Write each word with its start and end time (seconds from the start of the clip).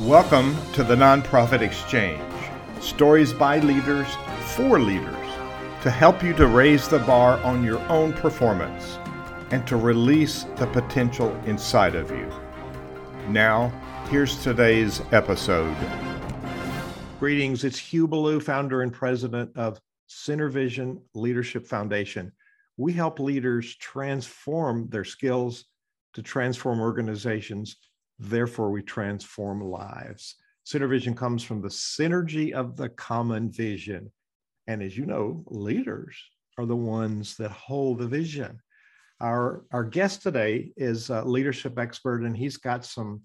Welcome 0.00 0.56
to 0.72 0.82
the 0.82 0.96
Nonprofit 0.96 1.60
Exchange 1.60 2.18
stories 2.80 3.34
by 3.34 3.58
leaders 3.58 4.08
for 4.56 4.80
leaders 4.80 5.28
to 5.82 5.90
help 5.90 6.22
you 6.22 6.32
to 6.32 6.46
raise 6.46 6.88
the 6.88 6.98
bar 7.00 7.38
on 7.42 7.62
your 7.62 7.78
own 7.90 8.14
performance 8.14 8.98
and 9.50 9.66
to 9.66 9.76
release 9.76 10.44
the 10.56 10.66
potential 10.68 11.30
inside 11.44 11.94
of 11.94 12.10
you. 12.10 12.26
Now, 13.28 13.68
here's 14.08 14.42
today's 14.42 15.02
episode. 15.12 15.76
Greetings, 17.20 17.62
it's 17.62 17.78
Hugh 17.78 18.08
Ballou, 18.08 18.40
founder 18.40 18.80
and 18.80 18.94
president 18.94 19.54
of 19.56 19.78
CenterVision 20.08 21.02
Leadership 21.14 21.66
Foundation. 21.66 22.32
We 22.78 22.94
help 22.94 23.20
leaders 23.20 23.76
transform 23.76 24.88
their 24.88 25.04
skills 25.04 25.66
to 26.14 26.22
transform 26.22 26.80
organizations 26.80 27.76
Therefore, 28.22 28.70
we 28.70 28.82
transform 28.82 29.60
lives. 29.60 30.36
CenterVision 30.64 31.16
comes 31.16 31.42
from 31.42 31.60
the 31.60 31.68
synergy 31.68 32.52
of 32.52 32.76
the 32.76 32.88
common 32.90 33.50
vision. 33.50 34.12
And 34.68 34.80
as 34.80 34.96
you 34.96 35.06
know, 35.06 35.42
leaders 35.48 36.16
are 36.56 36.64
the 36.64 36.76
ones 36.76 37.36
that 37.38 37.50
hold 37.50 37.98
the 37.98 38.06
vision. 38.06 38.60
Our, 39.20 39.64
our 39.72 39.82
guest 39.82 40.22
today 40.22 40.70
is 40.76 41.10
a 41.10 41.24
leadership 41.24 41.80
expert, 41.80 42.22
and 42.22 42.36
he's 42.36 42.56
got 42.56 42.84
some 42.84 43.22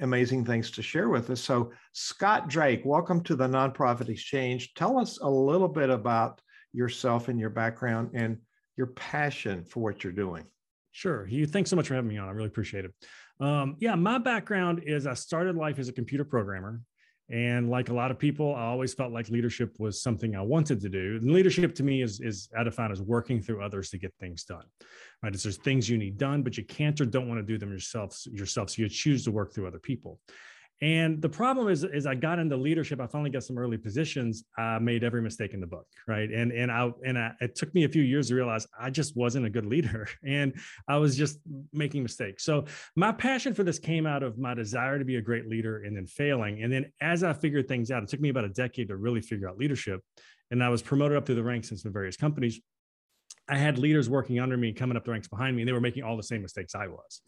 amazing 0.00 0.44
things 0.44 0.70
to 0.72 0.82
share 0.82 1.08
with 1.08 1.28
us. 1.30 1.40
So, 1.40 1.72
Scott 1.92 2.48
Drake, 2.48 2.82
welcome 2.84 3.24
to 3.24 3.34
the 3.34 3.48
Nonprofit 3.48 4.08
Exchange. 4.08 4.72
Tell 4.74 5.00
us 5.00 5.18
a 5.18 5.28
little 5.28 5.68
bit 5.68 5.90
about 5.90 6.40
yourself 6.72 7.26
and 7.26 7.40
your 7.40 7.50
background 7.50 8.10
and 8.14 8.38
your 8.76 8.86
passion 8.86 9.64
for 9.64 9.80
what 9.80 10.04
you're 10.04 10.12
doing. 10.12 10.44
Sure. 10.92 11.26
You 11.26 11.46
thanks 11.46 11.70
so 11.70 11.76
much 11.76 11.88
for 11.88 11.94
having 11.94 12.10
me 12.10 12.18
on. 12.18 12.28
I 12.28 12.32
really 12.32 12.48
appreciate 12.48 12.84
it. 12.84 12.92
Um, 13.42 13.76
yeah, 13.80 13.96
my 13.96 14.18
background 14.18 14.84
is 14.86 15.06
I 15.06 15.14
started 15.14 15.56
life 15.56 15.80
as 15.80 15.88
a 15.88 15.92
computer 15.92 16.24
programmer. 16.24 16.80
And 17.28 17.70
like 17.70 17.88
a 17.88 17.94
lot 17.94 18.10
of 18.10 18.18
people, 18.18 18.54
I 18.54 18.64
always 18.64 18.94
felt 18.94 19.10
like 19.10 19.28
leadership 19.30 19.74
was 19.78 20.02
something 20.02 20.36
I 20.36 20.42
wanted 20.42 20.80
to 20.82 20.88
do. 20.88 21.18
And 21.20 21.32
leadership 21.32 21.74
to 21.76 21.82
me 21.82 22.02
is, 22.02 22.20
is 22.20 22.48
I 22.56 22.62
define 22.62 22.92
as 22.92 23.00
working 23.00 23.40
through 23.40 23.64
others 23.64 23.90
to 23.90 23.98
get 23.98 24.12
things 24.20 24.44
done. 24.44 24.64
Right. 25.22 25.32
It's 25.32 25.42
there's 25.42 25.56
things 25.56 25.88
you 25.88 25.98
need 25.98 26.18
done, 26.18 26.42
but 26.42 26.56
you 26.56 26.64
can't 26.64 27.00
or 27.00 27.06
don't 27.06 27.28
want 27.28 27.40
to 27.40 27.46
do 27.46 27.58
them 27.58 27.72
yourself 27.72 28.16
yourself. 28.26 28.70
So 28.70 28.82
you 28.82 28.88
choose 28.88 29.24
to 29.24 29.30
work 29.30 29.54
through 29.54 29.66
other 29.66 29.78
people. 29.78 30.20
And 30.82 31.22
the 31.22 31.28
problem 31.28 31.68
is, 31.68 31.84
is 31.84 32.06
I 32.06 32.16
got 32.16 32.40
into 32.40 32.56
leadership. 32.56 33.00
I 33.00 33.06
finally 33.06 33.30
got 33.30 33.44
some 33.44 33.56
early 33.56 33.78
positions. 33.78 34.42
I 34.58 34.80
made 34.80 35.04
every 35.04 35.22
mistake 35.22 35.54
in 35.54 35.60
the 35.60 35.66
book, 35.66 35.86
right? 36.08 36.28
And 36.28 36.50
and 36.50 36.72
I 36.72 36.90
and 37.06 37.16
I, 37.16 37.30
it 37.40 37.54
took 37.54 37.72
me 37.72 37.84
a 37.84 37.88
few 37.88 38.02
years 38.02 38.28
to 38.28 38.34
realize 38.34 38.66
I 38.78 38.90
just 38.90 39.16
wasn't 39.16 39.46
a 39.46 39.50
good 39.50 39.64
leader, 39.64 40.08
and 40.26 40.52
I 40.88 40.96
was 40.96 41.16
just 41.16 41.38
making 41.72 42.02
mistakes. 42.02 42.44
So 42.44 42.64
my 42.96 43.12
passion 43.12 43.54
for 43.54 43.62
this 43.62 43.78
came 43.78 44.06
out 44.06 44.24
of 44.24 44.38
my 44.38 44.54
desire 44.54 44.98
to 44.98 45.04
be 45.04 45.16
a 45.16 45.22
great 45.22 45.46
leader, 45.46 45.84
and 45.84 45.96
then 45.96 46.06
failing. 46.08 46.64
And 46.64 46.72
then 46.72 46.90
as 47.00 47.22
I 47.22 47.32
figured 47.32 47.68
things 47.68 47.92
out, 47.92 48.02
it 48.02 48.08
took 48.08 48.20
me 48.20 48.30
about 48.30 48.44
a 48.44 48.50
decade 48.50 48.88
to 48.88 48.96
really 48.96 49.20
figure 49.20 49.48
out 49.48 49.58
leadership. 49.58 50.00
And 50.50 50.64
I 50.64 50.68
was 50.68 50.82
promoted 50.82 51.16
up 51.16 51.26
through 51.26 51.36
the 51.36 51.44
ranks 51.44 51.70
in 51.70 51.76
some 51.76 51.92
various 51.92 52.16
companies. 52.16 52.60
I 53.48 53.56
had 53.56 53.78
leaders 53.78 54.10
working 54.10 54.40
under 54.40 54.56
me, 54.56 54.72
coming 54.72 54.96
up 54.96 55.04
the 55.04 55.12
ranks 55.12 55.28
behind 55.28 55.54
me, 55.54 55.62
and 55.62 55.68
they 55.68 55.72
were 55.72 55.80
making 55.80 56.02
all 56.02 56.16
the 56.16 56.22
same 56.24 56.42
mistakes 56.42 56.74
I 56.74 56.88
was. 56.88 57.22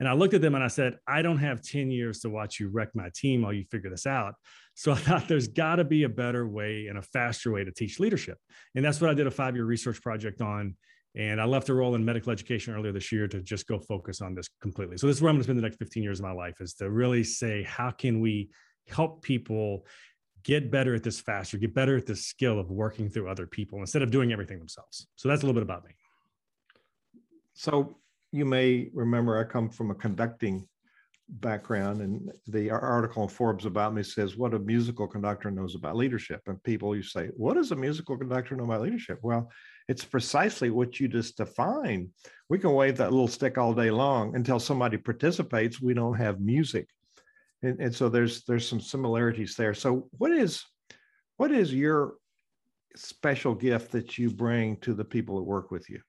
And 0.00 0.08
I 0.08 0.14
looked 0.14 0.34
at 0.34 0.40
them 0.40 0.54
and 0.54 0.64
I 0.64 0.68
said, 0.68 0.96
I 1.06 1.22
don't 1.22 1.38
have 1.38 1.62
10 1.62 1.90
years 1.90 2.20
to 2.20 2.30
watch 2.30 2.58
you 2.58 2.68
wreck 2.70 2.88
my 2.94 3.10
team 3.14 3.42
while 3.42 3.52
you 3.52 3.64
figure 3.70 3.90
this 3.90 4.06
out. 4.06 4.34
So 4.74 4.92
I 4.92 4.96
thought 4.96 5.28
there's 5.28 5.48
got 5.48 5.76
to 5.76 5.84
be 5.84 6.04
a 6.04 6.08
better 6.08 6.48
way 6.48 6.86
and 6.88 6.98
a 6.98 7.02
faster 7.02 7.52
way 7.52 7.64
to 7.64 7.70
teach 7.70 8.00
leadership. 8.00 8.38
And 8.74 8.84
that's 8.84 9.00
what 9.00 9.10
I 9.10 9.14
did 9.14 9.26
a 9.26 9.30
five 9.30 9.54
year 9.54 9.66
research 9.66 10.00
project 10.00 10.40
on. 10.40 10.74
And 11.14 11.40
I 11.40 11.44
left 11.44 11.68
a 11.68 11.74
role 11.74 11.96
in 11.96 12.04
medical 12.04 12.32
education 12.32 12.74
earlier 12.74 12.92
this 12.92 13.12
year 13.12 13.28
to 13.28 13.42
just 13.42 13.66
go 13.66 13.78
focus 13.78 14.20
on 14.20 14.34
this 14.34 14.48
completely. 14.62 14.96
So 14.96 15.06
this 15.06 15.16
is 15.16 15.22
where 15.22 15.28
I'm 15.28 15.34
going 15.34 15.40
to 15.40 15.44
spend 15.44 15.58
the 15.58 15.62
next 15.62 15.76
15 15.76 16.02
years 16.02 16.20
of 16.20 16.24
my 16.24 16.32
life 16.32 16.60
is 16.60 16.74
to 16.74 16.88
really 16.88 17.24
say, 17.24 17.64
how 17.64 17.90
can 17.90 18.20
we 18.20 18.48
help 18.88 19.22
people 19.22 19.84
get 20.44 20.70
better 20.70 20.94
at 20.94 21.02
this 21.02 21.20
faster, 21.20 21.58
get 21.58 21.74
better 21.74 21.96
at 21.96 22.06
the 22.06 22.16
skill 22.16 22.58
of 22.58 22.70
working 22.70 23.08
through 23.08 23.28
other 23.28 23.46
people 23.46 23.80
instead 23.80 24.02
of 24.02 24.10
doing 24.10 24.32
everything 24.32 24.58
themselves. 24.58 25.06
So 25.16 25.28
that's 25.28 25.42
a 25.42 25.46
little 25.46 25.60
bit 25.60 25.62
about 25.62 25.84
me. 25.84 25.90
So 27.54 27.98
you 28.32 28.44
may 28.44 28.90
remember 28.92 29.38
I 29.38 29.44
come 29.44 29.70
from 29.70 29.90
a 29.90 29.94
conducting 29.94 30.66
background, 31.28 32.00
and 32.00 32.30
the 32.48 32.70
article 32.70 33.22
in 33.22 33.28
Forbes 33.28 33.64
about 33.64 33.94
me 33.94 34.02
says 34.02 34.36
what 34.36 34.54
a 34.54 34.58
musical 34.58 35.06
conductor 35.06 35.50
knows 35.50 35.74
about 35.74 35.96
leadership. 35.96 36.40
And 36.46 36.62
people 36.62 36.96
you 36.96 37.02
say, 37.02 37.28
what 37.36 37.54
does 37.54 37.70
a 37.70 37.76
musical 37.76 38.16
conductor 38.16 38.56
know 38.56 38.64
about 38.64 38.82
leadership? 38.82 39.18
Well, 39.22 39.50
it's 39.88 40.04
precisely 40.04 40.70
what 40.70 40.98
you 40.98 41.08
just 41.08 41.36
defined. 41.36 42.08
We 42.48 42.58
can 42.58 42.72
wave 42.72 42.96
that 42.96 43.12
little 43.12 43.28
stick 43.28 43.58
all 43.58 43.74
day 43.74 43.90
long 43.90 44.34
until 44.34 44.58
somebody 44.58 44.96
participates. 44.96 45.80
We 45.80 45.94
don't 45.94 46.14
have 46.14 46.40
music, 46.40 46.88
and, 47.62 47.80
and 47.80 47.94
so 47.94 48.08
there's 48.08 48.44
there's 48.44 48.68
some 48.68 48.80
similarities 48.80 49.54
there. 49.54 49.74
So 49.74 50.08
what 50.18 50.32
is 50.32 50.64
what 51.36 51.52
is 51.52 51.72
your 51.72 52.14
special 52.96 53.54
gift 53.54 53.92
that 53.92 54.18
you 54.18 54.30
bring 54.30 54.76
to 54.78 54.94
the 54.94 55.04
people 55.04 55.36
that 55.36 55.44
work 55.44 55.70
with 55.70 55.88
you? 55.88 56.00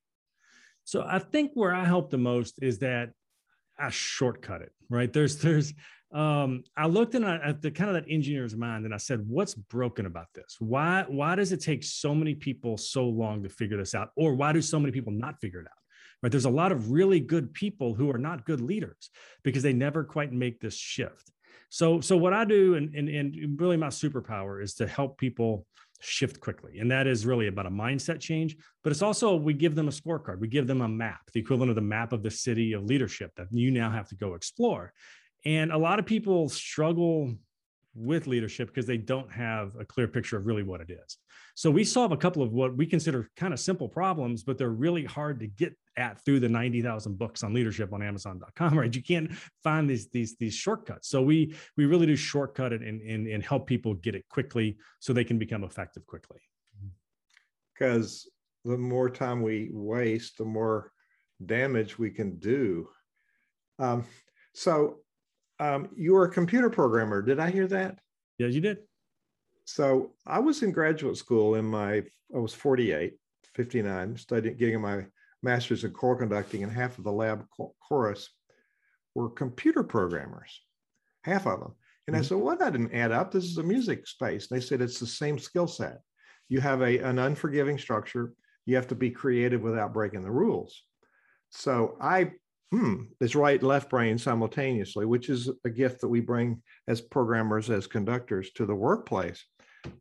So 0.83 1.03
I 1.07 1.19
think 1.19 1.51
where 1.53 1.73
I 1.73 1.85
help 1.85 2.09
the 2.09 2.17
most 2.17 2.59
is 2.61 2.79
that 2.79 3.11
I 3.79 3.89
shortcut 3.89 4.61
it, 4.61 4.71
right? 4.89 5.11
There's, 5.11 5.37
there's, 5.37 5.73
um, 6.13 6.63
I 6.75 6.87
looked 6.87 7.15
in, 7.15 7.23
at 7.23 7.61
the 7.61 7.71
kind 7.71 7.89
of 7.89 7.95
that 7.95 8.11
engineer's 8.11 8.55
mind 8.55 8.85
and 8.85 8.93
I 8.93 8.97
said, 8.97 9.23
what's 9.27 9.55
broken 9.55 10.05
about 10.05 10.27
this? 10.35 10.57
Why, 10.59 11.05
why 11.07 11.35
does 11.35 11.51
it 11.51 11.61
take 11.61 11.83
so 11.83 12.13
many 12.13 12.35
people 12.35 12.77
so 12.77 13.05
long 13.05 13.43
to 13.43 13.49
figure 13.49 13.77
this 13.77 13.95
out? 13.95 14.09
Or 14.17 14.35
why 14.35 14.51
do 14.51 14.61
so 14.61 14.79
many 14.79 14.91
people 14.91 15.13
not 15.13 15.39
figure 15.39 15.61
it 15.61 15.67
out? 15.67 15.77
Right. 16.21 16.31
There's 16.31 16.45
a 16.45 16.51
lot 16.51 16.71
of 16.71 16.91
really 16.91 17.19
good 17.19 17.53
people 17.53 17.95
who 17.95 18.11
are 18.11 18.17
not 18.19 18.45
good 18.45 18.61
leaders 18.61 19.09
because 19.43 19.63
they 19.63 19.73
never 19.73 20.03
quite 20.03 20.31
make 20.31 20.59
this 20.59 20.75
shift. 20.75 21.31
So, 21.69 22.01
so 22.01 22.17
what 22.17 22.33
I 22.33 22.45
do 22.45 22.75
and, 22.75 22.93
and, 22.93 23.09
and 23.09 23.59
really 23.59 23.77
my 23.77 23.87
superpower 23.87 24.61
is 24.61 24.75
to 24.75 24.87
help 24.87 25.17
people 25.17 25.65
shift 26.01 26.39
quickly. 26.39 26.79
And 26.79 26.91
that 26.91 27.07
is 27.07 27.25
really 27.25 27.47
about 27.47 27.65
a 27.65 27.71
mindset 27.71 28.19
change. 28.19 28.57
But 28.83 28.91
it's 28.91 29.01
also, 29.01 29.35
we 29.35 29.53
give 29.53 29.75
them 29.75 29.87
a 29.87 29.91
scorecard, 29.91 30.39
we 30.39 30.47
give 30.47 30.67
them 30.67 30.81
a 30.81 30.87
map, 30.87 31.21
the 31.33 31.39
equivalent 31.39 31.69
of 31.69 31.75
the 31.75 31.81
map 31.81 32.11
of 32.13 32.23
the 32.23 32.31
city 32.31 32.73
of 32.73 32.83
leadership 32.83 33.31
that 33.37 33.47
you 33.51 33.71
now 33.71 33.89
have 33.91 34.09
to 34.09 34.15
go 34.15 34.33
explore. 34.33 34.93
And 35.45 35.71
a 35.71 35.77
lot 35.77 35.99
of 35.99 36.05
people 36.05 36.49
struggle 36.49 37.33
with 37.93 38.27
leadership 38.27 38.69
because 38.69 38.85
they 38.85 38.97
don't 38.97 39.31
have 39.31 39.75
a 39.79 39.85
clear 39.85 40.07
picture 40.07 40.37
of 40.37 40.45
really 40.45 40.63
what 40.63 40.81
it 40.81 40.89
is. 40.89 41.17
So 41.55 41.69
we 41.69 41.83
solve 41.83 42.11
a 42.11 42.17
couple 42.17 42.41
of 42.41 42.53
what 42.53 42.75
we 42.75 42.85
consider 42.85 43.29
kind 43.35 43.53
of 43.53 43.59
simple 43.59 43.89
problems, 43.89 44.43
but 44.43 44.57
they're 44.57 44.69
really 44.69 45.03
hard 45.03 45.39
to 45.41 45.47
get 45.47 45.75
at 45.97 46.23
through 46.23 46.39
the 46.39 46.47
90,000 46.47 47.17
books 47.17 47.43
on 47.43 47.53
leadership 47.53 47.91
on 47.93 48.01
amazon.com, 48.01 48.79
right? 48.79 48.95
You 48.95 49.03
can't 49.03 49.33
find 49.63 49.89
these 49.89 50.09
these 50.09 50.37
these 50.37 50.53
shortcuts. 50.53 51.09
So 51.09 51.21
we 51.21 51.55
we 51.75 51.85
really 51.85 52.05
do 52.05 52.15
shortcut 52.15 52.73
it 52.73 52.81
and 52.81 53.01
and, 53.01 53.27
and 53.27 53.43
help 53.43 53.67
people 53.67 53.93
get 53.95 54.15
it 54.15 54.27
quickly 54.29 54.77
so 54.99 55.11
they 55.11 55.23
can 55.23 55.37
become 55.37 55.63
effective 55.63 56.05
quickly. 56.05 56.39
Because 57.73 58.29
the 58.63 58.77
more 58.77 59.09
time 59.09 59.41
we 59.41 59.69
waste, 59.73 60.37
the 60.37 60.45
more 60.45 60.91
damage 61.45 61.97
we 61.97 62.11
can 62.11 62.37
do. 62.37 62.87
Um, 63.79 64.05
so 64.53 64.99
um, 65.61 65.89
you 65.95 66.13
were 66.13 66.25
a 66.25 66.31
computer 66.31 66.71
programmer. 66.71 67.21
Did 67.21 67.39
I 67.39 67.51
hear 67.51 67.67
that? 67.67 67.99
Yeah, 68.39 68.47
you 68.47 68.61
did. 68.61 68.79
So 69.65 70.13
I 70.25 70.39
was 70.39 70.63
in 70.63 70.71
graduate 70.71 71.17
school 71.17 71.55
in 71.55 71.65
my, 71.65 72.03
I 72.35 72.39
was 72.39 72.53
48, 72.53 73.13
59, 73.53 74.17
studying, 74.17 74.57
getting 74.57 74.81
my 74.81 75.05
master's 75.43 75.83
in 75.83 75.91
choral 75.91 76.17
conducting, 76.17 76.63
and 76.63 76.71
half 76.71 76.97
of 76.97 77.03
the 77.03 77.11
lab 77.11 77.45
chorus 77.79 78.27
were 79.13 79.29
computer 79.29 79.83
programmers, 79.83 80.61
half 81.23 81.45
of 81.45 81.59
them. 81.59 81.75
And 82.07 82.15
mm-hmm. 82.15 82.23
I 82.23 82.25
said, 82.25 82.37
well, 82.39 82.57
that 82.57 82.71
didn't 82.71 82.95
add 82.95 83.11
up. 83.11 83.31
This 83.31 83.43
is 83.45 83.59
a 83.59 83.63
music 83.63 84.07
space. 84.07 84.49
And 84.49 84.59
they 84.59 84.65
said, 84.65 84.81
it's 84.81 84.99
the 84.99 85.05
same 85.05 85.37
skill 85.37 85.67
set. 85.67 85.99
You 86.49 86.59
have 86.59 86.81
a, 86.81 86.97
an 86.97 87.19
unforgiving 87.19 87.77
structure. 87.77 88.33
You 88.65 88.75
have 88.77 88.87
to 88.87 88.95
be 88.95 89.11
creative 89.11 89.61
without 89.61 89.93
breaking 89.93 90.23
the 90.23 90.31
rules. 90.31 90.81
So 91.51 91.97
I 92.01 92.31
hmm, 92.71 93.03
it's 93.19 93.35
right 93.35 93.61
left 93.61 93.89
brain 93.89 94.17
simultaneously, 94.17 95.05
which 95.05 95.29
is 95.29 95.49
a 95.65 95.69
gift 95.69 96.01
that 96.01 96.07
we 96.07 96.21
bring 96.21 96.61
as 96.87 97.01
programmers, 97.01 97.69
as 97.69 97.85
conductors 97.85 98.51
to 98.51 98.65
the 98.65 98.75
workplace. 98.75 99.43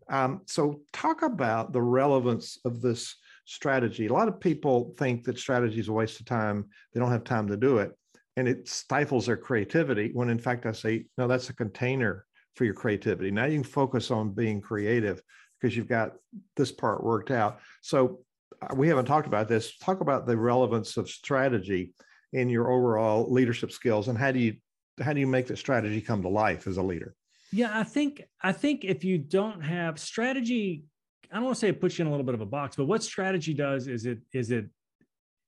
Um, 0.09 0.43
so, 0.47 0.83
talk 0.93 1.23
about 1.23 1.73
the 1.73 1.83
relevance 1.83 2.59
of 2.65 2.81
this 2.81 3.17
strategy. 3.45 4.07
A 4.07 4.13
lot 4.13 4.29
of 4.29 4.39
people 4.39 4.95
think 4.99 5.25
that 5.25 5.39
strategy 5.39 5.81
is 5.81 5.89
a 5.89 5.93
waste 5.93 6.21
of 6.21 6.27
time, 6.27 6.67
they 6.93 7.01
don't 7.01 7.11
have 7.11 7.25
time 7.25 7.49
to 7.49 7.57
do 7.57 7.79
it, 7.79 7.93
and 8.37 8.47
it 8.47 8.69
stifles 8.69 9.27
their 9.27 9.37
creativity. 9.37 10.11
When 10.13 10.31
in 10.31 10.39
fact, 10.39 10.67
I 10.67 10.73
say, 10.73 11.07
no, 11.19 11.27
that's 11.27 11.51
a 11.51 11.55
container 11.55 12.27
for 12.55 12.65
your 12.65 12.75
creativity. 12.75 13.31
Now 13.31 13.47
you 13.47 13.55
can 13.55 13.65
focus 13.65 14.11
on 14.11 14.31
being 14.33 14.61
creative 14.61 15.23
because 15.61 15.77
you've 15.77 15.89
got 15.89 16.13
this 16.57 16.71
part 16.71 17.03
worked 17.03 17.31
out. 17.31 17.61
So, 17.81 18.21
uh, 18.63 18.75
we 18.77 18.87
haven't 18.87 19.07
talked 19.07 19.27
about 19.27 19.49
this. 19.49 19.77
Talk 19.79 20.03
about 20.03 20.27
the 20.27 20.37
relevance 20.37 20.99
of 20.99 21.09
strategy 21.09 21.95
in 22.33 22.49
your 22.49 22.71
overall 22.71 23.31
leadership 23.31 23.73
skills 23.73 24.09
and 24.09 24.19
how 24.19 24.31
do 24.31 24.39
you 24.39 24.55
how 25.03 25.13
do 25.13 25.21
you 25.21 25.27
make 25.27 25.47
the 25.47 25.57
strategy 25.57 26.01
come 26.01 26.23
to 26.23 26.29
life 26.29 26.67
as 26.67 26.77
a 26.77 26.83
leader 26.83 27.15
yeah 27.53 27.71
i 27.73 27.83
think 27.83 28.23
i 28.43 28.53
think 28.53 28.85
if 28.85 29.05
you 29.05 29.19
don't 29.19 29.61
have 29.61 29.99
strategy 29.99 30.85
i 31.31 31.35
don't 31.35 31.45
want 31.45 31.57
to 31.57 31.61
say 31.61 31.69
it 31.69 31.81
puts 31.81 31.99
you 31.99 32.03
in 32.03 32.09
a 32.09 32.11
little 32.11 32.27
bit 32.27 32.35
of 32.35 32.41
a 32.41 32.47
box 32.47 32.77
but 32.77 32.85
what 32.85 33.03
strategy 33.03 33.55
does 33.55 33.87
is 33.87 34.07
it 34.07 34.19
is 34.33 34.51
it 34.51 34.67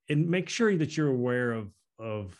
and 0.09 0.29
make 0.29 0.49
sure 0.49 0.77
that 0.77 0.97
you're 0.97 1.09
aware 1.09 1.53
of 1.53 1.73
of 1.99 2.37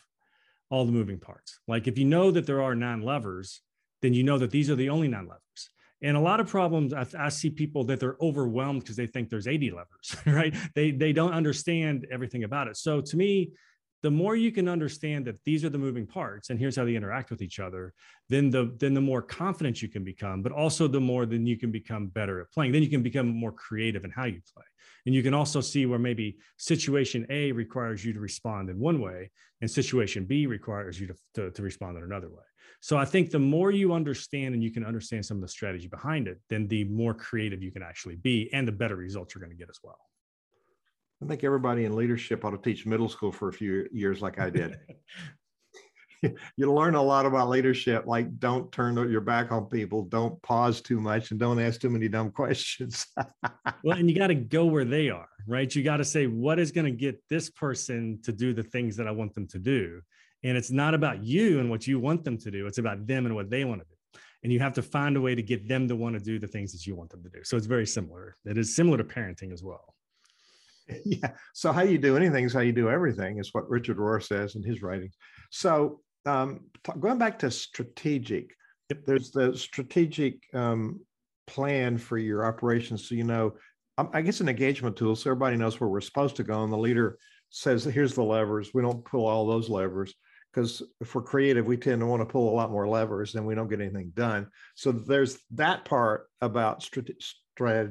all 0.69 0.85
the 0.85 0.91
moving 0.91 1.19
parts 1.19 1.59
like 1.67 1.87
if 1.87 1.97
you 1.97 2.05
know 2.05 2.31
that 2.31 2.45
there 2.45 2.61
are 2.61 2.75
nine 2.75 3.01
levers 3.01 3.61
then 4.03 4.13
you 4.13 4.21
know 4.21 4.37
that 4.37 4.51
these 4.51 4.69
are 4.69 4.75
the 4.75 4.89
only 4.89 5.07
nine 5.07 5.25
levers. 5.25 5.69
And 6.03 6.17
a 6.17 6.19
lot 6.19 6.41
of 6.41 6.47
problems, 6.47 6.93
I, 6.93 7.07
I 7.17 7.29
see 7.29 7.49
people 7.49 7.85
that 7.85 7.99
they're 8.01 8.17
overwhelmed 8.21 8.81
because 8.81 8.97
they 8.97 9.07
think 9.07 9.29
there's 9.29 9.47
80 9.47 9.71
levers, 9.71 10.15
right? 10.27 10.53
They 10.75 10.91
they 10.91 11.13
don't 11.13 11.33
understand 11.33 12.05
everything 12.11 12.43
about 12.43 12.67
it. 12.67 12.77
So 12.77 13.01
to 13.01 13.17
me, 13.17 13.53
the 14.03 14.11
more 14.11 14.35
you 14.35 14.51
can 14.51 14.67
understand 14.67 15.25
that 15.25 15.43
these 15.45 15.65
are 15.65 15.69
the 15.69 15.77
moving 15.77 16.05
parts 16.05 16.49
and 16.49 16.59
here's 16.59 16.75
how 16.75 16.85
they 16.85 16.95
interact 16.95 17.31
with 17.31 17.41
each 17.41 17.59
other 17.59 17.93
then 18.29 18.49
the 18.49 18.75
then 18.79 18.93
the 18.93 19.01
more 19.01 19.21
confident 19.21 19.81
you 19.81 19.87
can 19.87 20.03
become 20.03 20.41
but 20.41 20.51
also 20.51 20.87
the 20.87 20.99
more 20.99 21.25
then 21.25 21.45
you 21.45 21.57
can 21.57 21.71
become 21.71 22.07
better 22.07 22.39
at 22.41 22.51
playing. 22.51 22.71
Then 22.71 22.83
you 22.83 22.89
can 22.89 23.03
become 23.03 23.27
more 23.27 23.51
creative 23.51 24.05
in 24.05 24.11
how 24.11 24.25
you 24.25 24.41
play. 24.53 24.63
And 25.05 25.13
you 25.13 25.23
can 25.23 25.33
also 25.33 25.59
see 25.59 25.85
where 25.85 25.99
maybe 25.99 26.37
situation 26.57 27.25
a 27.29 27.51
requires 27.51 28.05
you 28.05 28.13
to 28.13 28.19
respond 28.19 28.69
in 28.69 28.79
one 28.79 29.01
way 29.01 29.31
and 29.61 29.69
situation 29.69 30.25
b 30.25 30.45
requires 30.45 30.99
you 30.99 31.07
to, 31.07 31.15
to, 31.35 31.51
to 31.51 31.61
respond 31.61 31.97
in 31.97 32.03
another 32.03 32.29
way. 32.29 32.43
So 32.79 32.97
i 32.97 33.05
think 33.05 33.31
the 33.31 33.39
more 33.39 33.71
you 33.71 33.93
understand 33.93 34.53
and 34.53 34.63
you 34.63 34.71
can 34.71 34.85
understand 34.85 35.25
some 35.25 35.37
of 35.37 35.41
the 35.41 35.47
strategy 35.47 35.87
behind 35.87 36.27
it 36.27 36.39
then 36.49 36.67
the 36.67 36.83
more 36.85 37.13
creative 37.13 37.61
you 37.61 37.71
can 37.71 37.83
actually 37.83 38.15
be 38.15 38.49
and 38.53 38.67
the 38.67 38.71
better 38.71 38.95
results 38.95 39.33
you're 39.33 39.43
going 39.43 39.57
to 39.57 39.63
get 39.63 39.69
as 39.69 39.79
well 39.83 39.99
I 41.23 41.25
think 41.25 41.45
everybody 41.45 41.85
in 41.85 41.95
leadership 41.95 42.43
ought 42.43 42.51
to 42.51 42.57
teach 42.57 42.85
middle 42.85 43.07
school 43.07 43.31
for 43.31 43.47
a 43.47 43.53
few 43.53 43.87
years, 43.93 44.21
like 44.21 44.39
I 44.39 44.49
did. 44.49 44.77
you 46.57 46.73
learn 46.73 46.95
a 46.95 47.01
lot 47.01 47.25
about 47.25 47.47
leadership, 47.47 48.05
like 48.05 48.39
don't 48.39 48.69
turn 48.73 48.95
your 49.09 49.21
back 49.21 49.51
on 49.53 49.67
people, 49.67 50.03
don't 50.03 50.41
pause 50.41 50.81
too 50.81 50.99
much, 50.99 51.31
and 51.31 51.39
don't 51.39 51.61
ask 51.61 51.79
too 51.79 51.89
many 51.89 52.09
dumb 52.09 52.29
questions. 52.41 53.07
well, 53.83 53.97
and 53.97 54.09
you 54.09 54.17
got 54.17 54.27
to 54.27 54.35
go 54.35 54.65
where 54.65 54.83
they 54.83 55.09
are, 55.09 55.29
right? 55.47 55.73
You 55.73 55.81
got 55.81 55.97
to 55.97 56.05
say, 56.05 56.27
what 56.27 56.59
is 56.59 56.73
going 56.73 56.85
to 56.85 56.91
get 56.91 57.23
this 57.29 57.49
person 57.49 58.19
to 58.23 58.33
do 58.33 58.53
the 58.53 58.63
things 58.63 58.97
that 58.97 59.07
I 59.07 59.11
want 59.11 59.33
them 59.33 59.47
to 59.47 59.59
do? 59.59 60.01
And 60.43 60.57
it's 60.57 60.71
not 60.71 60.93
about 60.93 61.23
you 61.23 61.61
and 61.61 61.69
what 61.69 61.87
you 61.87 62.01
want 62.01 62.25
them 62.25 62.37
to 62.39 62.51
do, 62.51 62.67
it's 62.67 62.79
about 62.79 63.07
them 63.07 63.25
and 63.25 63.33
what 63.33 63.49
they 63.49 63.63
want 63.63 63.81
to 63.81 63.87
do. 63.87 64.19
And 64.43 64.51
you 64.51 64.59
have 64.59 64.73
to 64.73 64.81
find 64.81 65.15
a 65.15 65.21
way 65.21 65.35
to 65.35 65.41
get 65.41 65.69
them 65.69 65.87
to 65.87 65.95
want 65.95 66.17
to 66.17 66.19
do 66.19 66.37
the 66.37 66.47
things 66.47 66.73
that 66.73 66.85
you 66.85 66.97
want 66.97 67.11
them 67.11 67.23
to 67.23 67.29
do. 67.29 67.45
So 67.45 67.55
it's 67.55 67.65
very 67.65 67.87
similar. 67.87 68.35
It 68.43 68.57
is 68.57 68.75
similar 68.75 68.97
to 68.97 69.05
parenting 69.05 69.53
as 69.53 69.63
well. 69.63 69.93
yeah. 71.05 71.31
So 71.53 71.71
how 71.71 71.81
you 71.81 71.97
do 71.97 72.17
anything 72.17 72.45
is 72.45 72.53
how 72.53 72.61
you 72.61 72.71
do 72.71 72.89
everything, 72.89 73.39
is 73.39 73.53
what 73.53 73.69
Richard 73.69 73.97
Rohr 73.97 74.21
says 74.21 74.55
in 74.55 74.63
his 74.63 74.81
writings. 74.81 75.15
So 75.51 76.01
um, 76.25 76.61
t- 76.83 76.93
going 76.99 77.17
back 77.17 77.39
to 77.39 77.51
strategic, 77.51 78.51
there's 79.05 79.31
the 79.31 79.55
strategic 79.57 80.43
um, 80.53 80.99
plan 81.47 81.97
for 81.97 82.17
your 82.17 82.45
operations. 82.45 83.07
So 83.07 83.15
you 83.15 83.23
know, 83.23 83.53
um, 83.97 84.09
I 84.13 84.21
guess 84.21 84.41
an 84.41 84.49
engagement 84.49 84.95
tool, 84.95 85.15
so 85.15 85.29
everybody 85.31 85.57
knows 85.57 85.79
where 85.79 85.89
we're 85.89 86.01
supposed 86.01 86.35
to 86.37 86.43
go, 86.43 86.63
and 86.63 86.71
the 86.71 86.77
leader 86.77 87.17
says, 87.49 87.83
"Here's 87.83 88.15
the 88.15 88.23
levers." 88.23 88.71
We 88.73 88.81
don't 88.81 89.05
pull 89.05 89.25
all 89.25 89.47
those 89.47 89.69
levers 89.69 90.13
because 90.51 90.83
if 91.01 91.15
we're 91.15 91.23
creative, 91.23 91.65
we 91.65 91.77
tend 91.77 92.01
to 92.01 92.05
want 92.05 92.21
to 92.21 92.25
pull 92.25 92.53
a 92.53 92.55
lot 92.55 92.71
more 92.71 92.87
levers, 92.87 93.35
and 93.35 93.45
we 93.45 93.55
don't 93.55 93.69
get 93.69 93.81
anything 93.81 94.11
done. 94.15 94.47
So 94.75 94.91
there's 94.91 95.39
that 95.51 95.85
part 95.85 96.27
about 96.41 96.83
strategic 96.83 97.21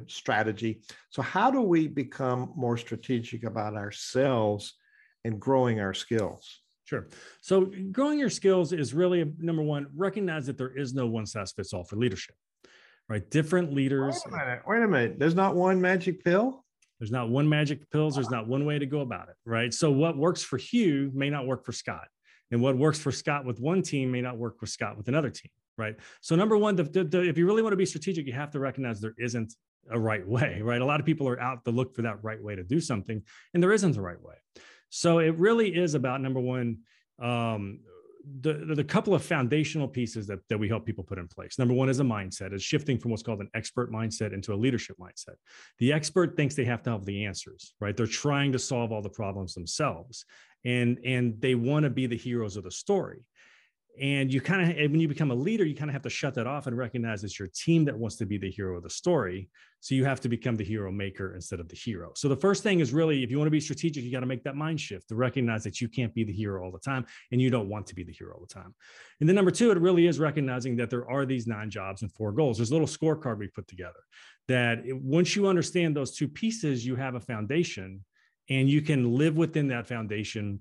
strategy. 0.07 0.83
So, 1.11 1.23
how 1.23 1.51
do 1.51 1.61
we 1.61 1.89
become 1.89 2.53
more 2.57 2.77
strategic 2.77 3.45
about 3.45 3.75
ourselves 3.75 4.75
and 5.25 5.41
growing 5.41 5.81
our 5.81 5.95
skills? 5.95 6.61
Sure. 6.85 7.09
So, 7.41 7.71
growing 7.91 8.19
your 8.19 8.31
skills 8.31 8.73
is 8.73 8.95
really 8.95 9.33
number 9.39 9.63
one, 9.63 9.87
recognize 9.95 10.47
that 10.47 10.59
there 10.59 10.77
is 10.77 10.95
no 10.95 11.07
one 11.07 11.27
size 11.27 11.53
fits 11.53 11.73
all 11.73 11.85
for 11.85 11.97
leadership, 11.97 12.35
right? 13.09 13.29
Different 13.31 13.73
leaders. 13.73 14.21
Wait 14.27 14.35
a 14.35 14.37
minute. 14.37 14.63
Wait 14.67 14.83
a 14.83 14.89
minute. 14.89 15.19
There's 15.19 15.35
not 15.35 15.55
one 15.55 15.81
magic 15.81 16.25
pill. 16.25 16.65
There's 16.99 17.13
not 17.13 17.31
one 17.31 17.49
magic 17.49 17.91
pills. 17.91 18.15
There's 18.15 18.31
not 18.31 18.47
one 18.47 18.65
way 18.65 18.79
to 18.79 18.87
go 18.87 19.01
about 19.01 19.29
it, 19.29 19.35
right? 19.45 19.73
So, 19.73 19.91
what 19.91 20.17
works 20.17 20.43
for 20.43 20.57
Hugh 20.57 21.11
may 21.15 21.31
not 21.31 21.47
work 21.47 21.65
for 21.65 21.73
Scott. 21.73 22.09
And 22.51 22.61
what 22.61 22.77
works 22.77 22.99
for 22.99 23.11
Scott 23.11 23.47
with 23.47 23.59
one 23.61 23.81
team 23.81 24.13
may 24.13 24.21
not 24.21 24.37
work 24.37 24.59
for 24.59 24.67
Scott 24.67 24.99
with 24.99 25.09
another 25.09 25.31
team 25.31 25.51
right? 25.79 25.97
So 26.21 26.37
number 26.37 26.57
one, 26.57 26.77
the, 26.77 26.85
the, 26.85 27.05
the, 27.05 27.23
if 27.23 27.39
you 27.39 27.47
really 27.47 27.63
want 27.63 27.73
to 27.73 27.77
be 27.77 27.87
strategic, 27.87 28.27
you 28.27 28.33
have 28.33 28.51
to 28.51 28.61
recognize 28.61 29.01
there 29.01 29.15
isn't 29.19 29.55
a 29.91 29.99
right 29.99 30.27
way, 30.27 30.61
right? 30.63 30.81
A 30.81 30.85
lot 30.85 31.01
of 31.01 31.07
people 31.07 31.29
are 31.29 31.41
out 31.41 31.65
to 31.65 31.71
look 31.71 31.95
for 31.95 32.03
that 32.03 32.23
right 32.23 32.43
way 32.43 32.55
to 32.57 32.63
do 32.63 32.81
something, 32.81 33.23
and 33.55 33.63
there 33.63 33.73
isn't 33.73 33.97
a 33.97 34.03
right 34.03 34.21
way. 34.21 34.35
So 34.91 35.19
it 35.19 35.37
really 35.39 35.75
is 35.75 35.95
about 35.95 36.21
number 36.21 36.41
one, 36.41 36.79
um, 37.21 37.81
the, 38.41 38.53
the, 38.53 38.85
couple 38.85 39.15
of 39.15 39.25
foundational 39.25 39.89
pieces 39.89 40.27
that, 40.29 40.39
that 40.49 40.59
we 40.59 40.69
help 40.69 40.87
people 40.87 41.03
put 41.03 41.19
in 41.19 41.27
place. 41.27 41.59
Number 41.59 41.75
one 41.75 41.89
is 41.89 41.99
a 41.99 42.05
mindset, 42.05 42.55
is 42.55 42.63
shifting 42.63 42.99
from 42.99 43.11
what's 43.11 43.23
called 43.23 43.41
an 43.41 43.49
expert 43.55 43.91
mindset 43.91 44.33
into 44.33 44.53
a 44.53 44.55
leadership 44.55 44.97
mindset. 45.01 45.35
The 45.79 45.93
expert 45.93 46.37
thinks 46.37 46.55
they 46.55 46.65
have 46.67 46.83
to 46.85 46.91
have 46.91 47.05
the 47.05 47.25
answers, 47.25 47.75
right? 47.81 47.97
They're 47.97 48.07
trying 48.07 48.53
to 48.53 48.59
solve 48.59 48.93
all 48.93 49.03
the 49.03 49.09
problems 49.09 49.55
themselves, 49.55 50.25
and 50.65 50.99
and 51.05 51.41
they 51.41 51.57
want 51.57 51.83
to 51.83 51.91
be 51.91 52.07
the 52.07 52.17
heroes 52.17 52.57
of 52.57 52.63
the 52.63 52.71
story 52.71 53.25
and 54.01 54.33
you 54.33 54.41
kind 54.41 54.71
of 54.71 54.91
when 54.91 55.01
you 55.01 55.09
become 55.09 55.31
a 55.31 55.35
leader 55.35 55.65
you 55.65 55.75
kind 55.75 55.91
of 55.91 55.93
have 55.93 56.03
to 56.03 56.11
shut 56.11 56.35
that 56.35 56.47
off 56.47 56.67
and 56.67 56.77
recognize 56.77 57.25
it's 57.25 57.39
your 57.39 57.49
team 57.55 57.85
that 57.85 57.97
wants 57.97 58.17
to 58.17 58.25
be 58.25 58.39
the 58.39 58.51
hero 58.51 58.77
of 58.77 58.83
the 58.83 58.91
story. 58.91 59.49
So 59.81 59.97
you 59.97 60.05
have 60.05 60.21
to 60.21 60.29
become 60.29 60.57
the 60.57 60.65
hero 60.65 60.93
maker 60.93 61.35
instead 61.35 61.59
of 61.59 61.69
the 61.69 61.75
hero. 61.77 62.13
So 62.15 62.29
the 62.29 62.37
first 62.37 62.63
thing 62.63 62.81
is 62.81 62.93
really 62.93 63.23
if 63.23 63.31
you 63.31 63.39
want 63.39 63.49
to 63.49 63.53
be 63.53 63.61
strategic 63.61 64.05
you 64.05 64.11
got 64.11 64.21
to 64.21 64.27
make 64.27 64.45
that 64.45 64.57
mind 64.57 64.81
shift 64.81 65.09
to 65.09 65.15
recognize 65.15 65.63
that 65.65 65.81
you 65.81 65.89
can't 65.89 66.15
be 66.15 66.25
the 66.25 66.33
hero 66.33 66.65
all 66.65 66.73
the 66.73 66.79
time 66.79 67.05
and 67.33 67.41
you 67.41 67.51
don't 67.51 67.69
want 67.69 67.87
to 67.89 67.95
be 67.95 68.03
the 68.03 68.13
hero 68.13 68.35
all 68.35 68.41
the 68.41 68.53
time. 68.53 68.75
And 69.21 69.29
then 69.29 69.37
number 69.37 69.51
two 69.51 69.71
it 69.71 69.79
really 69.79 70.07
is 70.07 70.19
recognizing 70.19 70.77
that 70.77 70.89
there 70.89 71.09
are 71.11 71.27
these 71.27 71.47
nine 71.47 71.69
jobs 71.69 72.03
and 72.03 72.13
four 72.13 72.33
goals. 72.33 72.57
There's 72.57 72.71
a 72.71 72.75
little 72.75 72.89
scorecard 72.89 73.39
we 73.39 73.49
put 73.49 73.69
together 73.69 74.01
that 74.49 74.83
once 74.87 75.37
you 75.37 75.47
understand 75.47 75.95
those 75.95 76.17
two 76.17 76.29
pieces 76.29 76.85
you 76.87 76.97
have 76.97 77.15
a 77.15 77.21
foundation 77.21 78.05
and 78.49 78.69
you 78.69 78.81
can 78.81 79.13
live 79.13 79.37
within 79.37 79.69
that 79.69 79.87
foundation 79.87 80.61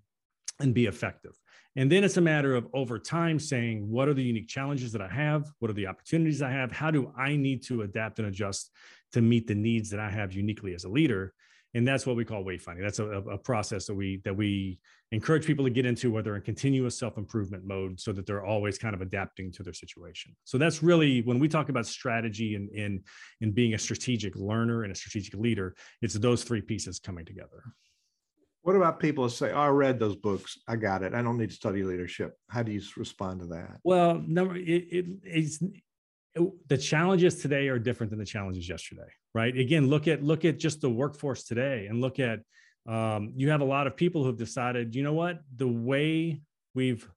and 0.60 0.74
be 0.74 0.86
effective 0.86 1.34
and 1.76 1.92
then 1.92 2.04
it's 2.04 2.18
a 2.18 2.22
matter 2.22 2.56
of 2.56 2.68
over 2.74 3.00
time 3.00 3.40
saying, 3.40 3.90
what 3.90 4.08
are 4.08 4.14
the 4.14 4.24
unique 4.24 4.48
challenges 4.48 4.92
that 4.92 5.02
I 5.02 5.08
have? 5.08 5.50
What 5.60 5.72
are 5.72 5.76
the 5.76 5.88
opportunities 5.88 6.42
I 6.42 6.52
have? 6.52 6.72
How 6.72 6.92
do 6.92 7.12
I 7.18 7.36
need 7.36 7.64
to 7.66 7.84
adapt 7.84 8.20
and 8.20 8.28
adjust 8.28 8.72
to 9.14 9.22
meet 9.22 9.48
the 9.48 9.56
needs 9.56 9.90
that 9.92 10.00
I 10.00 10.10
have 10.10 10.34
uniquely 10.34 10.74
as 10.74 10.84
a 10.84 10.90
leader? 10.90 11.34
And 11.74 11.88
that's 11.88 12.06
what 12.06 12.18
we 12.18 12.26
call 12.26 12.44
wayfinding. 12.44 12.82
That's 12.82 13.00
a, 13.00 13.06
a 13.06 13.38
process 13.38 13.86
that 13.86 13.96
we 13.96 14.22
that 14.26 14.36
we 14.36 14.80
encourage 15.14 15.46
people 15.46 15.64
to 15.64 15.72
get 15.72 15.86
into 15.86 16.12
where 16.12 16.22
they're 16.22 16.36
in 16.36 16.42
continuous 16.42 16.98
self-improvement 17.00 17.64
mode 17.66 18.00
so 18.00 18.12
that 18.12 18.26
they're 18.26 18.44
always 18.44 18.78
kind 18.78 18.94
of 18.94 19.02
adapting 19.02 19.52
to 19.54 19.64
their 19.64 19.74
situation. 19.74 20.36
So 20.44 20.58
that's 20.58 20.84
really 20.84 21.22
when 21.22 21.40
we 21.40 21.48
talk 21.48 21.70
about 21.70 21.86
strategy 21.86 22.56
and 22.56 22.70
in 22.72 23.04
in 23.40 23.52
being 23.52 23.74
a 23.74 23.78
strategic 23.78 24.36
learner 24.36 24.84
and 24.84 24.92
a 24.92 24.96
strategic 24.96 25.34
leader, 25.36 25.76
it's 26.02 26.16
those 26.16 26.44
three 26.44 26.62
pieces 26.62 27.00
coming 27.00 27.24
together. 27.24 27.64
What 28.64 28.76
about 28.76 29.00
people 29.00 29.24
that 29.24 29.32
say, 29.32 29.52
oh, 29.52 29.60
I 29.60 29.68
read 29.70 30.00
those 30.00 30.16
books. 30.16 30.60
I 30.68 30.76
got 30.76 31.02
it. 31.02 31.14
I 31.14 31.22
don't 31.22 31.38
need 31.38 31.50
to 31.50 31.56
study 31.56 31.84
leadership. 31.84 32.38
How 32.48 32.62
do 32.62 32.72
you 32.72 32.82
respond 32.96 33.40
to 33.42 33.48
that? 33.48 33.80
Well, 33.84 34.24
number 34.28 34.56
it, 34.56 34.62
it, 34.64 35.06
it's 35.24 35.62
it, 36.36 36.70
the 36.70 36.78
challenges 36.78 37.42
today 37.42 37.70
are 37.70 37.80
different 37.80 38.12
than 38.12 38.20
the 38.20 38.26
challenges 38.26 38.70
yesterday, 38.70 39.10
right? 39.34 39.56
Again, 39.58 39.90
look 39.90 40.08
at 40.08 40.24
look 40.24 40.46
at 40.46 40.60
just 40.60 40.82
the 40.82 40.90
workforce 40.90 41.44
today 41.44 41.88
and 41.88 42.02
look 42.02 42.20
at 42.20 42.42
um, 42.88 43.34
you 43.36 43.50
have 43.50 43.62
a 43.62 43.66
lot 43.66 43.88
of 43.88 43.96
people 43.96 44.24
who've 44.24 44.38
decided, 44.38 44.96
you 44.96 45.04
know 45.04 45.14
what, 45.14 45.40
the 45.56 45.68
way 45.68 46.42
we've 46.74 47.08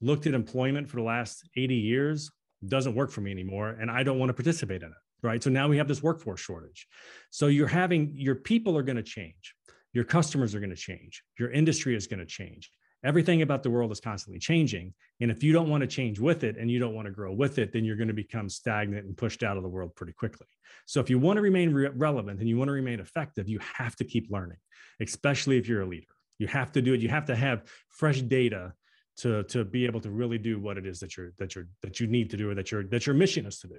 looked 0.00 0.26
at 0.26 0.34
employment 0.34 0.88
for 0.88 0.96
the 0.96 1.02
last 1.02 1.48
80 1.56 1.74
years 1.74 2.30
doesn't 2.66 2.94
work 2.94 3.10
for 3.10 3.20
me 3.20 3.30
anymore, 3.30 3.70
and 3.80 3.90
I 3.90 4.02
don't 4.02 4.18
want 4.18 4.30
to 4.30 4.34
participate 4.34 4.82
in 4.82 4.88
it. 4.88 4.94
Right. 5.22 5.42
So 5.42 5.50
now 5.50 5.66
we 5.66 5.78
have 5.78 5.88
this 5.88 6.02
workforce 6.02 6.40
shortage. 6.40 6.86
So 7.30 7.46
you're 7.46 7.66
having 7.66 8.12
your 8.14 8.34
people 8.34 8.76
are 8.76 8.82
going 8.82 8.96
to 8.96 9.02
change 9.02 9.54
your 9.96 10.04
customers 10.04 10.54
are 10.54 10.60
going 10.60 10.68
to 10.68 10.76
change. 10.76 11.22
Your 11.38 11.50
industry 11.50 11.96
is 11.96 12.06
going 12.06 12.20
to 12.20 12.26
change. 12.26 12.70
Everything 13.02 13.40
about 13.40 13.62
the 13.62 13.70
world 13.70 13.90
is 13.92 14.00
constantly 14.00 14.38
changing 14.38 14.92
and 15.20 15.30
if 15.30 15.42
you 15.42 15.52
don't 15.52 15.70
want 15.70 15.80
to 15.80 15.86
change 15.86 16.20
with 16.20 16.44
it 16.44 16.56
and 16.58 16.70
you 16.70 16.78
don't 16.78 16.94
want 16.94 17.06
to 17.06 17.12
grow 17.12 17.32
with 17.32 17.58
it 17.58 17.72
then 17.72 17.84
you're 17.84 17.96
going 17.96 18.08
to 18.08 18.14
become 18.14 18.48
stagnant 18.48 19.06
and 19.06 19.16
pushed 19.16 19.42
out 19.42 19.56
of 19.56 19.62
the 19.62 19.68
world 19.68 19.94
pretty 19.94 20.12
quickly. 20.12 20.46
So 20.86 21.00
if 21.00 21.08
you 21.08 21.18
want 21.18 21.38
to 21.38 21.40
remain 21.40 21.72
re- 21.72 21.90
relevant 21.94 22.40
and 22.40 22.48
you 22.48 22.58
want 22.58 22.68
to 22.68 22.72
remain 22.72 23.00
effective 23.00 23.48
you 23.48 23.58
have 23.78 23.96
to 23.96 24.04
keep 24.04 24.30
learning 24.30 24.58
especially 25.00 25.58
if 25.58 25.68
you're 25.68 25.82
a 25.82 25.86
leader. 25.86 26.06
You 26.38 26.46
have 26.48 26.72
to 26.72 26.82
do 26.82 26.92
it. 26.94 27.00
You 27.00 27.08
have 27.08 27.26
to 27.26 27.36
have 27.36 27.64
fresh 27.88 28.20
data 28.20 28.74
to 29.18 29.44
to 29.44 29.64
be 29.64 29.86
able 29.86 30.00
to 30.00 30.10
really 30.10 30.38
do 30.38 30.58
what 30.60 30.76
it 30.76 30.86
is 30.86 31.00
that 31.00 31.16
you're 31.16 31.32
that 31.38 31.54
you're 31.54 31.68
that 31.82 32.00
you 32.00 32.06
need 32.06 32.30
to 32.30 32.36
do 32.36 32.50
or 32.50 32.54
that 32.54 32.70
your 32.70 32.84
that 32.84 33.06
your 33.06 33.14
mission 33.14 33.46
is 33.46 33.60
to 33.60 33.68
do. 33.68 33.78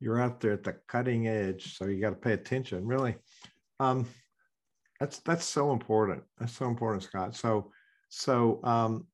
You're 0.00 0.20
out 0.20 0.40
there 0.40 0.52
at 0.52 0.64
the 0.64 0.74
cutting 0.88 1.28
edge 1.28 1.76
so 1.76 1.86
you 1.86 2.00
got 2.00 2.10
to 2.10 2.16
pay 2.16 2.32
attention 2.32 2.86
really. 2.86 3.16
Um, 3.80 4.06
that's 5.00 5.20
that's 5.20 5.44
so 5.44 5.72
important. 5.72 6.22
That's 6.38 6.52
so 6.52 6.66
important, 6.66 7.02
Scott. 7.02 7.34
So 7.36 7.70
so 8.08 8.60
um, 8.64 9.06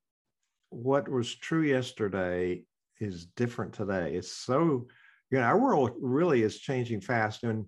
what 0.70 1.08
was 1.08 1.34
true 1.34 1.62
yesterday 1.62 2.64
is 3.00 3.26
different 3.36 3.72
today. 3.72 4.14
It's 4.14 4.32
so 4.32 4.86
you 5.30 5.38
know 5.38 5.44
our 5.44 5.58
world 5.58 5.92
really 6.00 6.42
is 6.42 6.58
changing 6.60 7.00
fast, 7.00 7.44
and 7.44 7.66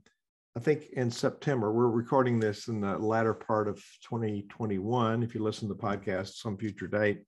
I 0.56 0.60
think 0.60 0.86
in 0.92 1.10
September 1.10 1.72
we're 1.72 1.88
recording 1.88 2.40
this 2.40 2.68
in 2.68 2.80
the 2.80 2.96
latter 2.98 3.34
part 3.34 3.68
of 3.68 3.76
2021. 4.08 5.22
If 5.22 5.34
you 5.34 5.42
listen 5.42 5.68
to 5.68 5.74
the 5.74 5.80
podcast, 5.80 6.36
some 6.36 6.56
future 6.56 6.88
date, 6.88 7.22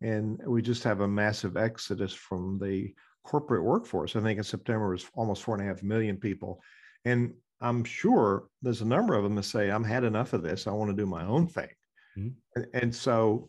and 0.00 0.40
we 0.46 0.62
just 0.62 0.82
have 0.82 1.00
a 1.00 1.08
massive 1.08 1.56
exodus 1.56 2.12
from 2.12 2.58
the 2.60 2.92
corporate 3.24 3.64
workforce. 3.64 4.16
I 4.16 4.20
think 4.20 4.38
in 4.38 4.44
September 4.44 4.90
was 4.90 5.06
almost 5.14 5.42
four 5.44 5.54
and 5.54 5.64
a 5.64 5.68
half 5.68 5.82
million 5.84 6.16
people, 6.16 6.60
and 7.04 7.34
I'm 7.64 7.82
sure 7.82 8.44
there's 8.60 8.82
a 8.82 8.86
number 8.86 9.14
of 9.14 9.24
them 9.24 9.34
that 9.36 9.44
say, 9.44 9.70
I'm 9.70 9.84
had 9.84 10.04
enough 10.04 10.34
of 10.34 10.42
this. 10.42 10.66
I 10.66 10.72
want 10.72 10.90
to 10.90 10.96
do 10.96 11.06
my 11.06 11.24
own 11.24 11.46
thing. 11.46 11.70
Mm-hmm. 12.18 12.28
And, 12.56 12.66
and, 12.74 12.94
so 12.94 13.48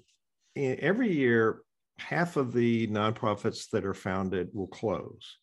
every 0.56 1.12
year, 1.12 1.62
half 2.00 2.38
of 2.38 2.54
the 2.54 2.88
nonprofits 2.88 3.70
that 3.72 3.86
are 3.86 3.94
founded 3.94 4.50
will 4.54 4.68
close. 4.68 5.38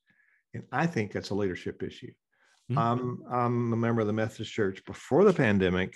And 0.55 0.65
I 0.73 0.87
think 0.87 1.13
that's 1.13 1.31
a 1.31 1.35
leadership 1.35 1.83
issue. 1.83 2.13
Mm-hmm. 2.71 2.79
Um, 2.79 3.23
I'm 3.31 3.73
a 3.75 3.77
member 3.77 4.01
of 4.01 4.07
the 4.07 4.15
Methodist 4.15 4.53
Church. 4.53 4.83
Before 4.87 5.25
the 5.25 5.35
pandemic, 5.35 5.95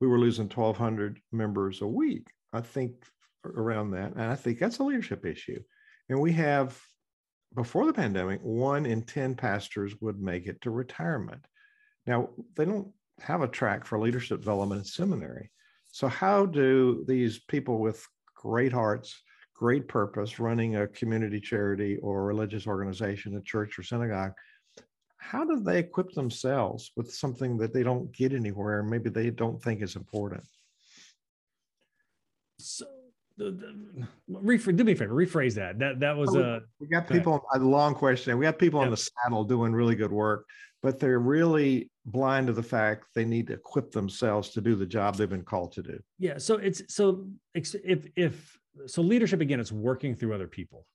we 0.00 0.06
were 0.06 0.18
losing 0.18 0.50
1,200 0.50 1.18
members 1.32 1.80
a 1.80 1.86
week. 1.86 2.26
I 2.52 2.60
think 2.60 2.92
around 3.44 3.92
that. 3.92 4.12
And 4.12 4.22
I 4.22 4.34
think 4.34 4.58
that's 4.58 4.78
a 4.78 4.84
leadership 4.84 5.24
issue. 5.24 5.62
And 6.10 6.20
we 6.20 6.32
have, 6.34 6.78
before 7.54 7.86
the 7.86 7.92
pandemic, 7.94 8.40
one 8.42 8.84
in 8.84 9.02
10 9.02 9.34
pastors 9.34 9.94
would 10.02 10.20
make 10.20 10.46
it 10.46 10.60
to 10.60 10.70
retirement. 10.70 11.40
Now, 12.06 12.30
they 12.54 12.64
don't 12.64 12.88
have 13.20 13.42
a 13.42 13.48
track 13.48 13.84
for 13.84 13.98
leadership 13.98 14.40
development 14.40 14.80
in 14.80 14.84
seminary. 14.84 15.50
So, 15.88 16.08
how 16.08 16.46
do 16.46 17.04
these 17.06 17.38
people 17.38 17.78
with 17.78 18.06
great 18.34 18.72
hearts, 18.72 19.22
great 19.54 19.88
purpose, 19.88 20.38
running 20.38 20.76
a 20.76 20.86
community 20.88 21.40
charity 21.40 21.96
or 21.98 22.24
religious 22.24 22.66
organization, 22.66 23.36
a 23.36 23.40
church 23.40 23.78
or 23.78 23.82
synagogue, 23.82 24.32
how 25.16 25.44
do 25.44 25.60
they 25.60 25.80
equip 25.80 26.12
themselves 26.12 26.92
with 26.96 27.12
something 27.12 27.56
that 27.58 27.72
they 27.72 27.82
don't 27.82 28.12
get 28.12 28.32
anywhere 28.32 28.80
and 28.80 28.90
maybe 28.90 29.10
they 29.10 29.30
don't 29.30 29.60
think 29.60 29.82
is 29.82 29.96
important? 29.96 30.44
So, 32.60 32.86
do 33.38 33.52
me 33.52 34.92
a 34.92 34.96
favor, 34.96 35.14
rephrase 35.14 35.54
that. 35.54 35.78
That 35.78 36.00
that 36.00 36.16
was 36.16 36.34
oh, 36.34 36.40
a. 36.40 36.60
We 36.80 36.86
got 36.86 37.08
people 37.08 37.44
a 37.54 37.58
long 37.58 37.94
question. 37.94 38.38
We 38.38 38.44
got 38.44 38.58
people 38.58 38.80
yeah. 38.80 38.86
on 38.86 38.90
the 38.90 38.96
saddle 38.96 39.44
doing 39.44 39.72
really 39.72 39.94
good 39.94 40.12
work, 40.12 40.46
but 40.82 40.98
they're 40.98 41.18
really 41.18 41.90
blind 42.06 42.46
to 42.46 42.52
the 42.52 42.62
fact 42.62 43.06
they 43.14 43.24
need 43.24 43.48
to 43.48 43.54
equip 43.54 43.90
themselves 43.90 44.50
to 44.50 44.60
do 44.60 44.74
the 44.74 44.86
job 44.86 45.16
they've 45.16 45.28
been 45.28 45.42
called 45.42 45.72
to 45.72 45.82
do. 45.82 46.00
Yeah. 46.18 46.38
So 46.38 46.54
it's 46.56 46.82
so 46.94 47.26
if 47.54 48.06
if 48.16 48.58
so 48.86 49.02
leadership 49.02 49.40
again, 49.40 49.60
it's 49.60 49.72
working 49.72 50.14
through 50.14 50.34
other 50.34 50.48
people. 50.48 50.86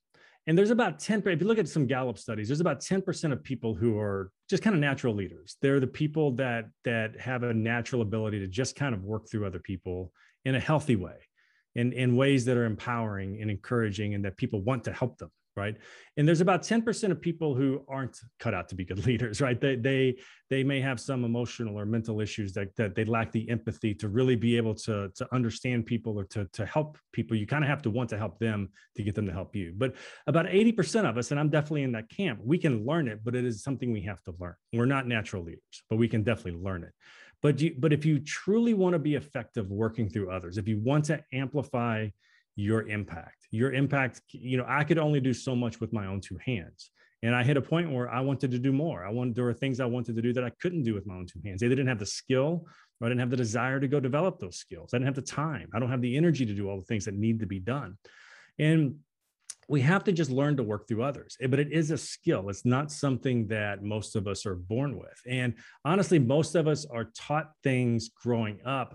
And 0.48 0.58
there's 0.58 0.72
about 0.72 0.98
10, 0.98 1.22
if 1.28 1.40
you 1.40 1.48
look 1.48 1.60
at 1.60 1.68
some 1.68 1.86
Gallup 1.86 2.18
studies, 2.18 2.48
there's 2.48 2.62
about 2.62 2.80
10% 2.80 3.32
of 3.32 3.44
people 3.44 3.76
who 3.76 4.00
are 4.00 4.32
just 4.50 4.64
kind 4.64 4.76
of 4.76 4.80
natural 4.80 5.14
leaders. 5.14 5.56
They're 5.62 5.80
the 5.80 5.86
people 5.86 6.32
that 6.38 6.66
that 6.84 7.20
have 7.20 7.44
a 7.44 7.54
natural 7.54 8.02
ability 8.02 8.40
to 8.40 8.48
just 8.48 8.76
kind 8.76 8.96
of 8.96 9.04
work 9.04 9.30
through 9.30 9.46
other 9.46 9.60
people 9.60 10.12
in 10.46 10.56
a 10.56 10.60
healthy 10.60 10.96
way 10.96 11.18
in, 11.76 11.94
in 11.94 12.16
ways 12.16 12.46
that 12.46 12.58
are 12.58 12.66
empowering 12.66 13.40
and 13.42 13.50
encouraging 13.50 14.14
and 14.14 14.26
that 14.26 14.38
people 14.38 14.62
want 14.62 14.84
to 14.86 14.94
help 14.94 15.18
them 15.18 15.32
right? 15.56 15.76
And 16.18 16.28
there's 16.28 16.42
about 16.42 16.62
10% 16.62 17.12
of 17.12 17.22
people 17.22 17.56
who 17.56 17.84
aren't 17.88 18.18
cut 18.40 18.54
out 18.54 18.70
to 18.70 18.76
be 18.76 18.86
good 18.86 19.06
leaders 19.06 19.42
right? 19.42 19.60
They 19.60 19.76
they 19.76 20.18
they 20.50 20.64
may 20.64 20.82
have 20.82 21.00
some 21.00 21.24
emotional 21.24 21.80
or 21.80 21.86
mental 21.86 22.20
issues 22.20 22.54
that, 22.54 22.76
that 22.76 22.96
they 22.96 23.06
lack 23.06 23.32
the 23.32 23.50
empathy 23.50 23.94
to 23.96 24.10
really 24.10 24.36
be 24.36 24.58
able 24.58 24.76
to 24.76 25.10
to 25.16 25.28
understand 25.34 25.86
people 25.86 26.18
or 26.20 26.26
to 26.26 26.46
to 26.54 26.66
help 26.66 26.98
people. 27.12 27.36
You 27.36 27.48
kind 27.48 27.64
of 27.64 27.70
have 27.70 27.82
to 27.84 27.90
want 27.90 28.10
to 28.10 28.18
help 28.18 28.40
them 28.40 28.70
to 28.96 29.04
get 29.04 29.16
them 29.16 29.26
to 29.26 29.34
help 29.34 29.56
you. 29.56 29.74
But 29.76 29.96
about 30.28 30.46
80% 30.46 31.10
of 31.10 31.18
us 31.18 31.32
and 31.32 31.40
i'm 31.40 31.50
definitely 31.50 31.84
in 31.84 31.92
that 31.94 32.10
camp 32.10 32.40
we 32.44 32.58
can 32.58 32.86
learn 32.86 33.08
it 33.08 33.20
but 33.24 33.36
it 33.36 33.46
is 33.46 33.64
something 33.64 33.92
we 33.92 34.02
have 34.02 34.22
to 34.24 34.34
learn. 34.40 34.56
We're 34.74 34.86
not 34.86 35.08
natural 35.08 35.44
leaders 35.44 35.84
but 35.90 35.98
we 35.98 36.08
can 36.08 36.24
definitely 36.24 36.62
learn 36.62 36.84
it. 36.84 36.94
But 37.42 37.60
you 37.60 37.76
but 37.78 37.92
if 37.92 38.06
you 38.06 38.20
truly 38.20 38.74
want 38.74 38.94
to 38.94 39.00
be 39.00 39.16
effective 39.16 39.70
working 39.70 40.10
through 40.10 40.32
others 40.32 40.58
if 40.58 40.68
you 40.68 40.80
want 40.80 41.06
to 41.06 41.24
amplify 41.34 42.10
your 42.56 42.88
impact 42.88 43.41
your 43.52 43.74
impact 43.74 44.22
you 44.30 44.58
know 44.58 44.66
i 44.68 44.84
could 44.84 44.98
only 44.98 45.20
do 45.20 45.34
so 45.34 45.56
much 45.56 45.80
with 45.80 45.94
my 45.94 46.08
own 46.08 46.22
two 46.22 46.38
hands. 46.44 46.92
And 47.24 47.36
i 47.36 47.44
hit 47.44 47.58
a 47.58 47.62
point 47.62 47.92
where 47.92 48.10
i 48.10 48.20
wanted 48.20 48.52
to 48.52 48.60
do 48.60 48.72
more. 48.72 49.06
I 49.06 49.12
wanted 49.12 49.36
there 49.36 49.44
were 49.44 49.54
things 49.54 49.80
i 49.80 49.86
wanted 49.86 50.16
to 50.16 50.22
do 50.22 50.34
that 50.34 50.44
i 50.44 50.52
couldn't 50.62 50.84
do 50.84 50.94
with 50.94 51.06
my 51.06 51.16
own 51.16 51.28
two 51.28 51.42
hands. 51.46 51.62
They 51.62 51.70
didn't 51.70 51.88
have 51.88 52.00
the 52.00 52.06
skill 52.06 52.66
or 53.00 53.06
i 53.06 53.10
didn't 53.10 53.20
have 53.20 53.30
the 53.30 53.38
desire 53.38 53.80
to 53.80 53.88
go 53.88 54.00
develop 54.00 54.40
those 54.40 54.58
skills. 54.58 54.94
I 54.94 54.98
didn't 54.98 55.08
have 55.08 55.16
the 55.16 55.32
time. 55.32 55.70
I 55.74 55.80
don't 55.80 55.92
have 55.92 56.02
the 56.02 56.18
energy 56.18 56.46
to 56.46 56.54
do 56.54 56.70
all 56.70 56.78
the 56.78 56.86
things 56.86 57.06
that 57.06 57.16
need 57.16 57.40
to 57.42 57.46
be 57.46 57.60
done. 57.60 57.98
And 58.58 58.96
we 59.68 59.82
have 59.82 60.04
to 60.04 60.12
just 60.12 60.32
learn 60.32 60.58
to 60.58 60.64
work 60.64 60.88
through 60.88 61.04
others. 61.04 61.38
But 61.40 61.60
it 61.60 61.72
is 61.72 61.92
a 61.92 61.98
skill. 61.98 62.50
It's 62.50 62.66
not 62.66 62.92
something 62.92 63.48
that 63.48 63.84
most 63.84 64.18
of 64.18 64.28
us 64.28 64.46
are 64.46 64.56
born 64.56 64.98
with. 64.98 65.20
And 65.28 65.54
honestly 65.86 66.20
most 66.20 66.56
of 66.56 66.68
us 66.68 66.86
are 66.86 67.06
taught 67.16 67.52
things 67.64 68.10
growing 68.10 68.60
up 68.66 68.94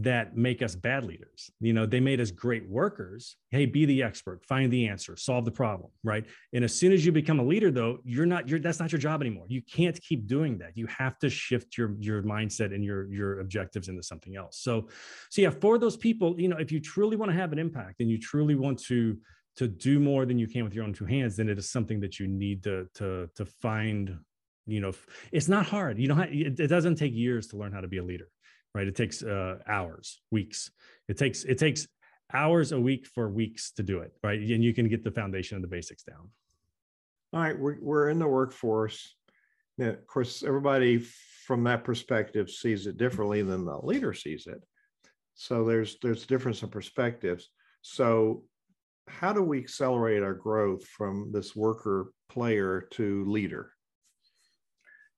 that 0.00 0.36
make 0.36 0.62
us 0.62 0.74
bad 0.74 1.04
leaders. 1.04 1.50
You 1.60 1.72
know 1.72 1.84
they 1.84 2.00
made 2.00 2.20
us 2.20 2.30
great 2.30 2.68
workers. 2.68 3.36
Hey 3.50 3.66
be 3.66 3.84
the 3.84 4.02
expert 4.02 4.44
find 4.44 4.72
the 4.72 4.88
answer 4.88 5.16
solve 5.16 5.44
the 5.44 5.50
problem 5.50 5.90
right? 6.04 6.24
And 6.52 6.64
as 6.64 6.74
soon 6.74 6.92
as 6.92 7.04
you 7.04 7.12
become 7.12 7.40
a 7.40 7.44
leader 7.44 7.70
though 7.70 7.98
you're 8.04 8.26
not 8.26 8.48
you're 8.48 8.60
that's 8.60 8.80
not 8.80 8.92
your 8.92 9.00
job 9.00 9.20
anymore. 9.20 9.46
You 9.48 9.62
can't 9.62 10.00
keep 10.00 10.26
doing 10.26 10.58
that. 10.58 10.76
You 10.76 10.86
have 10.86 11.18
to 11.20 11.30
shift 11.30 11.76
your 11.76 11.96
your 11.98 12.22
mindset 12.22 12.74
and 12.74 12.84
your 12.84 13.12
your 13.12 13.40
objectives 13.40 13.88
into 13.88 14.02
something 14.02 14.36
else. 14.36 14.60
So 14.60 14.88
so 15.30 15.42
yeah 15.42 15.50
for 15.50 15.78
those 15.78 15.96
people 15.96 16.40
you 16.40 16.48
know 16.48 16.58
if 16.58 16.70
you 16.70 16.80
truly 16.80 17.16
want 17.16 17.30
to 17.30 17.36
have 17.36 17.52
an 17.52 17.58
impact 17.58 18.00
and 18.00 18.10
you 18.10 18.18
truly 18.18 18.54
want 18.54 18.78
to 18.84 19.16
to 19.58 19.66
do 19.66 19.98
more 19.98 20.24
than 20.24 20.38
you 20.38 20.46
can 20.46 20.62
with 20.62 20.72
your 20.72 20.84
own 20.84 20.92
two 20.92 21.04
hands, 21.04 21.36
then 21.36 21.48
it 21.48 21.58
is 21.58 21.68
something 21.68 21.98
that 21.98 22.20
you 22.20 22.28
need 22.28 22.62
to 22.62 22.86
to 22.94 23.28
to 23.34 23.44
find. 23.44 24.16
You 24.66 24.80
know, 24.80 24.92
it's 25.32 25.48
not 25.48 25.64
hard. 25.64 25.98
You 25.98 26.08
know, 26.08 26.20
it, 26.20 26.60
it 26.60 26.66
doesn't 26.68 26.96
take 26.96 27.14
years 27.14 27.48
to 27.48 27.56
learn 27.56 27.72
how 27.72 27.80
to 27.80 27.88
be 27.88 27.96
a 27.96 28.04
leader, 28.04 28.28
right? 28.78 28.86
It 28.86 28.94
takes 28.94 29.24
uh, 29.24 29.58
hours, 29.66 30.20
weeks. 30.30 30.70
It 31.08 31.18
takes 31.18 31.42
it 31.42 31.58
takes 31.58 31.88
hours 32.32 32.70
a 32.70 32.80
week 32.80 33.08
for 33.08 33.28
weeks 33.28 33.72
to 33.72 33.82
do 33.82 33.98
it, 34.00 34.12
right? 34.22 34.38
And 34.38 34.62
you 34.62 34.72
can 34.72 34.88
get 34.88 35.02
the 35.02 35.10
foundation 35.10 35.56
and 35.56 35.64
the 35.64 35.68
basics 35.68 36.04
down. 36.04 36.30
All 37.32 37.40
right, 37.40 37.58
we're 37.58 37.78
we're 37.80 38.08
in 38.08 38.20
the 38.20 38.28
workforce. 38.28 39.16
Now, 39.78 39.88
of 39.88 40.06
course, 40.06 40.44
everybody 40.44 40.98
from 41.46 41.64
that 41.64 41.82
perspective 41.82 42.50
sees 42.50 42.86
it 42.86 42.98
differently 42.98 43.42
than 43.42 43.64
the 43.64 43.78
leader 43.82 44.14
sees 44.14 44.46
it. 44.46 44.62
So 45.34 45.64
there's 45.64 45.98
there's 46.00 46.24
difference 46.24 46.62
in 46.62 46.68
perspectives. 46.68 47.50
So 47.82 48.44
how 49.08 49.32
do 49.32 49.42
we 49.42 49.58
accelerate 49.58 50.22
our 50.22 50.34
growth 50.34 50.84
from 50.84 51.32
this 51.32 51.56
worker 51.56 52.12
player 52.28 52.86
to 52.92 53.24
leader? 53.24 53.72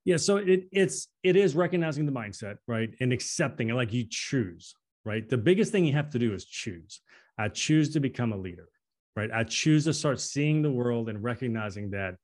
Yeah, 0.05 0.17
so 0.17 0.37
it 0.39 0.69
it's 0.73 1.09
it 1.23 1.37
is 1.37 1.55
recognizing 1.55 2.07
the 2.07 2.13
mindset, 2.13 2.57
right, 2.67 2.91
and 3.01 3.13
accepting 3.13 3.71
it. 3.71 3.75
Like 3.75 3.93
you 3.93 4.07
choose, 4.09 4.75
right. 5.05 5.29
The 5.29 5.37
biggest 5.37 5.73
thing 5.73 5.85
you 5.85 5.93
have 5.93 6.11
to 6.11 6.19
do 6.19 6.33
is 6.33 6.45
choose. 6.45 7.01
I 7.39 7.49
choose 7.49 7.91
to 7.91 8.01
become 8.01 8.33
a 8.33 8.37
leader, 8.37 8.69
right. 9.17 9.31
I 9.33 9.45
choose 9.45 9.85
to 9.85 9.95
start 9.95 10.21
seeing 10.21 10.63
the 10.63 10.71
world 10.71 11.09
and 11.09 11.23
recognizing 11.23 11.91
that 11.91 12.17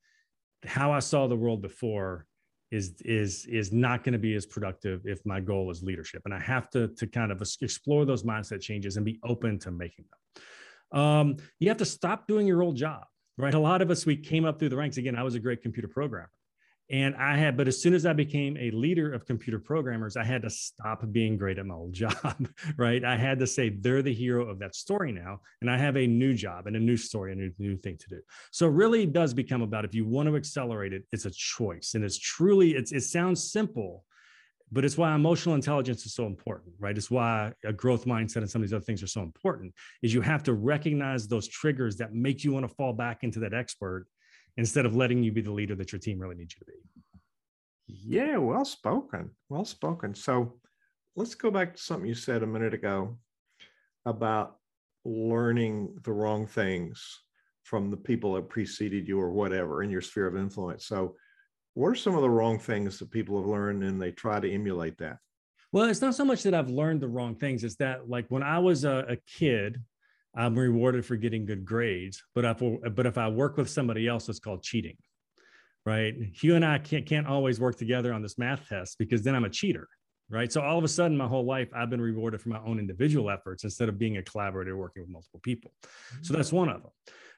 how 0.64 0.92
I 0.92 1.00
saw 1.00 1.26
the 1.26 1.36
world 1.36 1.62
before 1.62 2.26
is 2.70 2.94
is 3.02 3.46
is 3.46 3.72
not 3.72 4.04
going 4.04 4.14
to 4.14 4.18
be 4.18 4.34
as 4.34 4.46
productive 4.46 5.02
if 5.04 5.24
my 5.24 5.40
goal 5.40 5.70
is 5.70 5.82
leadership, 5.82 6.22
and 6.24 6.34
I 6.34 6.40
have 6.40 6.70
to 6.70 6.88
to 6.88 7.06
kind 7.06 7.30
of 7.30 7.42
explore 7.60 8.04
those 8.04 8.22
mindset 8.22 8.60
changes 8.60 8.96
and 8.96 9.04
be 9.04 9.20
open 9.22 9.58
to 9.60 9.70
making 9.70 10.06
them 10.10 10.18
um, 10.92 11.36
you 11.58 11.68
have 11.68 11.78
to 11.78 11.84
stop 11.84 12.26
doing 12.26 12.46
your 12.46 12.62
old 12.62 12.76
job, 12.76 13.04
right? 13.36 13.54
A 13.54 13.58
lot 13.58 13.82
of 13.82 13.90
us, 13.90 14.06
we 14.06 14.16
came 14.16 14.44
up 14.44 14.58
through 14.58 14.70
the 14.70 14.76
ranks. 14.76 14.96
Again, 14.96 15.16
I 15.16 15.22
was 15.22 15.34
a 15.34 15.40
great 15.40 15.62
computer 15.62 15.88
programmer. 15.88 16.30
And 16.88 17.16
I 17.16 17.36
had, 17.36 17.56
but 17.56 17.66
as 17.66 17.82
soon 17.82 17.94
as 17.94 18.06
I 18.06 18.12
became 18.12 18.56
a 18.56 18.70
leader 18.70 19.12
of 19.12 19.26
computer 19.26 19.58
programmers, 19.58 20.16
I 20.16 20.22
had 20.22 20.42
to 20.42 20.50
stop 20.50 21.02
being 21.10 21.36
great 21.36 21.58
at 21.58 21.66
my 21.66 21.74
old 21.74 21.92
job, 21.94 22.48
right? 22.76 23.04
I 23.04 23.16
had 23.16 23.40
to 23.40 23.46
say 23.46 23.70
they're 23.70 24.02
the 24.02 24.14
hero 24.14 24.48
of 24.48 24.60
that 24.60 24.76
story 24.76 25.10
now. 25.10 25.40
And 25.60 25.70
I 25.70 25.78
have 25.78 25.96
a 25.96 26.06
new 26.06 26.34
job 26.34 26.66
and 26.66 26.76
a 26.76 26.80
new 26.80 26.96
story, 26.96 27.32
a 27.32 27.34
new, 27.34 27.52
new 27.58 27.76
thing 27.76 27.96
to 27.98 28.08
do. 28.08 28.20
So 28.52 28.66
it 28.66 28.72
really 28.72 29.04
does 29.04 29.34
become 29.34 29.62
about 29.62 29.84
if 29.84 29.94
you 29.94 30.06
want 30.06 30.28
to 30.28 30.36
accelerate 30.36 30.92
it, 30.92 31.02
it's 31.12 31.24
a 31.24 31.30
choice. 31.30 31.92
And 31.94 32.04
it's 32.04 32.18
truly, 32.18 32.76
it's, 32.76 32.92
it 32.92 33.02
sounds 33.02 33.50
simple, 33.50 34.04
but 34.70 34.84
it's 34.84 34.96
why 34.96 35.14
emotional 35.14 35.54
intelligence 35.54 36.04
is 36.06 36.14
so 36.14 36.26
important 36.26 36.74
right 36.80 36.96
it's 36.98 37.08
why 37.08 37.52
a 37.64 37.72
growth 37.72 38.04
mindset 38.04 38.38
and 38.38 38.50
some 38.50 38.60
of 38.60 38.68
these 38.68 38.74
other 38.74 38.84
things 38.84 39.00
are 39.00 39.06
so 39.06 39.22
important 39.22 39.72
is 40.02 40.12
you 40.12 40.20
have 40.20 40.42
to 40.42 40.54
recognize 40.54 41.28
those 41.28 41.46
triggers 41.46 41.96
that 41.96 42.12
make 42.14 42.42
you 42.42 42.52
want 42.52 42.68
to 42.68 42.74
fall 42.74 42.92
back 42.92 43.22
into 43.22 43.38
that 43.38 43.54
expert 43.54 44.06
instead 44.56 44.86
of 44.86 44.96
letting 44.96 45.22
you 45.22 45.32
be 45.32 45.40
the 45.40 45.52
leader 45.52 45.74
that 45.74 45.92
your 45.92 45.98
team 45.98 46.18
really 46.18 46.34
needs 46.34 46.54
you 46.54 46.64
to 46.64 46.72
be 46.72 48.08
yeah 48.08 48.36
well 48.36 48.64
spoken 48.64 49.30
well 49.48 49.64
spoken 49.64 50.14
so 50.14 50.54
let's 51.14 51.34
go 51.34 51.50
back 51.50 51.74
to 51.74 51.82
something 51.82 52.08
you 52.08 52.14
said 52.14 52.42
a 52.42 52.46
minute 52.46 52.74
ago 52.74 53.16
about 54.04 54.56
learning 55.04 55.96
the 56.02 56.12
wrong 56.12 56.46
things 56.46 57.20
from 57.62 57.90
the 57.90 57.96
people 57.96 58.34
that 58.34 58.48
preceded 58.48 59.06
you 59.06 59.20
or 59.20 59.30
whatever 59.30 59.82
in 59.82 59.90
your 59.90 60.00
sphere 60.00 60.26
of 60.26 60.36
influence 60.36 60.86
so 60.86 61.14
what 61.76 61.88
are 61.88 61.94
some 61.94 62.14
of 62.14 62.22
the 62.22 62.30
wrong 62.30 62.58
things 62.58 62.98
that 62.98 63.10
people 63.10 63.38
have 63.38 63.46
learned 63.46 63.84
and 63.84 64.00
they 64.00 64.10
try 64.10 64.40
to 64.40 64.50
emulate 64.50 64.96
that? 64.96 65.18
Well, 65.72 65.84
it's 65.90 66.00
not 66.00 66.14
so 66.14 66.24
much 66.24 66.42
that 66.44 66.54
I've 66.54 66.70
learned 66.70 67.02
the 67.02 67.08
wrong 67.08 67.34
things. 67.34 67.64
It's 67.64 67.76
that 67.76 68.08
like 68.08 68.24
when 68.30 68.42
I 68.42 68.58
was 68.60 68.84
a, 68.86 69.04
a 69.10 69.16
kid, 69.26 69.82
I'm 70.36 70.58
rewarded 70.58 71.04
for 71.04 71.16
getting 71.16 71.46
good 71.46 71.64
grades. 71.64 72.22
But 72.34 72.44
if 72.44 72.62
but 72.94 73.06
if 73.06 73.18
I 73.18 73.28
work 73.28 73.56
with 73.56 73.70
somebody 73.70 74.06
else, 74.06 74.28
it's 74.28 74.38
called 74.38 74.62
cheating, 74.62 74.96
right? 75.84 76.14
Hugh 76.34 76.56
and 76.56 76.64
I 76.64 76.78
can't 76.78 77.06
can't 77.06 77.26
always 77.26 77.58
work 77.58 77.76
together 77.76 78.12
on 78.12 78.22
this 78.22 78.38
math 78.38 78.68
test 78.68 78.98
because 78.98 79.22
then 79.22 79.34
I'm 79.34 79.44
a 79.44 79.50
cheater, 79.50 79.88
right? 80.28 80.52
So 80.52 80.60
all 80.60 80.78
of 80.78 80.84
a 80.84 80.88
sudden, 80.88 81.16
my 81.16 81.26
whole 81.26 81.44
life, 81.44 81.70
I've 81.74 81.90
been 81.90 82.00
rewarded 82.00 82.40
for 82.40 82.50
my 82.50 82.60
own 82.60 82.78
individual 82.78 83.30
efforts 83.30 83.64
instead 83.64 83.88
of 83.88 83.98
being 83.98 84.18
a 84.18 84.22
collaborator 84.22 84.76
working 84.76 85.02
with 85.02 85.10
multiple 85.10 85.40
people. 85.42 85.72
So 86.22 86.34
that's 86.34 86.52
one 86.52 86.68
of 86.68 86.82
them 86.82 86.92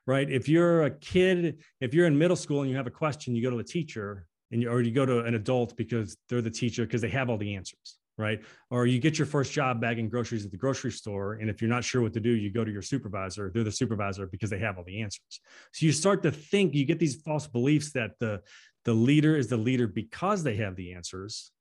right? 0.08 0.30
If 0.30 0.48
you're 0.48 0.84
a 0.84 0.90
kid, 0.90 1.58
if 1.82 1.92
you're 1.92 2.06
in 2.06 2.16
middle 2.16 2.34
school 2.34 2.62
and 2.62 2.70
you 2.70 2.76
have 2.78 2.86
a 2.86 2.90
question, 2.90 3.36
you 3.36 3.42
go 3.42 3.50
to 3.50 3.58
the 3.58 3.62
teacher 3.62 4.26
and 4.50 4.62
you, 4.62 4.70
or 4.70 4.80
you 4.80 4.90
go 4.90 5.04
to 5.04 5.20
an 5.20 5.34
adult 5.34 5.76
because 5.76 6.16
they're 6.30 6.40
the 6.40 6.50
teacher 6.50 6.86
because 6.86 7.02
they 7.02 7.10
have 7.10 7.28
all 7.28 7.36
the 7.36 7.54
answers, 7.54 7.98
right? 8.18 8.40
Or 8.70 8.84
you 8.84 8.98
get 8.98 9.16
your 9.16 9.26
first 9.26 9.52
job 9.52 9.80
bagging 9.80 10.08
groceries 10.08 10.44
at 10.44 10.50
the 10.50 10.56
grocery 10.56 10.90
store. 10.90 11.34
And 11.34 11.48
if 11.48 11.62
you're 11.62 11.70
not 11.70 11.84
sure 11.84 12.02
what 12.02 12.12
to 12.14 12.20
do, 12.20 12.30
you 12.30 12.52
go 12.52 12.64
to 12.64 12.70
your 12.70 12.82
supervisor, 12.82 13.50
they're 13.54 13.64
the 13.64 13.72
supervisor 13.72 14.26
because 14.26 14.50
they 14.50 14.58
have 14.58 14.76
all 14.76 14.84
the 14.84 15.00
answers. 15.00 15.40
So 15.72 15.86
you 15.86 15.92
start 15.92 16.22
to 16.24 16.32
think, 16.32 16.74
you 16.74 16.84
get 16.84 16.98
these 16.98 17.22
false 17.22 17.46
beliefs 17.46 17.92
that 17.92 18.18
the, 18.18 18.42
the 18.84 18.92
leader 18.92 19.36
is 19.36 19.46
the 19.46 19.56
leader 19.56 19.86
because 19.86 20.42
they 20.42 20.56
have 20.56 20.74
the 20.76 20.94
answers. 20.94 21.52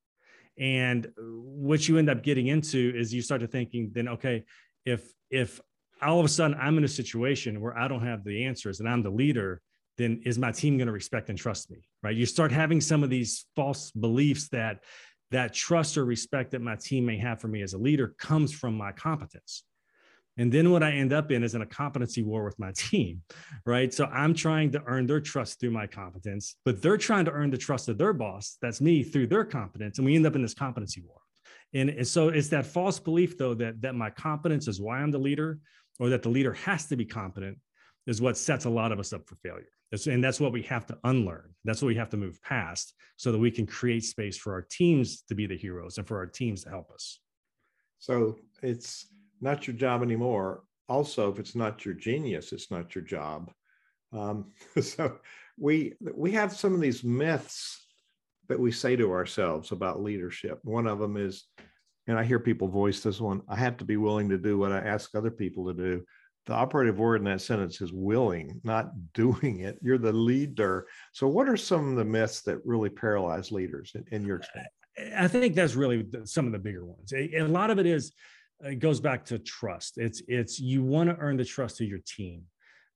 And 0.59 1.07
what 1.15 1.87
you 1.87 1.99
end 1.99 2.09
up 2.09 2.23
getting 2.23 2.47
into 2.47 2.91
is 2.97 3.13
you 3.13 3.21
start 3.21 3.41
to 3.41 3.47
thinking, 3.47 3.91
then, 3.93 4.07
okay, 4.07 4.43
if, 4.85 5.07
if 5.29 5.61
all 6.01 6.19
of 6.19 6.25
a 6.25 6.29
sudden 6.29 6.57
I'm 6.59 6.77
in 6.79 6.83
a 6.83 6.89
situation 6.89 7.61
where 7.61 7.77
I 7.77 7.87
don't 7.87 8.05
have 8.05 8.23
the 8.23 8.45
answers 8.45 8.79
and 8.79 8.89
I'm 8.89 9.03
the 9.03 9.11
leader, 9.11 9.61
then 9.99 10.21
is 10.25 10.39
my 10.39 10.51
team 10.51 10.77
going 10.77 10.87
to 10.87 10.93
respect 10.93 11.29
and 11.29 11.37
trust 11.37 11.69
me? 11.69 11.87
Right. 12.01 12.15
You 12.15 12.25
start 12.25 12.51
having 12.51 12.81
some 12.81 13.03
of 13.03 13.11
these 13.11 13.45
false 13.55 13.91
beliefs 13.91 14.49
that 14.49 14.83
that 15.31 15.53
trust 15.53 15.97
or 15.97 16.05
respect 16.05 16.51
that 16.51 16.61
my 16.61 16.75
team 16.75 17.05
may 17.05 17.17
have 17.17 17.41
for 17.41 17.47
me 17.47 17.61
as 17.61 17.73
a 17.73 17.77
leader 17.77 18.15
comes 18.17 18.53
from 18.53 18.75
my 18.75 18.91
competence. 18.91 19.63
And 20.39 20.51
then 20.51 20.71
what 20.71 20.83
I 20.83 20.91
end 20.91 21.13
up 21.13 21.31
in 21.31 21.43
is 21.43 21.55
in 21.55 21.63
a 21.63 21.65
competency 21.65 22.21
war 22.21 22.45
with 22.45 22.59
my 22.59 22.71
team, 22.75 23.23
right? 23.65 23.93
So 23.93 24.05
I'm 24.05 24.33
trying 24.33 24.71
to 24.71 24.83
earn 24.85 25.07
their 25.07 25.19
trust 25.19 25.59
through 25.59 25.71
my 25.71 25.87
competence, 25.87 26.55
but 26.63 26.81
they're 26.81 26.97
trying 26.97 27.25
to 27.25 27.31
earn 27.31 27.49
the 27.49 27.57
trust 27.57 27.89
of 27.89 27.97
their 27.97 28.13
boss, 28.13 28.57
that's 28.61 28.79
me, 28.79 29.03
through 29.03 29.27
their 29.27 29.45
competence. 29.45 29.97
And 29.97 30.05
we 30.05 30.15
end 30.15 30.27
up 30.27 30.35
in 30.35 30.41
this 30.41 30.53
competency 30.53 31.01
war. 31.01 31.17
And, 31.73 31.89
and 31.89 32.07
so 32.07 32.29
it's 32.29 32.49
that 32.49 32.65
false 32.65 32.99
belief, 32.99 33.37
though, 33.37 33.53
that, 33.55 33.81
that 33.81 33.95
my 33.95 34.09
competence 34.09 34.67
is 34.67 34.79
why 34.79 34.99
I'm 34.99 35.11
the 35.11 35.17
leader, 35.17 35.59
or 35.99 36.09
that 36.09 36.23
the 36.23 36.29
leader 36.29 36.53
has 36.53 36.85
to 36.87 36.95
be 36.95 37.05
competent, 37.05 37.57
is 38.05 38.21
what 38.21 38.37
sets 38.37 38.65
a 38.65 38.69
lot 38.69 38.91
of 38.91 38.99
us 38.99 39.11
up 39.11 39.27
for 39.27 39.35
failure 39.35 39.67
and 39.91 40.23
that's 40.23 40.39
what 40.39 40.51
we 40.51 40.63
have 40.63 40.85
to 40.87 40.97
unlearn. 41.03 41.53
That's 41.63 41.81
what 41.81 41.87
we 41.87 41.95
have 41.95 42.09
to 42.09 42.17
move 42.17 42.41
past 42.41 42.93
so 43.15 43.31
that 43.31 43.37
we 43.37 43.51
can 43.51 43.65
create 43.65 44.03
space 44.03 44.37
for 44.37 44.53
our 44.53 44.65
teams 44.69 45.21
to 45.23 45.35
be 45.35 45.47
the 45.47 45.57
heroes 45.57 45.97
and 45.97 46.07
for 46.07 46.17
our 46.17 46.25
teams 46.25 46.63
to 46.63 46.69
help 46.69 46.91
us. 46.91 47.19
So 47.99 48.37
it's 48.61 49.07
not 49.41 49.65
your 49.65 49.75
job 49.75 50.03
anymore. 50.03 50.63
Also, 50.89 51.31
if 51.31 51.39
it's 51.39 51.55
not 51.55 51.85
your 51.85 51.93
genius, 51.93 52.51
it's 52.51 52.69
not 52.69 52.93
your 52.95 53.03
job. 53.03 53.51
Um, 54.13 54.51
so 54.81 55.19
we 55.57 55.93
we 56.13 56.31
have 56.31 56.55
some 56.55 56.73
of 56.73 56.81
these 56.81 57.03
myths 57.03 57.85
that 58.47 58.59
we 58.59 58.71
say 58.71 58.95
to 58.95 59.11
ourselves 59.11 59.71
about 59.71 60.01
leadership. 60.01 60.59
One 60.63 60.87
of 60.87 60.99
them 60.99 61.17
is, 61.17 61.45
and 62.07 62.17
I 62.17 62.23
hear 62.23 62.39
people 62.39 62.67
voice 62.67 63.01
this 63.01 63.19
one: 63.19 63.41
I 63.49 63.55
have 63.55 63.77
to 63.77 63.85
be 63.85 63.97
willing 63.97 64.29
to 64.29 64.37
do 64.37 64.57
what 64.57 64.71
I 64.71 64.79
ask 64.79 65.15
other 65.15 65.31
people 65.31 65.65
to 65.67 65.73
do 65.73 66.05
the 66.47 66.53
operative 66.53 66.97
word 66.97 67.17
in 67.17 67.25
that 67.25 67.41
sentence 67.41 67.81
is 67.81 67.93
willing, 67.93 68.59
not 68.63 68.91
doing 69.13 69.59
it. 69.59 69.77
You're 69.81 69.97
the 69.97 70.13
leader. 70.13 70.87
So, 71.11 71.27
what 71.27 71.47
are 71.47 71.57
some 71.57 71.91
of 71.91 71.95
the 71.97 72.05
myths 72.05 72.41
that 72.43 72.65
really 72.65 72.89
paralyze 72.89 73.51
leaders 73.51 73.91
in, 73.93 74.05
in 74.11 74.25
your 74.25 74.37
experience? 74.37 74.71
I 75.15 75.27
think 75.27 75.53
that's 75.53 75.75
really 75.75 76.07
some 76.23 76.47
of 76.47 76.53
the 76.53 76.59
bigger 76.59 76.85
ones. 76.85 77.13
A, 77.13 77.43
lot 77.43 77.69
of 77.69 77.77
it 77.77 77.85
is 77.85 78.11
it 78.61 78.79
goes 78.79 78.99
back 78.99 79.25
to 79.25 79.37
trust. 79.37 79.97
It's 79.97 80.23
it's 80.27 80.59
you 80.59 80.83
want 80.83 81.09
to 81.09 81.17
earn 81.17 81.37
the 81.37 81.45
trust 81.45 81.81
of 81.81 81.87
your 81.87 81.99
team, 82.07 82.43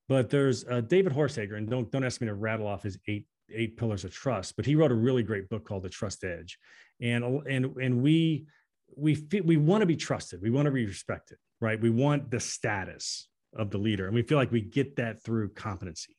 but 0.09 0.29
there's 0.29 0.65
uh, 0.65 0.81
David 0.81 1.13
Horsager, 1.13 1.57
and 1.57 1.69
don't 1.69 1.91
don't 1.91 2.03
ask 2.03 2.21
me 2.21 2.27
to 2.27 2.33
rattle 2.33 2.67
off 2.67 2.83
his 2.83 2.97
eight 3.07 3.25
eight 3.53 3.77
pillars 3.77 4.03
of 4.03 4.13
trust, 4.13 4.55
but 4.55 4.65
he 4.65 4.75
wrote 4.75 4.91
a 4.91 4.95
really 4.95 5.23
great 5.23 5.49
book 5.49 5.67
called 5.67 5.83
The 5.83 5.89
Trust 5.89 6.23
Edge, 6.23 6.57
and 7.01 7.23
and 7.47 7.65
and 7.77 8.01
we 8.01 8.47
we 8.95 9.23
we 9.43 9.57
want 9.57 9.81
to 9.81 9.85
be 9.85 9.95
trusted, 9.95 10.41
we 10.41 10.49
want 10.49 10.65
to 10.65 10.71
be 10.71 10.85
respected, 10.85 11.37
right? 11.59 11.79
We 11.79 11.89
want 11.89 12.31
the 12.31 12.39
status, 12.39 13.27
of 13.55 13.69
the 13.69 13.77
leader. 13.77 14.05
And 14.05 14.15
we 14.15 14.21
feel 14.21 14.37
like 14.37 14.51
we 14.51 14.61
get 14.61 14.95
that 14.97 15.23
through 15.23 15.49
competency. 15.49 16.15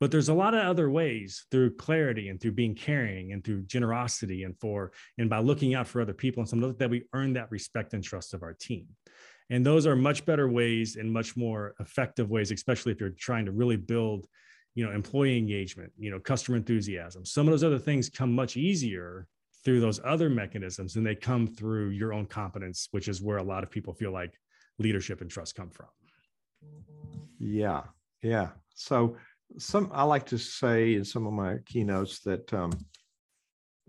But 0.00 0.10
there's 0.10 0.28
a 0.28 0.34
lot 0.34 0.54
of 0.54 0.64
other 0.64 0.90
ways 0.90 1.46
through 1.50 1.76
clarity 1.76 2.28
and 2.28 2.40
through 2.40 2.52
being 2.52 2.74
caring 2.74 3.32
and 3.32 3.44
through 3.44 3.62
generosity 3.62 4.42
and 4.42 4.58
for 4.58 4.92
and 5.18 5.30
by 5.30 5.38
looking 5.38 5.74
out 5.74 5.86
for 5.86 6.00
other 6.00 6.12
people 6.12 6.40
and 6.40 6.48
some 6.48 6.62
of 6.62 6.78
that 6.78 6.90
we 6.90 7.04
earn 7.12 7.34
that 7.34 7.50
respect 7.50 7.94
and 7.94 8.02
trust 8.02 8.34
of 8.34 8.42
our 8.42 8.52
team. 8.52 8.88
And 9.50 9.64
those 9.64 9.86
are 9.86 9.94
much 9.94 10.24
better 10.24 10.48
ways 10.48 10.96
and 10.96 11.12
much 11.12 11.36
more 11.36 11.74
effective 11.78 12.30
ways, 12.30 12.50
especially 12.50 12.92
if 12.92 13.00
you're 13.00 13.10
trying 13.10 13.44
to 13.44 13.52
really 13.52 13.76
build, 13.76 14.26
you 14.74 14.84
know, 14.84 14.90
employee 14.90 15.38
engagement, 15.38 15.92
you 15.98 16.10
know, 16.10 16.18
customer 16.18 16.56
enthusiasm. 16.56 17.24
Some 17.24 17.46
of 17.46 17.52
those 17.52 17.64
other 17.64 17.78
things 17.78 18.08
come 18.08 18.34
much 18.34 18.56
easier 18.56 19.26
through 19.64 19.80
those 19.80 20.00
other 20.04 20.28
mechanisms 20.28 20.96
and 20.96 21.06
they 21.06 21.14
come 21.14 21.46
through 21.46 21.90
your 21.90 22.12
own 22.12 22.26
competence, 22.26 22.88
which 22.90 23.06
is 23.06 23.22
where 23.22 23.38
a 23.38 23.42
lot 23.42 23.62
of 23.62 23.70
people 23.70 23.94
feel 23.94 24.12
like 24.12 24.34
leadership 24.78 25.20
and 25.20 25.30
trust 25.30 25.54
come 25.54 25.70
from. 25.70 25.86
Yeah, 27.38 27.82
yeah. 28.22 28.50
So 28.74 29.16
some 29.58 29.90
I 29.92 30.02
like 30.04 30.26
to 30.26 30.38
say 30.38 30.94
in 30.94 31.04
some 31.04 31.26
of 31.26 31.32
my 31.32 31.56
keynotes 31.66 32.20
that 32.20 32.52
um, 32.52 32.72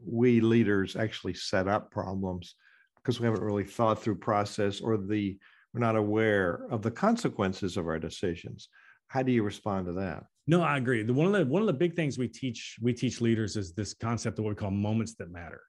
we 0.06 0.42
leaders 0.42 0.96
actually 0.96 1.34
set 1.34 1.68
up 1.68 1.92
problems 1.92 2.56
because 2.98 3.20
we 3.20 3.26
haven't 3.26 3.44
really 3.44 3.64
thought 3.64 4.02
through 4.02 4.16
process 4.16 4.82
or 4.82 4.98
the 4.98 5.38
we're 5.74 5.80
not 5.80 5.96
aware 5.96 6.66
of 6.70 6.82
the 6.82 6.92
consequences 6.92 7.76
of 7.76 7.88
our 7.88 8.00
decisions. 8.00 8.70
How 9.08 9.24
do 9.24 9.32
you 9.32 9.44
respond 9.44 9.88
to 9.88 9.94
that? 9.94 10.24
No, 10.48 10.62
I 10.62 10.78
agree. 10.78 11.04
The, 11.04 11.14
one 11.14 11.28
of 11.28 11.34
the 11.34 11.46
one 11.46 11.62
of 11.62 11.68
the 11.68 11.74
big 11.74 11.96
things 11.96 12.18
we 12.18 12.28
teach 12.28 12.78
we 12.82 12.94
teach 12.94 13.22
leaders 13.22 13.56
is 13.56 13.74
this 13.74 13.94
concept 13.94 14.40
of 14.40 14.46
what 14.46 14.52
we 14.52 14.56
call 14.56 14.72
moments 14.72 15.16
that 15.16 15.32
matter 15.32 15.62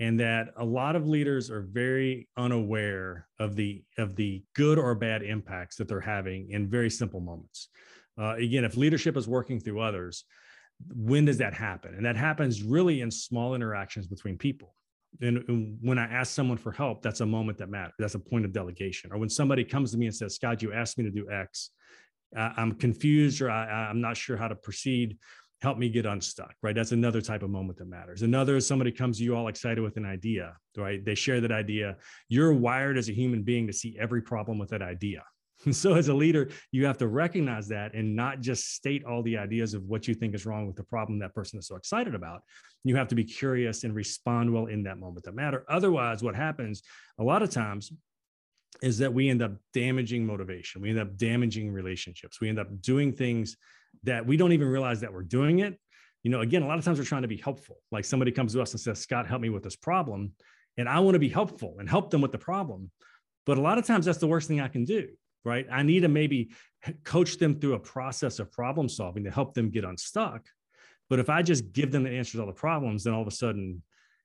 and 0.00 0.18
that 0.18 0.48
a 0.56 0.64
lot 0.64 0.96
of 0.96 1.06
leaders 1.06 1.50
are 1.50 1.62
very 1.62 2.28
unaware 2.36 3.28
of 3.38 3.54
the 3.54 3.84
of 3.98 4.16
the 4.16 4.42
good 4.54 4.78
or 4.78 4.94
bad 4.94 5.22
impacts 5.22 5.76
that 5.76 5.88
they're 5.88 6.00
having 6.00 6.50
in 6.50 6.68
very 6.68 6.90
simple 6.90 7.20
moments. 7.20 7.68
Uh, 8.18 8.34
again 8.34 8.64
if 8.64 8.76
leadership 8.76 9.16
is 9.16 9.28
working 9.28 9.60
through 9.60 9.80
others 9.80 10.24
when 10.92 11.24
does 11.24 11.38
that 11.38 11.54
happen? 11.54 11.94
And 11.94 12.04
that 12.04 12.16
happens 12.16 12.62
really 12.62 13.00
in 13.00 13.10
small 13.10 13.54
interactions 13.54 14.08
between 14.08 14.36
people. 14.36 14.74
And 15.20 15.78
when 15.80 15.96
i 15.96 16.06
ask 16.06 16.34
someone 16.34 16.58
for 16.58 16.72
help 16.72 17.00
that's 17.00 17.20
a 17.20 17.26
moment 17.26 17.58
that 17.58 17.68
matters. 17.68 17.94
That's 18.00 18.16
a 18.16 18.18
point 18.18 18.44
of 18.44 18.52
delegation. 18.52 19.12
Or 19.12 19.18
when 19.18 19.28
somebody 19.28 19.64
comes 19.64 19.92
to 19.92 19.98
me 19.98 20.06
and 20.06 20.14
says 20.14 20.34
scott 20.34 20.62
you 20.62 20.72
asked 20.72 20.98
me 20.98 21.04
to 21.04 21.10
do 21.10 21.30
x. 21.30 21.70
I'm 22.36 22.72
confused 22.72 23.40
or 23.40 23.50
I, 23.50 23.88
i'm 23.90 24.00
not 24.00 24.16
sure 24.16 24.36
how 24.36 24.48
to 24.48 24.56
proceed 24.56 25.16
help 25.64 25.78
me 25.78 25.88
get 25.88 26.06
unstuck, 26.06 26.54
right? 26.62 26.74
That's 26.74 26.92
another 26.92 27.20
type 27.20 27.42
of 27.42 27.50
moment 27.50 27.78
that 27.78 27.88
matters. 27.88 28.22
Another 28.22 28.56
is 28.56 28.66
somebody 28.66 28.92
comes 28.92 29.18
to 29.18 29.24
you 29.24 29.34
all 29.34 29.48
excited 29.48 29.80
with 29.80 29.96
an 29.96 30.04
idea, 30.04 30.56
right? 30.76 31.02
They 31.04 31.14
share 31.14 31.40
that 31.40 31.50
idea. 31.50 31.96
You're 32.28 32.52
wired 32.52 32.98
as 32.98 33.08
a 33.08 33.12
human 33.12 33.42
being 33.42 33.66
to 33.66 33.72
see 33.72 33.96
every 33.98 34.20
problem 34.20 34.58
with 34.58 34.68
that 34.70 34.82
idea. 34.82 35.22
So, 35.72 35.94
as 35.94 36.08
a 36.08 36.14
leader, 36.14 36.50
you 36.72 36.84
have 36.84 36.98
to 36.98 37.06
recognize 37.06 37.68
that 37.68 37.94
and 37.94 38.14
not 38.14 38.40
just 38.40 38.74
state 38.74 39.02
all 39.06 39.22
the 39.22 39.38
ideas 39.38 39.72
of 39.72 39.84
what 39.84 40.06
you 40.06 40.12
think 40.12 40.34
is 40.34 40.44
wrong 40.44 40.66
with 40.66 40.76
the 40.76 40.84
problem 40.84 41.18
that 41.20 41.34
person 41.34 41.58
is 41.58 41.68
so 41.68 41.76
excited 41.76 42.14
about. 42.14 42.42
You 42.82 42.96
have 42.96 43.08
to 43.08 43.14
be 43.14 43.24
curious 43.24 43.84
and 43.84 43.94
respond 43.94 44.52
well 44.52 44.66
in 44.66 44.82
that 44.82 44.98
moment 44.98 45.24
that 45.24 45.34
matter. 45.34 45.64
Otherwise, 45.68 46.22
what 46.22 46.34
happens 46.34 46.82
a 47.18 47.24
lot 47.24 47.42
of 47.42 47.48
times 47.48 47.92
is 48.82 48.98
that 48.98 49.14
we 49.14 49.30
end 49.30 49.40
up 49.40 49.52
damaging 49.72 50.26
motivation. 50.26 50.82
We 50.82 50.90
end 50.90 50.98
up 50.98 51.16
damaging 51.16 51.70
relationships. 51.70 52.40
We 52.42 52.50
end 52.50 52.58
up 52.58 52.82
doing 52.82 53.12
things 53.12 53.56
that 54.02 54.26
we 54.26 54.36
don't 54.36 54.52
even 54.52 54.68
realize 54.68 55.00
that 55.00 55.12
we're 55.12 55.22
doing 55.22 55.60
it. 55.60 55.78
You 56.22 56.30
know, 56.30 56.40
again, 56.40 56.62
a 56.62 56.66
lot 56.66 56.78
of 56.78 56.84
times 56.84 56.98
we're 56.98 57.04
trying 57.04 57.22
to 57.22 57.28
be 57.28 57.36
helpful. 57.36 57.76
Like 57.90 58.04
somebody 58.04 58.32
comes 58.32 58.54
to 58.54 58.62
us 58.62 58.72
and 58.72 58.80
says, 58.80 58.98
Scott, 58.98 59.26
help 59.26 59.42
me 59.42 59.50
with 59.50 59.62
this 59.62 59.76
problem. 59.76 60.32
And 60.76 60.88
I 60.88 61.00
want 61.00 61.14
to 61.14 61.18
be 61.18 61.28
helpful 61.28 61.76
and 61.78 61.88
help 61.88 62.10
them 62.10 62.20
with 62.20 62.32
the 62.32 62.38
problem. 62.38 62.90
But 63.46 63.58
a 63.58 63.60
lot 63.60 63.78
of 63.78 63.86
times 63.86 64.06
that's 64.06 64.18
the 64.18 64.26
worst 64.26 64.48
thing 64.48 64.60
I 64.60 64.68
can 64.68 64.84
do, 64.84 65.08
right? 65.44 65.66
I 65.70 65.82
need 65.82 66.00
to 66.00 66.08
maybe 66.08 66.50
coach 67.04 67.36
them 67.36 67.60
through 67.60 67.74
a 67.74 67.78
process 67.78 68.38
of 68.38 68.50
problem 68.50 68.88
solving 68.88 69.24
to 69.24 69.30
help 69.30 69.54
them 69.54 69.70
get 69.70 69.84
unstuck. 69.84 70.46
But 71.10 71.18
if 71.18 71.28
I 71.28 71.42
just 71.42 71.72
give 71.72 71.92
them 71.92 72.04
the 72.04 72.10
answers 72.10 72.32
to 72.32 72.40
all 72.40 72.46
the 72.46 72.52
problems, 72.52 73.04
then 73.04 73.12
all 73.12 73.22
of 73.22 73.28
a 73.28 73.30
sudden, 73.30 73.82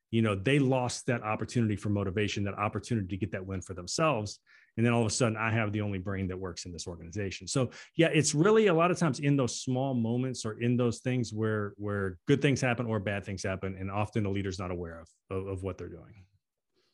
you 0.10 0.22
know, 0.22 0.36
they 0.36 0.58
lost 0.58 1.06
that 1.08 1.22
opportunity 1.22 1.76
for 1.76 1.90
motivation, 1.90 2.46
that 2.46 2.58
opportunity 2.58 3.08
to 3.08 3.18
get 3.18 3.34
that 3.34 3.46
win 3.46 3.62
for 3.62 3.74
themselves 3.74 4.40
and 4.80 4.86
then 4.86 4.94
all 4.94 5.02
of 5.02 5.08
a 5.08 5.10
sudden 5.10 5.36
i 5.36 5.52
have 5.52 5.74
the 5.74 5.82
only 5.82 5.98
brain 5.98 6.26
that 6.26 6.40
works 6.40 6.66
in 6.66 6.72
this 6.72 6.88
organization. 6.88 7.46
So 7.48 7.70
yeah 7.98 8.08
it's 8.08 8.34
really 8.34 8.68
a 8.68 8.74
lot 8.74 8.92
of 8.92 8.98
times 8.98 9.20
in 9.20 9.36
those 9.36 9.60
small 9.60 9.94
moments 9.94 10.46
or 10.46 10.54
in 10.62 10.78
those 10.78 11.00
things 11.00 11.34
where 11.34 11.74
where 11.76 12.18
good 12.30 12.42
things 12.42 12.62
happen 12.62 12.86
or 12.86 12.98
bad 12.98 13.26
things 13.26 13.44
happen 13.44 13.76
and 13.78 13.92
often 13.92 14.24
the 14.24 14.30
leader's 14.30 14.58
not 14.58 14.72
aware 14.72 15.02
of 15.02 15.10
of, 15.38 15.48
of 15.48 15.64
what 15.64 15.78
they're 15.78 15.90
doing. 15.90 16.24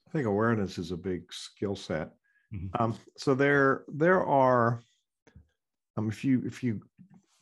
I 0.08 0.12
think 0.12 0.26
awareness 0.26 0.80
is 0.80 0.92
a 0.92 0.98
big 0.98 1.32
skill 1.32 1.76
set. 1.76 2.10
Mm-hmm. 2.52 2.82
um, 2.82 2.96
so 3.18 3.36
there 3.36 3.84
there 3.88 4.26
are 4.26 4.82
um, 5.96 6.10
if 6.10 6.26
you 6.26 6.42
if 6.44 6.64
you 6.64 6.82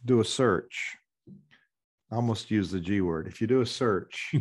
do 0.04 0.20
a 0.20 0.26
search 0.26 0.98
I 2.12 2.16
almost 2.18 2.52
use 2.52 2.70
the 2.70 2.82
g 2.82 3.00
word. 3.00 3.28
If 3.28 3.40
you 3.40 3.48
do 3.48 3.62
a 3.62 3.66
search 3.66 4.36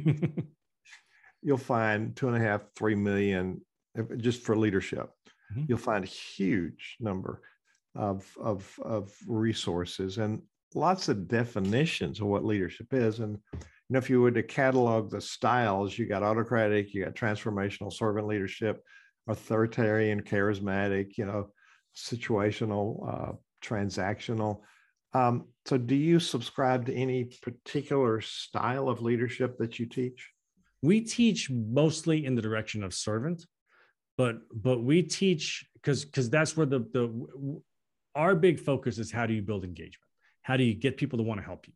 you'll 1.42 1.58
find 1.58 2.16
two 2.16 2.26
and 2.26 2.36
a 2.36 2.40
half 2.40 2.62
three 2.74 2.96
million 2.96 3.60
just 4.16 4.42
for 4.42 4.56
leadership 4.56 5.10
mm-hmm. 5.52 5.64
you'll 5.68 5.78
find 5.78 6.04
a 6.04 6.08
huge 6.08 6.96
number 7.00 7.42
of, 7.94 8.26
of, 8.40 8.78
of 8.82 9.12
resources 9.26 10.18
and 10.18 10.42
lots 10.74 11.08
of 11.08 11.28
definitions 11.28 12.20
of 12.20 12.26
what 12.26 12.44
leadership 12.44 12.92
is. 12.92 13.20
And 13.20 13.38
you 13.52 13.60
know, 13.90 13.98
if 13.98 14.08
you 14.08 14.20
were 14.20 14.30
to 14.30 14.42
catalog 14.42 15.10
the 15.10 15.20
styles, 15.20 15.98
you 15.98 16.06
got 16.06 16.22
autocratic, 16.22 16.94
you 16.94 17.04
got 17.04 17.14
transformational 17.14 17.92
servant 17.92 18.26
leadership, 18.26 18.82
authoritarian, 19.28 20.22
charismatic, 20.22 21.18
you 21.18 21.26
know, 21.26 21.50
situational, 21.94 23.06
uh, 23.08 23.32
transactional. 23.62 24.60
Um, 25.12 25.48
so, 25.66 25.76
do 25.76 25.94
you 25.94 26.18
subscribe 26.18 26.86
to 26.86 26.94
any 26.94 27.24
particular 27.42 28.22
style 28.22 28.88
of 28.88 29.02
leadership 29.02 29.58
that 29.58 29.78
you 29.78 29.84
teach? 29.84 30.32
we 30.82 31.00
teach 31.00 31.48
mostly 31.48 32.26
in 32.26 32.34
the 32.34 32.42
direction 32.42 32.82
of 32.82 32.92
servant, 32.92 33.46
but 34.16 34.36
but 34.52 34.82
we 34.82 35.02
teach 35.02 35.66
because 35.74 36.04
because 36.04 36.30
that's 36.30 36.56
where 36.56 36.66
the 36.66 36.80
the 36.92 37.60
our 38.14 38.34
big 38.34 38.60
focus 38.60 38.98
is 38.98 39.10
how 39.10 39.26
do 39.26 39.34
you 39.34 39.42
build 39.42 39.64
engagement? 39.64 40.08
How 40.42 40.56
do 40.56 40.64
you 40.64 40.74
get 40.74 40.96
people 40.96 41.18
to 41.18 41.22
want 41.22 41.40
to 41.40 41.46
help 41.46 41.66
you? 41.66 41.72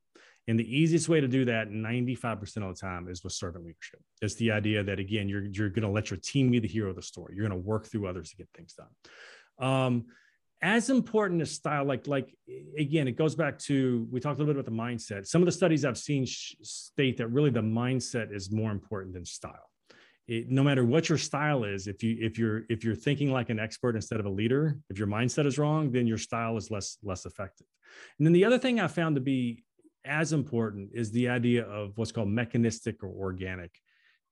And 0.49 0.59
the 0.59 0.77
easiest 0.79 1.09
way 1.09 1.21
to 1.21 1.27
do 1.27 1.45
that 1.47 1.71
95% 1.71 2.43
of 2.43 2.75
the 2.75 2.81
time 2.81 3.09
is 3.09 3.25
with 3.25 3.33
servant 3.33 3.65
leadership. 3.65 4.01
It's 4.23 4.37
the 4.37 4.53
idea 4.53 4.85
that 4.85 5.01
again, 5.01 5.29
you're 5.29 5.45
you're 5.45 5.71
going 5.71 5.83
to 5.83 5.91
let 5.91 6.11
your 6.11 6.21
team 6.21 6.51
be 6.51 6.61
the 6.61 6.69
hero 6.69 6.91
of 6.91 6.97
the 6.97 7.03
story. 7.03 7.35
You're 7.35 7.49
going 7.49 7.61
to 7.61 7.67
work 7.67 7.87
through 7.87 8.07
others 8.07 8.31
to 8.31 8.37
get 8.37 8.49
things 8.55 8.75
done. 8.75 9.69
Um, 9.69 10.05
as 10.63 10.89
important 10.89 11.43
as 11.43 11.51
style, 11.51 11.85
like 11.85 12.07
like 12.07 12.35
again, 12.79 13.09
it 13.09 13.17
goes 13.17 13.35
back 13.35 13.59
to 13.61 14.07
we 14.11 14.21
talked 14.21 14.39
a 14.39 14.43
little 14.43 14.55
bit 14.55 14.61
about 14.61 14.71
the 14.71 14.83
mindset. 14.83 15.27
Some 15.27 15.43
of 15.43 15.47
the 15.47 15.53
studies 15.53 15.85
I've 15.85 15.99
seen 15.99 16.25
state 16.27 17.17
that 17.19 17.29
really 17.29 17.51
the 17.51 17.61
mindset 17.61 18.35
is 18.35 18.51
more 18.51 18.71
important 18.71 19.15
than 19.15 19.25
style. 19.25 19.71
It, 20.29 20.51
no 20.51 20.65
matter 20.65 20.85
what 20.85 21.09
your 21.09 21.19
style 21.19 21.65
is, 21.65 21.87
if 21.87 22.03
you 22.03 22.17
if 22.21 22.39
you're 22.39 22.63
if 22.69 22.85
you're 22.85 22.97
thinking 22.97 23.31
like 23.31 23.51
an 23.51 23.59
expert 23.59 23.95
instead 23.95 24.21
of 24.21 24.27
a 24.27 24.31
leader, 24.31 24.79
if 24.91 24.99
your 24.99 25.07
mindset 25.07 25.47
is 25.47 25.59
wrong, 25.59 25.93
then 25.93 26.07
your 26.07 26.19
style 26.19 26.57
is 26.57 26.71
less 26.71 26.99
less 27.03 27.27
effective. 27.27 27.67
And 28.19 28.27
then 28.27 28.33
the 28.33 28.45
other 28.45 28.59
thing 28.59 28.81
I 28.81 28.89
found 28.89 29.15
to 29.17 29.21
be 29.21 29.65
as 30.05 30.33
important 30.33 30.91
is 30.95 31.11
the 31.11 31.29
idea 31.29 31.65
of 31.65 31.93
what's 31.97 32.13
called 32.13 32.29
mechanistic 32.29 33.03
or 33.03 33.09
organic 33.09 33.73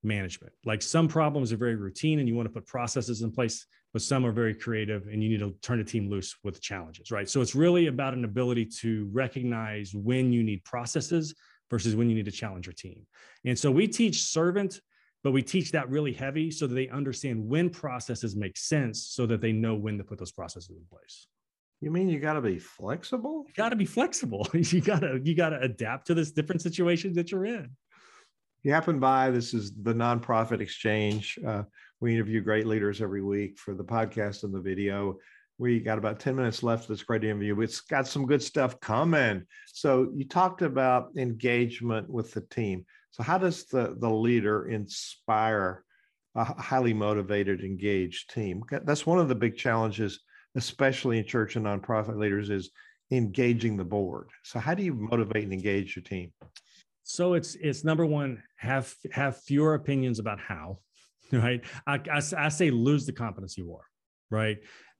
management. 0.04 0.52
Like 0.64 0.82
some 0.82 1.08
problems 1.08 1.52
are 1.52 1.56
very 1.56 1.74
routine 1.74 2.18
and 2.18 2.28
you 2.28 2.34
want 2.34 2.46
to 2.46 2.52
put 2.52 2.66
processes 2.66 3.22
in 3.22 3.32
place, 3.32 3.66
but 3.92 4.02
some 4.02 4.24
are 4.24 4.32
very 4.32 4.54
creative 4.54 5.06
and 5.10 5.22
you 5.22 5.30
need 5.30 5.40
to 5.40 5.54
turn 5.62 5.78
the 5.78 5.84
team 5.84 6.08
loose 6.10 6.36
with 6.44 6.60
challenges, 6.60 7.10
right? 7.10 7.28
So 7.28 7.40
it's 7.40 7.54
really 7.54 7.86
about 7.86 8.14
an 8.14 8.24
ability 8.24 8.66
to 8.80 9.08
recognize 9.12 9.92
when 9.94 10.32
you 10.32 10.42
need 10.42 10.62
processes 10.64 11.34
versus 11.70 11.96
when 11.96 12.08
you 12.08 12.14
need 12.14 12.26
to 12.26 12.30
challenge 12.30 12.66
your 12.66 12.74
team. 12.74 13.06
And 13.44 13.58
so 13.58 13.70
we 13.70 13.88
teach 13.88 14.22
servant, 14.22 14.80
but 15.24 15.32
we 15.32 15.42
teach 15.42 15.72
that 15.72 15.88
really 15.88 16.12
heavy 16.12 16.50
so 16.50 16.66
that 16.66 16.74
they 16.74 16.88
understand 16.90 17.48
when 17.48 17.70
processes 17.70 18.36
make 18.36 18.58
sense 18.58 19.08
so 19.08 19.24
that 19.24 19.40
they 19.40 19.52
know 19.52 19.74
when 19.74 19.96
to 19.96 20.04
put 20.04 20.18
those 20.18 20.30
processes 20.30 20.76
in 20.76 20.84
place. 20.90 21.26
You 21.80 21.90
mean 21.90 22.10
you 22.10 22.20
got 22.20 22.34
to 22.34 22.42
be 22.42 22.58
flexible? 22.58 23.44
You 23.48 23.54
got 23.54 23.70
to 23.70 23.76
be 23.76 23.86
flexible. 23.86 24.46
you 24.54 24.82
got 24.82 25.00
to 25.00 25.20
you 25.24 25.34
got 25.34 25.50
to 25.50 25.60
adapt 25.60 26.06
to 26.08 26.14
this 26.14 26.30
different 26.30 26.60
situation 26.60 27.14
that 27.14 27.32
you're 27.32 27.46
in. 27.46 27.70
You 28.62 28.72
happen 28.72 29.00
by 29.00 29.30
this 29.30 29.54
is 29.54 29.72
the 29.82 29.92
nonprofit 29.92 30.60
exchange. 30.60 31.38
Uh, 31.46 31.64
we 32.00 32.14
interview 32.14 32.42
great 32.42 32.66
leaders 32.66 33.00
every 33.00 33.22
week 33.22 33.58
for 33.58 33.74
the 33.74 33.84
podcast 33.84 34.44
and 34.44 34.54
the 34.54 34.60
video. 34.60 35.16
We 35.58 35.80
got 35.80 35.98
about 35.98 36.20
10 36.20 36.36
minutes 36.36 36.62
left 36.62 36.84
of 36.84 36.88
this 36.88 37.02
great 37.02 37.24
interview. 37.24 37.60
It's 37.60 37.80
got 37.80 38.06
some 38.08 38.26
good 38.26 38.42
stuff 38.42 38.80
coming. 38.80 39.44
So 39.66 40.10
you 40.14 40.26
talked 40.26 40.62
about 40.62 41.10
engagement 41.16 42.10
with 42.10 42.32
the 42.32 42.40
team. 42.40 42.84
So 43.14 43.22
how 43.22 43.38
does 43.38 43.64
the, 43.66 43.96
the 43.98 44.10
leader 44.10 44.68
inspire 44.68 45.84
a 46.34 46.44
highly 46.44 46.92
motivated, 46.92 47.62
engaged 47.62 48.34
team? 48.34 48.62
That's 48.70 49.06
one 49.06 49.20
of 49.20 49.28
the 49.28 49.34
big 49.34 49.56
challenges 49.56 50.20
especially 50.54 51.18
in 51.18 51.24
church 51.24 51.56
and 51.56 51.66
nonprofit 51.66 52.16
leaders, 52.16 52.50
is 52.50 52.70
engaging 53.10 53.76
the 53.76 53.84
board. 53.84 54.28
So 54.42 54.58
how 54.58 54.74
do 54.74 54.82
you 54.82 54.94
motivate 54.94 55.44
and 55.44 55.52
engage 55.52 55.96
your 55.96 56.02
team? 56.02 56.32
So 57.02 57.34
it's 57.34 57.54
it's 57.56 57.84
number 57.84 58.06
one, 58.06 58.42
have 58.56 58.94
have 59.12 59.36
fewer 59.42 59.74
opinions 59.74 60.18
about 60.18 60.40
how, 60.40 60.78
right? 61.32 61.62
I, 61.86 62.00
I, 62.10 62.20
I 62.36 62.48
say 62.48 62.70
lose 62.70 63.04
the 63.06 63.12
competency 63.12 63.62
war, 63.62 63.84
right? 64.30 64.58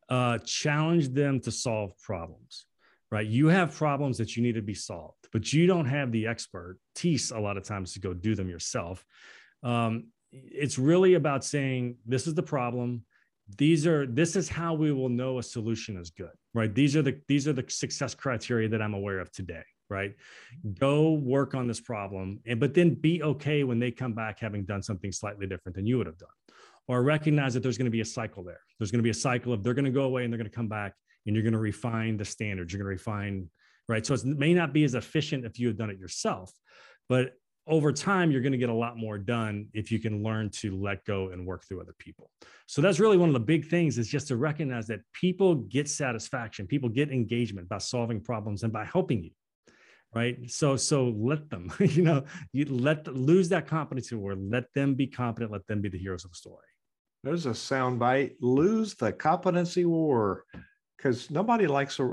Uh, 0.09 0.39
challenge 0.39 1.09
them 1.11 1.41
to 1.41 1.51
solve 1.51 1.93
problems, 2.03 2.67
right? 3.11 3.27
You 3.27 3.49
have 3.49 3.75
problems 3.75 4.19
that 4.19 4.37
you 4.37 4.43
need 4.43 4.55
to 4.55 4.63
be 4.63 4.75
solved, 4.75 5.29
but 5.33 5.53
you 5.53 5.67
don't 5.67 5.87
have 5.87 6.13
the 6.13 6.27
expertise 6.27 7.31
a 7.31 7.39
lot 7.39 7.57
of 7.57 7.65
times 7.65 7.93
to 7.95 8.01
go 8.01 8.15
do 8.15 8.35
them 8.35 8.49
yourself. 8.49 9.05
Um, 9.63 10.09
it's 10.33 10.79
really 10.79 11.15
about 11.15 11.45
saying 11.45 11.97
this 12.07 12.27
is 12.27 12.35
the 12.35 12.43
problem 12.43 13.05
these 13.59 13.87
are 13.87 14.07
this 14.07 14.37
is 14.37 14.49
how 14.49 14.75
we 14.75 14.93
will 14.93 15.09
know 15.09 15.39
a 15.39 15.43
solution 15.43 15.97
is 15.99 16.11
good 16.11 16.31
right 16.55 16.75
these 16.75 16.97
are 16.97 17.03
the 17.03 17.21
these 17.29 17.47
are 17.47 17.53
the 17.53 17.65
success 17.69 18.15
criteria 18.15 18.69
that 18.69 18.81
i'm 18.81 18.95
aware 18.95 19.21
of 19.21 19.31
today 19.33 19.63
right 19.91 20.15
go 20.79 21.13
work 21.13 21.55
on 21.55 21.69
this 21.69 21.81
problem 21.81 22.41
and 22.47 22.59
but 22.59 22.73
then 22.73 22.95
be 22.95 23.23
okay 23.23 23.63
when 23.63 23.79
they 23.79 23.91
come 23.91 24.15
back 24.15 24.41
having 24.41 24.65
done 24.65 24.83
something 24.83 25.13
slightly 25.13 25.47
different 25.47 25.77
than 25.77 25.87
you 25.87 25.99
would 25.99 26.07
have 26.07 26.19
done 26.19 26.29
or 26.89 27.03
recognize 27.03 27.53
that 27.53 27.63
there's 27.63 27.79
going 27.79 27.85
to 27.85 27.91
be 27.91 28.01
a 28.01 28.05
cycle 28.05 28.43
there 28.43 28.61
there's 28.79 28.91
going 28.91 28.99
to 28.99 29.05
be 29.05 29.11
a 29.11 29.15
cycle 29.15 29.53
of 29.53 29.63
they're 29.63 29.75
going 29.75 29.85
to 29.85 29.91
go 29.91 30.05
away 30.05 30.25
and 30.25 30.33
they're 30.33 30.39
going 30.39 30.51
to 30.51 30.57
come 30.57 30.69
back 30.69 30.95
and 31.27 31.35
you're 31.35 31.43
going 31.43 31.53
to 31.53 31.59
refine 31.59 32.17
the 32.17 32.25
standards 32.25 32.73
you're 32.73 32.79
going 32.79 32.97
to 32.97 33.03
refine 33.03 33.49
right? 33.87 34.07
So 34.07 34.15
it 34.15 34.25
may 34.25 34.55
not 34.55 34.73
be 34.73 34.85
as 34.85 34.95
efficient 34.95 35.45
if 35.45 35.59
you 35.59 35.67
had 35.67 35.77
done 35.77 35.91
it 35.91 35.99
yourself 35.99 36.53
but 37.09 37.33
over 37.67 37.93
time 37.93 38.31
you're 38.31 38.43
going 38.43 38.53
to 38.53 38.59
get 38.59 38.69
a 38.69 38.75
lot 38.75 38.97
more 38.97 39.17
done 39.17 39.67
if 39.73 39.91
you 39.91 39.99
can 39.99 40.23
learn 40.23 40.51
to 40.51 40.77
let 40.77 41.05
go 41.05 41.31
and 41.31 41.47
work 41.47 41.65
through 41.65 41.81
other 41.81 41.95
people. 41.99 42.31
So 42.67 42.83
that's 42.83 43.01
really 43.01 43.17
one 43.17 43.31
of 43.31 43.33
the 43.33 43.41
big 43.41 43.69
things 43.69 43.97
is 43.97 44.09
just 44.09 44.29
to 44.29 44.37
recognize 44.37 44.87
that 44.89 45.01
people 45.13 45.55
get 45.55 45.89
satisfaction 45.89 46.67
people 46.67 46.89
get 46.89 47.11
engagement 47.11 47.69
by 47.69 47.79
solving 47.79 48.21
problems 48.21 48.63
and 48.63 48.73
by 48.73 48.85
helping 48.85 49.23
you 49.23 49.31
right? 50.15 50.49
So 50.49 50.77
so 50.77 51.09
let 51.17 51.51
them 51.51 51.73
you 51.81 52.03
know 52.03 52.25
you 52.53 52.67
let 52.67 53.07
lose 53.09 53.49
that 53.51 53.67
competency 53.67 54.15
or 54.15 54.35
let 54.35 54.73
them 54.75 54.95
be 54.95 55.07
competent 55.07 55.53
let 55.53 55.67
them 55.67 55.81
be 55.81 55.89
the 55.89 55.99
heroes 55.99 56.25
of 56.25 56.31
the 56.31 56.37
story. 56.37 56.67
There's 57.23 57.47
a 57.47 57.55
sound 57.55 57.99
bite 57.99 58.37
lose 58.41 58.95
the 58.95 59.13
competency 59.13 59.85
war 59.85 60.45
because 60.97 61.31
nobody 61.31 61.67
likes 61.67 61.99
a, 61.99 62.09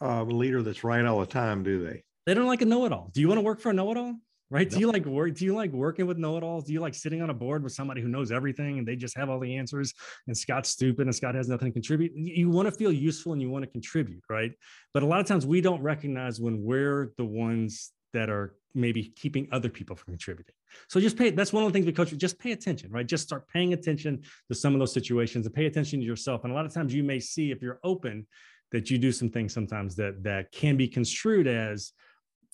a 0.00 0.24
leader 0.24 0.62
that's 0.62 0.84
right 0.84 1.04
all 1.04 1.20
the 1.20 1.26
time 1.26 1.62
do 1.62 1.84
they 1.84 2.02
they 2.26 2.34
don't 2.34 2.46
like 2.46 2.62
a 2.62 2.66
know-it-all 2.66 3.10
do 3.12 3.20
you 3.20 3.28
want 3.28 3.38
to 3.38 3.44
work 3.44 3.60
for 3.60 3.70
a 3.70 3.74
know-it-all 3.74 4.14
right? 4.54 4.70
Do 4.70 4.78
you 4.78 4.90
like 4.90 5.04
work? 5.04 5.34
Do 5.34 5.44
you 5.44 5.54
like 5.54 5.72
working 5.72 6.06
with 6.06 6.16
know-it-alls? 6.16 6.64
Do 6.64 6.72
you 6.72 6.80
like 6.80 6.94
sitting 6.94 7.22
on 7.22 7.30
a 7.30 7.34
board 7.34 7.64
with 7.64 7.72
somebody 7.72 8.00
who 8.00 8.08
knows 8.08 8.30
everything 8.30 8.78
and 8.78 8.86
they 8.86 8.94
just 8.94 9.16
have 9.16 9.28
all 9.28 9.40
the 9.40 9.56
answers 9.56 9.92
and 10.26 10.36
Scott's 10.36 10.68
stupid 10.68 11.06
and 11.06 11.14
Scott 11.14 11.34
has 11.34 11.48
nothing 11.48 11.68
to 11.68 11.72
contribute? 11.72 12.12
You 12.14 12.50
want 12.50 12.66
to 12.66 12.72
feel 12.72 12.92
useful 12.92 13.32
and 13.32 13.42
you 13.42 13.50
want 13.50 13.64
to 13.64 13.70
contribute, 13.70 14.22
right? 14.30 14.52
But 14.92 15.02
a 15.02 15.06
lot 15.06 15.20
of 15.20 15.26
times 15.26 15.44
we 15.44 15.60
don't 15.60 15.82
recognize 15.82 16.40
when 16.40 16.62
we're 16.62 17.12
the 17.16 17.24
ones 17.24 17.92
that 18.12 18.30
are 18.30 18.54
maybe 18.74 19.12
keeping 19.16 19.48
other 19.52 19.68
people 19.68 19.96
from 19.96 20.12
contributing. 20.12 20.54
So 20.88 21.00
just 21.00 21.16
pay. 21.16 21.30
That's 21.30 21.52
one 21.52 21.64
of 21.64 21.72
the 21.72 21.72
things 21.72 21.86
we 21.86 21.92
coach. 21.92 22.10
Just 22.16 22.38
pay 22.38 22.52
attention, 22.52 22.90
right? 22.90 23.06
Just 23.06 23.24
start 23.24 23.48
paying 23.48 23.72
attention 23.72 24.22
to 24.48 24.54
some 24.54 24.74
of 24.74 24.80
those 24.80 24.92
situations 24.92 25.46
and 25.46 25.54
pay 25.54 25.66
attention 25.66 26.00
to 26.00 26.06
yourself. 26.06 26.44
And 26.44 26.52
a 26.52 26.56
lot 26.56 26.66
of 26.66 26.72
times 26.72 26.94
you 26.94 27.04
may 27.04 27.20
see 27.20 27.50
if 27.50 27.62
you're 27.62 27.80
open 27.84 28.26
that 28.72 28.90
you 28.90 28.98
do 28.98 29.12
some 29.12 29.30
things 29.30 29.52
sometimes 29.52 29.94
that 29.96 30.22
that 30.24 30.50
can 30.50 30.76
be 30.76 30.88
construed 30.88 31.46
as 31.46 31.92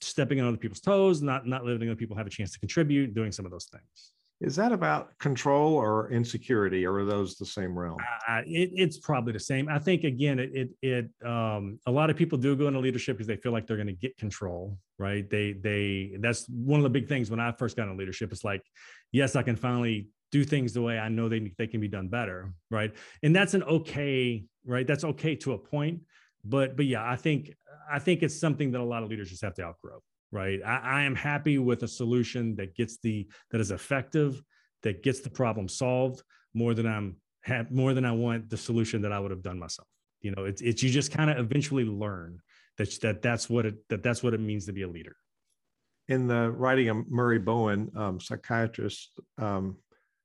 stepping 0.03 0.41
on 0.41 0.49
other 0.49 0.57
people's 0.57 0.81
toes, 0.81 1.23
not 1.23 1.47
not 1.47 1.65
letting 1.65 1.89
other 1.89 1.97
people 1.97 2.17
have 2.17 2.27
a 2.27 2.31
chance 2.31 2.53
to 2.53 2.59
contribute, 2.59 3.15
doing 3.15 3.33
some 3.33 3.45
of 3.45 3.51
those 3.51 3.67
things. 3.67 4.13
Is 4.41 4.57
that 4.57 4.73
about 4.73 5.19
control 5.19 5.75
or 5.75 6.11
insecurity, 6.11 6.87
or 6.87 6.95
are 7.01 7.05
those 7.05 7.37
the 7.37 7.45
same 7.45 7.79
realm? 7.79 7.99
Uh, 8.27 8.41
it, 8.47 8.71
it's 8.75 8.99
probably 8.99 9.35
the 9.35 9.41
same. 9.41 9.69
I 9.69 9.79
think 9.79 10.05
again, 10.05 10.39
it 10.39 10.51
it, 10.55 10.71
it 10.81 11.27
um, 11.29 11.79
a 11.87 11.91
lot 11.91 12.09
of 12.09 12.17
people 12.17 12.39
do 12.39 12.57
go 12.57 12.67
into 12.67 12.81
leadership 12.81 13.19
because 13.19 13.27
they 13.27 13.37
feel 13.37 13.53
like 13.53 13.67
they're 13.67 13.77
going 13.77 13.87
to 13.87 13.93
get 13.93 14.17
control, 14.17 14.79
right? 14.99 15.29
They 15.29 15.53
they 15.53 16.17
that's 16.21 16.47
one 16.49 16.81
of 16.81 16.85
the 16.85 16.91
big 16.91 17.07
things 17.07 17.31
when 17.31 17.39
I 17.39 17.53
first 17.53 17.77
got 17.77 17.83
into 17.83 17.97
leadership. 17.97 18.33
It's 18.33 18.43
like, 18.43 18.63
yes, 19.13 19.37
I 19.37 19.43
can 19.43 19.57
finally 19.57 20.09
do 20.33 20.43
things 20.43 20.73
the 20.73 20.81
way 20.81 20.99
I 20.99 21.11
know 21.11 21.29
they 21.29 21.53
they 21.59 21.67
can 21.67 21.83
be 21.83 21.89
done 21.89 22.09
better, 22.09 22.55
right? 22.71 22.95
And 23.23 23.37
that's 23.37 23.53
an 23.53 23.63
okay, 23.65 24.47
right? 24.65 24.87
That's 24.87 25.05
okay 25.05 25.37
to 25.37 25.53
a 25.53 25.59
point, 25.59 26.01
but 26.47 26.79
but 26.79 26.87
yeah, 26.87 27.05
I 27.05 27.17
think 27.17 27.55
I 27.93 27.99
think 27.99 28.23
it's 28.23 28.41
something 28.41 28.71
that 28.71 28.81
a 28.81 28.85
lot 28.85 29.03
of 29.03 29.11
leaders 29.11 29.29
just 29.29 29.43
have 29.43 29.55
to 29.57 29.65
outgrow, 29.65 30.01
right? 30.33 30.61
I, 30.65 30.79
I 30.79 31.03
am 31.03 31.15
happy 31.15 31.59
with 31.59 31.83
a 31.83 31.89
solution 31.89 32.57
that 32.57 32.75
gets 32.75 32.99
the 32.99 33.29
that 33.51 33.61
is 33.61 33.71
effective, 33.71 34.43
that 34.83 35.03
gets 35.03 35.21
the 35.21 35.31
problem 35.31 35.69
solved 35.69 36.23
more 36.55 36.75
than 36.75 36.87
I'm 36.87 37.17
have 37.43 37.71
more 37.71 37.95
than 37.95 38.05
I 38.05 38.13
want 38.13 38.51
the 38.51 38.57
solution 38.57 39.03
that 39.03 39.13
I 39.13 39.19
would 39.19 39.31
have 39.31 39.43
done 39.43 39.59
myself. 39.59 39.89
You 40.21 40.33
know, 40.33 40.45
it's 40.45 40.61
it's 40.61 40.83
you 40.83 40.91
just 40.91 41.13
kind 41.13 41.31
of 41.31 41.39
eventually 41.39 41.85
learn 41.85 42.41
that 42.79 43.01
that 43.03 43.23
that's 43.23 43.49
what 43.49 43.67
it 43.67 43.77
that 43.89 44.03
that's 44.03 44.23
what 44.23 44.35
it 44.35 44.41
means 44.41 44.67
to 44.67 44.73
be 44.73 44.83
a 44.83 44.89
leader. 44.89 45.17
In 46.09 46.27
the 46.27 46.51
writing 46.51 46.89
of 46.89 47.09
Murray 47.09 47.39
Bowen, 47.39 47.91
um, 47.97 48.21
psychiatrist, 48.21 49.21
um, 49.39 49.77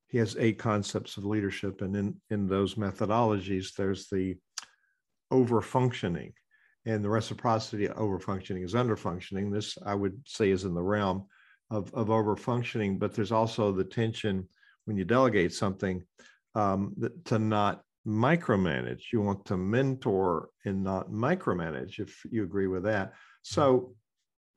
he 0.08 0.18
has 0.18 0.36
eight 0.40 0.58
concepts 0.58 1.18
of 1.18 1.26
leadership, 1.26 1.82
and 1.82 1.96
in 1.96 2.22
in 2.30 2.48
those 2.48 2.76
methodologies, 2.76 3.74
there's 3.76 4.08
the 4.08 4.36
over 5.32 5.62
functioning 5.62 6.34
and 6.86 7.04
the 7.04 7.10
reciprocity 7.10 7.88
of 7.88 7.96
overfunctioning 7.98 8.64
is 8.64 8.74
underfunctioning. 8.74 9.52
This, 9.52 9.78
I 9.86 9.96
would 9.96 10.20
say, 10.26 10.52
is 10.52 10.66
in 10.66 10.74
the 10.74 10.84
realm 10.84 11.26
of, 11.72 11.94
of 11.94 12.08
overfunctioning, 12.08 13.00
but 13.00 13.14
there's 13.14 13.32
also 13.32 13.72
the 13.72 13.84
tension 13.84 14.48
when 14.86 14.98
you 14.98 15.06
delegate 15.06 15.54
something 15.54 16.04
um, 16.54 16.94
that, 16.98 17.26
to 17.26 17.40
not 17.40 17.82
micromanage. 18.08 19.04
You 19.12 19.22
want 19.22 19.46
to 19.46 19.58
mentor 19.58 20.50
and 20.66 20.84
not 20.84 21.10
micromanage, 21.10 22.00
if 22.00 22.24
you 22.30 22.44
agree 22.44 22.68
with 22.68 22.84
that. 22.84 23.14
So, 23.42 23.96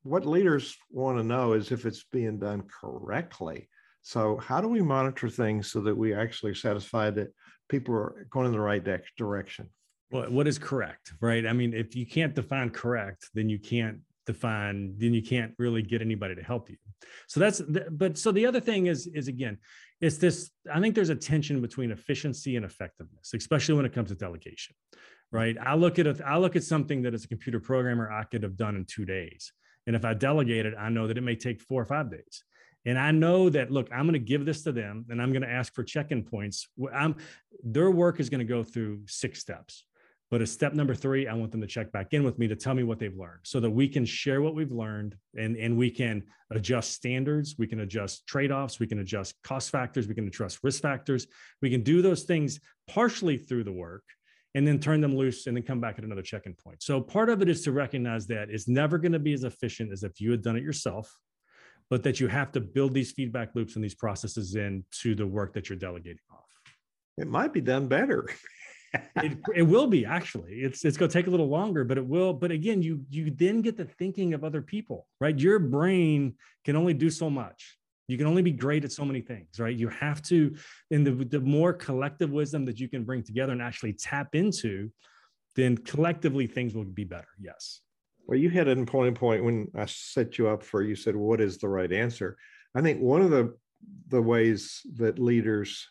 what 0.03 0.27
leaders 0.27 0.77
want 0.91 1.19
to 1.19 1.25
know 1.25 1.55
is 1.55 1.73
if 1.73 1.85
it's 1.85 2.05
being 2.13 2.39
done 2.39 2.63
correctly. 2.81 3.69
So, 4.03 4.37
how 4.37 4.61
do 4.61 4.69
we 4.69 4.83
monitor 4.83 5.29
things 5.29 5.71
so 5.71 5.81
that 5.81 5.97
we 5.97 6.15
actually 6.15 6.53
are 6.53 6.57
satisfied 6.57 7.17
that 7.17 7.29
people 7.69 7.95
are 7.95 8.27
going 8.31 8.47
in 8.47 8.53
the 8.53 8.61
right 8.61 8.85
direction? 9.17 9.71
What, 10.11 10.31
what 10.31 10.49
is 10.49 10.59
correct, 10.59 11.13
right? 11.21 11.47
I 11.47 11.53
mean, 11.53 11.75
if 11.75 11.95
you 11.95 12.07
can't 12.07 12.35
define 12.35 12.71
correct, 12.71 13.29
then 13.35 13.49
you 13.49 13.59
can't 13.59 13.99
define, 14.27 14.95
then 14.99 15.15
you 15.15 15.23
can't 15.23 15.55
really 15.59 15.83
get 15.83 16.03
anybody 16.03 16.35
to 16.35 16.43
help 16.43 16.71
you. 16.71 16.77
So 17.27 17.41
that's, 17.41 17.61
but 17.91 18.19
so 18.19 18.33
the 18.33 18.47
other 18.47 18.61
thing 18.61 18.87
is, 18.87 19.07
is 19.07 19.29
again, 19.29 19.59
it's 20.01 20.19
this, 20.19 20.51
I 20.73 20.81
think 20.81 20.95
there's 20.95 21.09
a 21.09 21.17
tension 21.17 21.61
between 21.61 21.91
efficiency 21.91 22.57
and 22.57 22.65
effectiveness, 22.65 23.33
especially 23.35 23.75
when 23.75 23.87
it 23.87 23.93
comes 23.93 24.11
to 24.11 24.15
delegation, 24.15 24.75
right? 25.33 25.57
I 25.61 25.75
look 25.75 25.99
at 25.99 26.07
a, 26.07 26.23
I 26.27 26.39
look 26.39 26.57
at 26.57 26.63
something 26.63 27.03
that 27.03 27.15
as 27.15 27.25
a 27.25 27.29
computer 27.29 27.61
programmer, 27.61 28.11
I 28.11 28.25
could 28.25 28.43
have 28.43 28.57
done 28.57 28.77
in 28.77 28.85
two 28.85 29.05
days. 29.05 29.53
And 29.87 29.97
if 29.97 30.05
I 30.05 30.15
delegate 30.15 30.67
it, 30.67 30.75
I 30.79 30.91
know 30.91 31.07
that 31.07 31.17
it 31.17 31.23
may 31.23 31.37
take 31.37 31.61
four 31.61 31.81
or 31.81 31.87
five 31.87 32.11
days. 32.11 32.45
And 32.85 32.99
I 32.99 33.11
know 33.11 33.51
that, 33.51 33.71
look, 33.71 33.89
I'm 33.93 34.03
going 34.03 34.13
to 34.13 34.19
give 34.19 34.45
this 34.45 34.63
to 34.65 34.73
them 34.73 35.07
and 35.11 35.21
I'm 35.21 35.33
going 35.33 35.43
to 35.43 35.51
ask 35.51 35.75
for 35.75 35.83
check-in 35.83 36.23
points. 36.23 36.69
I'm, 36.95 37.17
their 37.65 37.91
work 37.91 38.21
is 38.21 38.31
going 38.31 38.39
to 38.39 38.45
go 38.45 38.63
through 38.63 39.03
six 39.07 39.41
steps. 39.41 39.85
But 40.31 40.43
as 40.43 40.53
step 40.53 40.75
number 40.75 40.95
three, 40.95 41.27
I 41.27 41.35
want 41.35 41.53
them 41.53 41.63
to 41.63 41.67
check 41.67 41.91
back 41.91 42.13
in 42.13 42.23
with 42.23 42.39
me 42.39 42.49
to 42.49 42.57
tell 42.57 42.75
me 42.75 42.83
what 42.83 42.99
they've 42.99 43.17
learned 43.17 43.41
so 43.45 43.61
that 43.61 43.71
we 43.71 43.89
can 43.89 44.05
share 44.05 44.43
what 44.43 44.55
we've 44.55 44.73
learned 44.73 45.17
and, 45.35 45.57
and 45.57 45.77
we 45.77 45.91
can 45.91 46.23
adjust 46.51 46.93
standards, 46.93 47.57
we 47.59 47.67
can 47.67 47.81
adjust 47.81 48.27
trade 48.27 48.53
offs, 48.53 48.79
we 48.79 48.87
can 48.87 48.99
adjust 48.99 49.35
cost 49.43 49.71
factors, 49.71 50.07
we 50.07 50.15
can 50.15 50.27
adjust 50.27 50.59
risk 50.63 50.83
factors. 50.83 51.27
We 51.63 51.71
can 51.71 51.83
do 51.83 52.03
those 52.03 52.25
things 52.25 52.61
partially 52.87 53.39
through 53.39 53.65
the 53.65 53.73
work 53.73 54.05
and 54.55 54.67
then 54.67 54.79
turn 54.79 55.01
them 55.01 55.17
loose 55.17 55.47
and 55.47 55.57
then 55.57 55.63
come 55.63 55.81
back 55.81 55.99
at 55.99 56.05
another 56.05 56.23
check-in 56.23 56.55
point. 56.55 56.83
So 56.83 57.01
part 57.01 57.31
of 57.31 57.41
it 57.41 57.49
is 57.49 57.63
to 57.63 57.73
recognize 57.73 58.27
that 58.27 58.51
it's 58.51 58.69
never 58.69 58.99
going 58.99 59.13
to 59.13 59.19
be 59.19 59.33
as 59.33 59.45
efficient 59.45 59.93
as 59.93 60.03
if 60.03 60.21
you 60.21 60.31
had 60.31 60.43
done 60.43 60.57
it 60.57 60.63
yourself, 60.63 61.15
but 61.89 62.03
that 62.03 62.21
you 62.21 62.29
have 62.29 62.53
to 62.53 62.61
build 62.61 62.93
these 62.93 63.13
feedback 63.13 63.55
loops 63.55 63.77
and 63.77 63.85
these 63.85 63.95
processes 63.95 64.57
into 64.57 65.15
the 65.15 65.27
work 65.27 65.55
that 65.55 65.69
you're 65.69 65.79
delegating 65.79 66.19
off. 66.31 66.45
It 67.17 67.29
might 67.29 67.53
be 67.53 67.61
done 67.63 67.89
better. 67.89 68.29
it, 69.17 69.39
it 69.55 69.63
will 69.63 69.87
be 69.87 70.07
actually. 70.07 70.61
It's 70.61 70.85
it's 70.85 70.97
going 70.97 71.11
to 71.11 71.13
take 71.13 71.27
a 71.27 71.31
little 71.31 71.49
longer 71.49 71.85
but 71.85 71.99
it 71.99 72.07
will 72.07 72.33
but 72.33 72.51
again 72.51 72.83
you 72.83 73.05
you 73.11 73.31
then 73.31 73.63
get 73.63 73.77
the 73.77 73.85
thinking 73.85 74.35
of 74.35 74.45
other 74.45 74.63
people 74.63 75.07
right? 75.21 75.39
Your 75.39 75.59
brain 75.59 76.35
can 76.65 76.77
only 76.77 76.95
do 76.95 77.11
so 77.11 77.29
much. 77.29 77.77
You 78.07 78.17
can 78.17 78.27
only 78.27 78.41
be 78.41 78.53
great 78.53 78.85
at 78.85 78.93
so 78.93 79.05
many 79.05 79.21
things 79.21 79.59
right? 79.59 79.77
You 79.77 79.89
have 79.89 80.23
to 80.23 80.55
and 80.91 81.07
the, 81.07 81.13
the 81.25 81.41
more 81.41 81.73
collective 81.73 82.31
wisdom 82.31 82.65
that 82.67 82.81
you 82.81 82.89
can 82.89 83.05
bring 83.05 83.23
together 83.23 83.53
and 83.53 83.63
actually 83.63 83.93
tap 83.95 84.35
into 84.35 84.91
then 85.57 85.77
collectively 85.77 86.47
things 86.47 86.75
will 86.75 86.85
be 86.85 87.05
better 87.05 87.29
yes. 87.39 87.81
Well 88.27 88.39
you 88.39 88.51
had 88.51 88.69
a 88.69 88.77
point 88.85 89.15
point 89.15 89.45
when 89.45 89.69
i 89.75 89.87
set 89.87 90.39
you 90.39 90.49
up 90.49 90.63
for 90.63 90.83
you 90.83 90.97
said 90.97 91.17
what 91.17 91.41
is 91.41 91.59
the 91.59 91.69
right 91.69 91.93
answer? 91.93 92.37
I 92.75 92.83
think 92.83 93.01
one 93.01 93.23
of 93.23 93.31
the 93.31 93.55
the 94.09 94.21
ways 94.21 94.81
that 94.97 95.19
leaders 95.19 95.89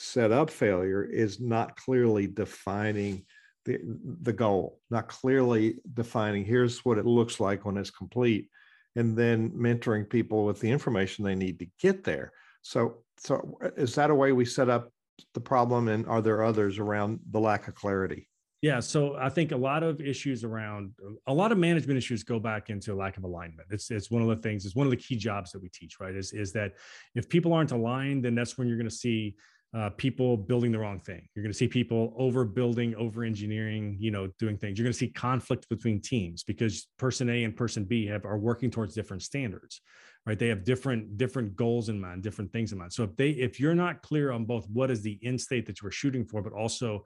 set 0.00 0.30
up 0.30 0.48
failure 0.48 1.04
is 1.04 1.40
not 1.40 1.74
clearly 1.74 2.28
defining 2.28 3.24
the, 3.64 3.80
the 4.22 4.32
goal, 4.32 4.78
not 4.90 5.08
clearly 5.08 5.80
defining 5.92 6.44
here's 6.44 6.84
what 6.84 6.98
it 6.98 7.04
looks 7.04 7.40
like 7.40 7.64
when 7.64 7.76
it's 7.76 7.90
complete, 7.90 8.48
and 8.94 9.16
then 9.16 9.50
mentoring 9.50 10.08
people 10.08 10.44
with 10.44 10.60
the 10.60 10.70
information 10.70 11.24
they 11.24 11.34
need 11.34 11.58
to 11.58 11.66
get 11.80 12.04
there. 12.04 12.32
So, 12.62 13.02
so 13.18 13.58
is 13.76 13.96
that 13.96 14.10
a 14.10 14.14
way 14.14 14.30
we 14.30 14.44
set 14.44 14.70
up 14.70 14.92
the 15.34 15.40
problem, 15.40 15.88
and 15.88 16.06
are 16.06 16.22
there 16.22 16.44
others 16.44 16.78
around 16.78 17.18
the 17.32 17.40
lack 17.40 17.66
of 17.66 17.74
clarity? 17.74 18.28
Yeah, 18.62 18.78
so 18.78 19.16
I 19.16 19.30
think 19.30 19.50
a 19.50 19.56
lot 19.56 19.82
of 19.82 20.00
issues 20.00 20.44
around 20.44 20.92
a 21.26 21.34
lot 21.34 21.50
of 21.50 21.58
management 21.58 21.98
issues 21.98 22.22
go 22.22 22.38
back 22.38 22.70
into 22.70 22.94
lack 22.94 23.16
of 23.16 23.24
alignment. 23.24 23.68
It's 23.70 23.90
it's 23.90 24.12
one 24.12 24.22
of 24.22 24.28
the 24.28 24.36
things. 24.36 24.64
It's 24.64 24.76
one 24.76 24.86
of 24.86 24.90
the 24.90 24.96
key 24.96 25.16
jobs 25.16 25.50
that 25.52 25.62
we 25.62 25.68
teach. 25.68 26.00
Right? 26.00 26.14
Is 26.14 26.32
is 26.32 26.52
that 26.52 26.74
if 27.14 27.28
people 27.28 27.52
aren't 27.52 27.70
aligned, 27.72 28.24
then 28.24 28.34
that's 28.34 28.58
when 28.58 28.66
you're 28.66 28.76
going 28.76 28.88
to 28.88 28.94
see 28.94 29.36
uh, 29.74 29.90
people 29.90 30.36
building 30.36 30.72
the 30.72 30.78
wrong 30.78 30.98
thing. 30.98 31.28
You're 31.34 31.42
going 31.42 31.52
to 31.52 31.58
see 31.58 31.68
people 31.68 32.14
overbuilding, 32.18 32.94
over 32.94 33.22
engineering, 33.22 33.96
you 34.00 34.10
know, 34.10 34.28
doing 34.38 34.56
things. 34.56 34.78
You're 34.78 34.84
going 34.84 34.94
to 34.94 34.98
see 34.98 35.08
conflict 35.08 35.68
between 35.68 36.00
teams 36.00 36.42
because 36.42 36.86
person 36.98 37.28
A 37.28 37.44
and 37.44 37.54
person 37.54 37.84
B 37.84 38.06
have 38.06 38.24
are 38.24 38.38
working 38.38 38.70
towards 38.70 38.94
different 38.94 39.22
standards, 39.22 39.82
right? 40.24 40.38
They 40.38 40.48
have 40.48 40.64
different 40.64 41.18
different 41.18 41.54
goals 41.54 41.90
in 41.90 42.00
mind, 42.00 42.22
different 42.22 42.50
things 42.50 42.72
in 42.72 42.78
mind. 42.78 42.92
So 42.94 43.02
if 43.02 43.14
they 43.16 43.30
if 43.30 43.60
you're 43.60 43.74
not 43.74 44.00
clear 44.00 44.32
on 44.32 44.46
both 44.46 44.66
what 44.72 44.90
is 44.90 45.02
the 45.02 45.18
end 45.22 45.40
state 45.40 45.66
that 45.66 45.82
you 45.82 45.88
are 45.88 45.92
shooting 45.92 46.24
for, 46.24 46.40
but 46.40 46.54
also 46.54 47.04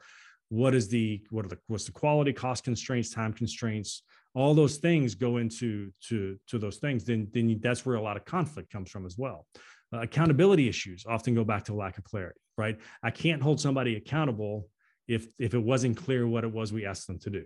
what 0.49 0.75
is 0.75 0.89
the 0.89 1.21
what 1.31 1.45
are 1.45 1.49
the 1.49 1.59
what's 1.67 1.87
the 1.87 1.93
quality, 1.93 2.33
cost 2.33 2.63
constraints, 2.63 3.11
time 3.11 3.33
constraints, 3.33 4.03
all 4.35 4.55
those 4.55 4.77
things 4.77 5.17
go 5.17 5.39
into 5.39 5.91
to 6.09 6.39
to 6.47 6.59
those 6.61 6.77
things. 6.77 7.05
Then 7.05 7.27
then 7.33 7.59
that's 7.61 7.85
where 7.85 7.97
a 7.97 8.03
lot 8.03 8.17
of 8.17 8.25
conflict 8.25 8.71
comes 8.71 8.89
from 8.89 9.05
as 9.05 9.19
well. 9.19 9.47
Uh, 9.93 10.01
accountability 10.01 10.69
issues 10.69 11.05
often 11.07 11.35
go 11.35 11.45
back 11.45 11.65
to 11.65 11.75
lack 11.75 11.99
of 11.99 12.05
clarity 12.05 12.41
right? 12.57 12.79
I 13.03 13.11
can't 13.11 13.43
hold 13.43 13.61
somebody 13.61 13.97
accountable 13.97 14.69
if 15.09 15.33
if 15.39 15.55
it 15.55 15.59
wasn't 15.59 15.97
clear 15.97 16.27
what 16.27 16.45
it 16.45 16.53
was 16.53 16.73
we 16.73 16.87
asked 16.87 17.07
them 17.07 17.19
to 17.21 17.31
do. 17.31 17.45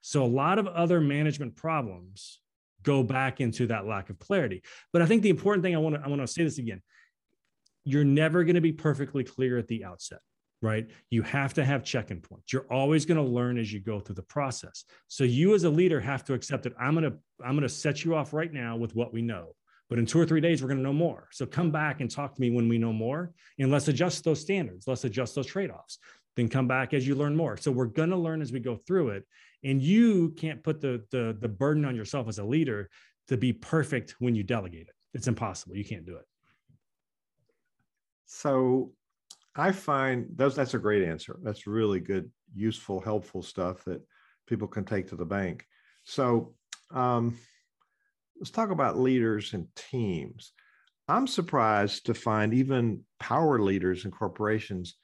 So 0.00 0.24
a 0.24 0.26
lot 0.26 0.58
of 0.58 0.66
other 0.66 1.00
management 1.00 1.56
problems 1.56 2.40
go 2.82 3.02
back 3.02 3.40
into 3.40 3.66
that 3.68 3.86
lack 3.86 4.10
of 4.10 4.18
clarity. 4.18 4.62
But 4.92 5.02
i 5.02 5.06
think 5.06 5.22
the 5.22 5.30
important 5.30 5.62
thing 5.62 5.74
i 5.74 5.78
want 5.78 5.94
to 5.96 6.02
i 6.04 6.08
want 6.08 6.20
to 6.20 6.26
say 6.26 6.44
this 6.44 6.58
again 6.58 6.82
you're 7.84 8.04
never 8.04 8.42
going 8.42 8.56
to 8.56 8.60
be 8.60 8.72
perfectly 8.72 9.22
clear 9.22 9.58
at 9.58 9.68
the 9.68 9.84
outset 9.84 10.20
right? 10.62 10.88
You 11.10 11.20
have 11.20 11.52
to 11.54 11.64
have 11.64 11.84
check-in 11.84 12.22
points. 12.22 12.50
You're 12.50 12.66
always 12.72 13.04
going 13.04 13.22
to 13.22 13.22
learn 13.22 13.58
as 13.58 13.70
you 13.70 13.78
go 13.78 14.00
through 14.00 14.14
the 14.14 14.22
process. 14.22 14.84
So 15.06 15.22
you 15.22 15.54
as 15.54 15.64
a 15.64 15.70
leader 15.70 16.00
have 16.00 16.24
to 16.24 16.32
accept 16.32 16.62
that 16.62 16.72
i'm 16.80 16.94
going 16.94 17.10
to 17.10 17.18
i'm 17.44 17.52
going 17.52 17.62
to 17.62 17.68
set 17.68 18.04
you 18.04 18.14
off 18.14 18.32
right 18.32 18.52
now 18.52 18.76
with 18.76 18.96
what 18.96 19.12
we 19.12 19.22
know 19.22 19.54
but 19.88 19.98
in 19.98 20.06
two 20.06 20.20
or 20.20 20.26
three 20.26 20.40
days, 20.40 20.62
we're 20.62 20.68
going 20.68 20.78
to 20.78 20.84
know 20.84 20.92
more. 20.92 21.28
So 21.32 21.46
come 21.46 21.70
back 21.70 22.00
and 22.00 22.10
talk 22.10 22.34
to 22.34 22.40
me 22.40 22.50
when 22.50 22.68
we 22.68 22.78
know 22.78 22.92
more, 22.92 23.32
and 23.58 23.70
let's 23.70 23.88
adjust 23.88 24.24
those 24.24 24.40
standards. 24.40 24.86
Let's 24.86 25.04
adjust 25.04 25.34
those 25.34 25.46
trade 25.46 25.70
offs. 25.70 25.98
Then 26.34 26.48
come 26.48 26.68
back 26.68 26.92
as 26.92 27.06
you 27.06 27.14
learn 27.14 27.34
more. 27.34 27.56
So 27.56 27.70
we're 27.70 27.86
going 27.86 28.10
to 28.10 28.16
learn 28.16 28.42
as 28.42 28.52
we 28.52 28.60
go 28.60 28.76
through 28.76 29.10
it. 29.10 29.24
And 29.64 29.82
you 29.82 30.34
can't 30.36 30.62
put 30.62 30.80
the, 30.80 31.02
the, 31.10 31.36
the 31.40 31.48
burden 31.48 31.84
on 31.84 31.96
yourself 31.96 32.28
as 32.28 32.38
a 32.38 32.44
leader 32.44 32.90
to 33.28 33.36
be 33.36 33.52
perfect 33.52 34.16
when 34.18 34.34
you 34.34 34.42
delegate 34.42 34.88
it. 34.88 34.94
It's 35.14 35.28
impossible. 35.28 35.76
You 35.76 35.84
can't 35.84 36.04
do 36.04 36.16
it. 36.16 36.26
So 38.26 38.92
I 39.54 39.72
find 39.72 40.26
those 40.34 40.54
that's 40.54 40.74
a 40.74 40.78
great 40.78 41.04
answer. 41.08 41.38
That's 41.42 41.66
really 41.66 42.00
good, 42.00 42.30
useful, 42.54 43.00
helpful 43.00 43.42
stuff 43.42 43.84
that 43.84 44.02
people 44.46 44.68
can 44.68 44.84
take 44.84 45.08
to 45.08 45.16
the 45.16 45.24
bank. 45.24 45.64
So 46.04 46.54
um, 46.90 47.38
let's 48.38 48.50
talk 48.50 48.70
about 48.70 48.98
leaders 48.98 49.54
and 49.54 49.66
teams. 49.74 50.52
I'm 51.08 51.26
surprised 51.26 52.06
to 52.06 52.14
find 52.14 52.52
even 52.52 53.02
power 53.20 53.60
leaders 53.60 54.04
in 54.04 54.10
corporations 54.10 54.96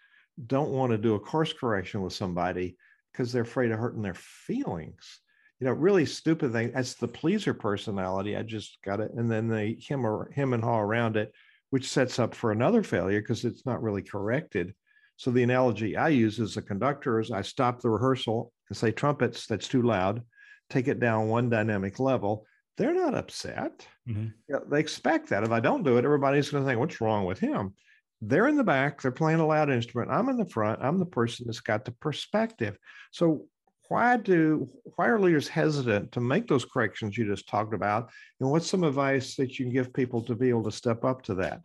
don't 0.46 0.70
want 0.70 0.90
to 0.92 0.98
do 0.98 1.14
a 1.14 1.20
course 1.20 1.52
correction 1.52 2.02
with 2.02 2.12
somebody 2.12 2.76
because 3.12 3.32
they're 3.32 3.42
afraid 3.42 3.70
of 3.70 3.78
hurting 3.78 4.02
their 4.02 4.14
feelings. 4.14 5.20
You 5.60 5.66
know, 5.66 5.74
really 5.74 6.06
stupid 6.06 6.52
thing. 6.52 6.72
That's 6.72 6.94
the 6.94 7.06
pleaser 7.06 7.54
personality. 7.54 8.36
I 8.36 8.42
just 8.42 8.78
got 8.84 9.00
it, 9.00 9.12
and 9.14 9.30
then 9.30 9.48
they 9.48 9.74
him 9.74 10.04
or 10.04 10.30
him 10.32 10.54
and 10.54 10.64
haw 10.64 10.80
around 10.80 11.16
it, 11.16 11.32
which 11.70 11.88
sets 11.88 12.18
up 12.18 12.34
for 12.34 12.50
another 12.50 12.82
failure 12.82 13.20
because 13.20 13.44
it's 13.44 13.64
not 13.64 13.82
really 13.82 14.02
corrected. 14.02 14.74
So 15.16 15.30
the 15.30 15.44
analogy 15.44 15.96
I 15.96 16.08
use 16.08 16.40
as 16.40 16.56
a 16.56 16.62
conductor 16.62 17.20
is 17.20 17.30
I 17.30 17.42
stop 17.42 17.80
the 17.80 17.90
rehearsal 17.90 18.52
and 18.68 18.76
say 18.76 18.90
trumpets, 18.90 19.46
that's 19.46 19.68
too 19.68 19.82
loud, 19.82 20.22
take 20.68 20.88
it 20.88 20.98
down 20.98 21.28
one 21.28 21.48
dynamic 21.48 22.00
level, 22.00 22.44
they're 22.76 22.94
not 22.94 23.14
upset. 23.14 23.86
Mm-hmm. 24.08 24.28
You 24.48 24.54
know, 24.54 24.62
they 24.70 24.80
expect 24.80 25.28
that. 25.28 25.44
If 25.44 25.50
I 25.50 25.60
don't 25.60 25.82
do 25.82 25.98
it, 25.98 26.04
everybody's 26.04 26.50
going 26.50 26.64
to 26.64 26.68
think, 26.68 26.80
what's 26.80 27.00
wrong 27.00 27.24
with 27.24 27.38
him? 27.38 27.74
They're 28.20 28.46
in 28.46 28.56
the 28.56 28.64
back, 28.64 29.02
they're 29.02 29.10
playing 29.10 29.40
a 29.40 29.46
loud 29.46 29.70
instrument. 29.70 30.10
I'm 30.10 30.28
in 30.28 30.36
the 30.36 30.48
front. 30.48 30.80
I'm 30.80 30.98
the 30.98 31.06
person 31.06 31.46
that's 31.46 31.60
got 31.60 31.84
the 31.84 31.92
perspective. 31.92 32.78
So 33.10 33.46
why 33.88 34.16
do 34.16 34.68
why 34.96 35.08
are 35.08 35.18
leaders 35.18 35.48
hesitant 35.48 36.12
to 36.12 36.20
make 36.20 36.46
those 36.46 36.64
corrections 36.64 37.18
you 37.18 37.26
just 37.26 37.48
talked 37.48 37.74
about? 37.74 38.10
And 38.40 38.50
what's 38.50 38.70
some 38.70 38.84
advice 38.84 39.34
that 39.36 39.58
you 39.58 39.66
can 39.66 39.72
give 39.74 39.92
people 39.92 40.22
to 40.22 40.34
be 40.34 40.48
able 40.48 40.62
to 40.64 40.72
step 40.72 41.04
up 41.04 41.22
to 41.24 41.34
that? 41.34 41.60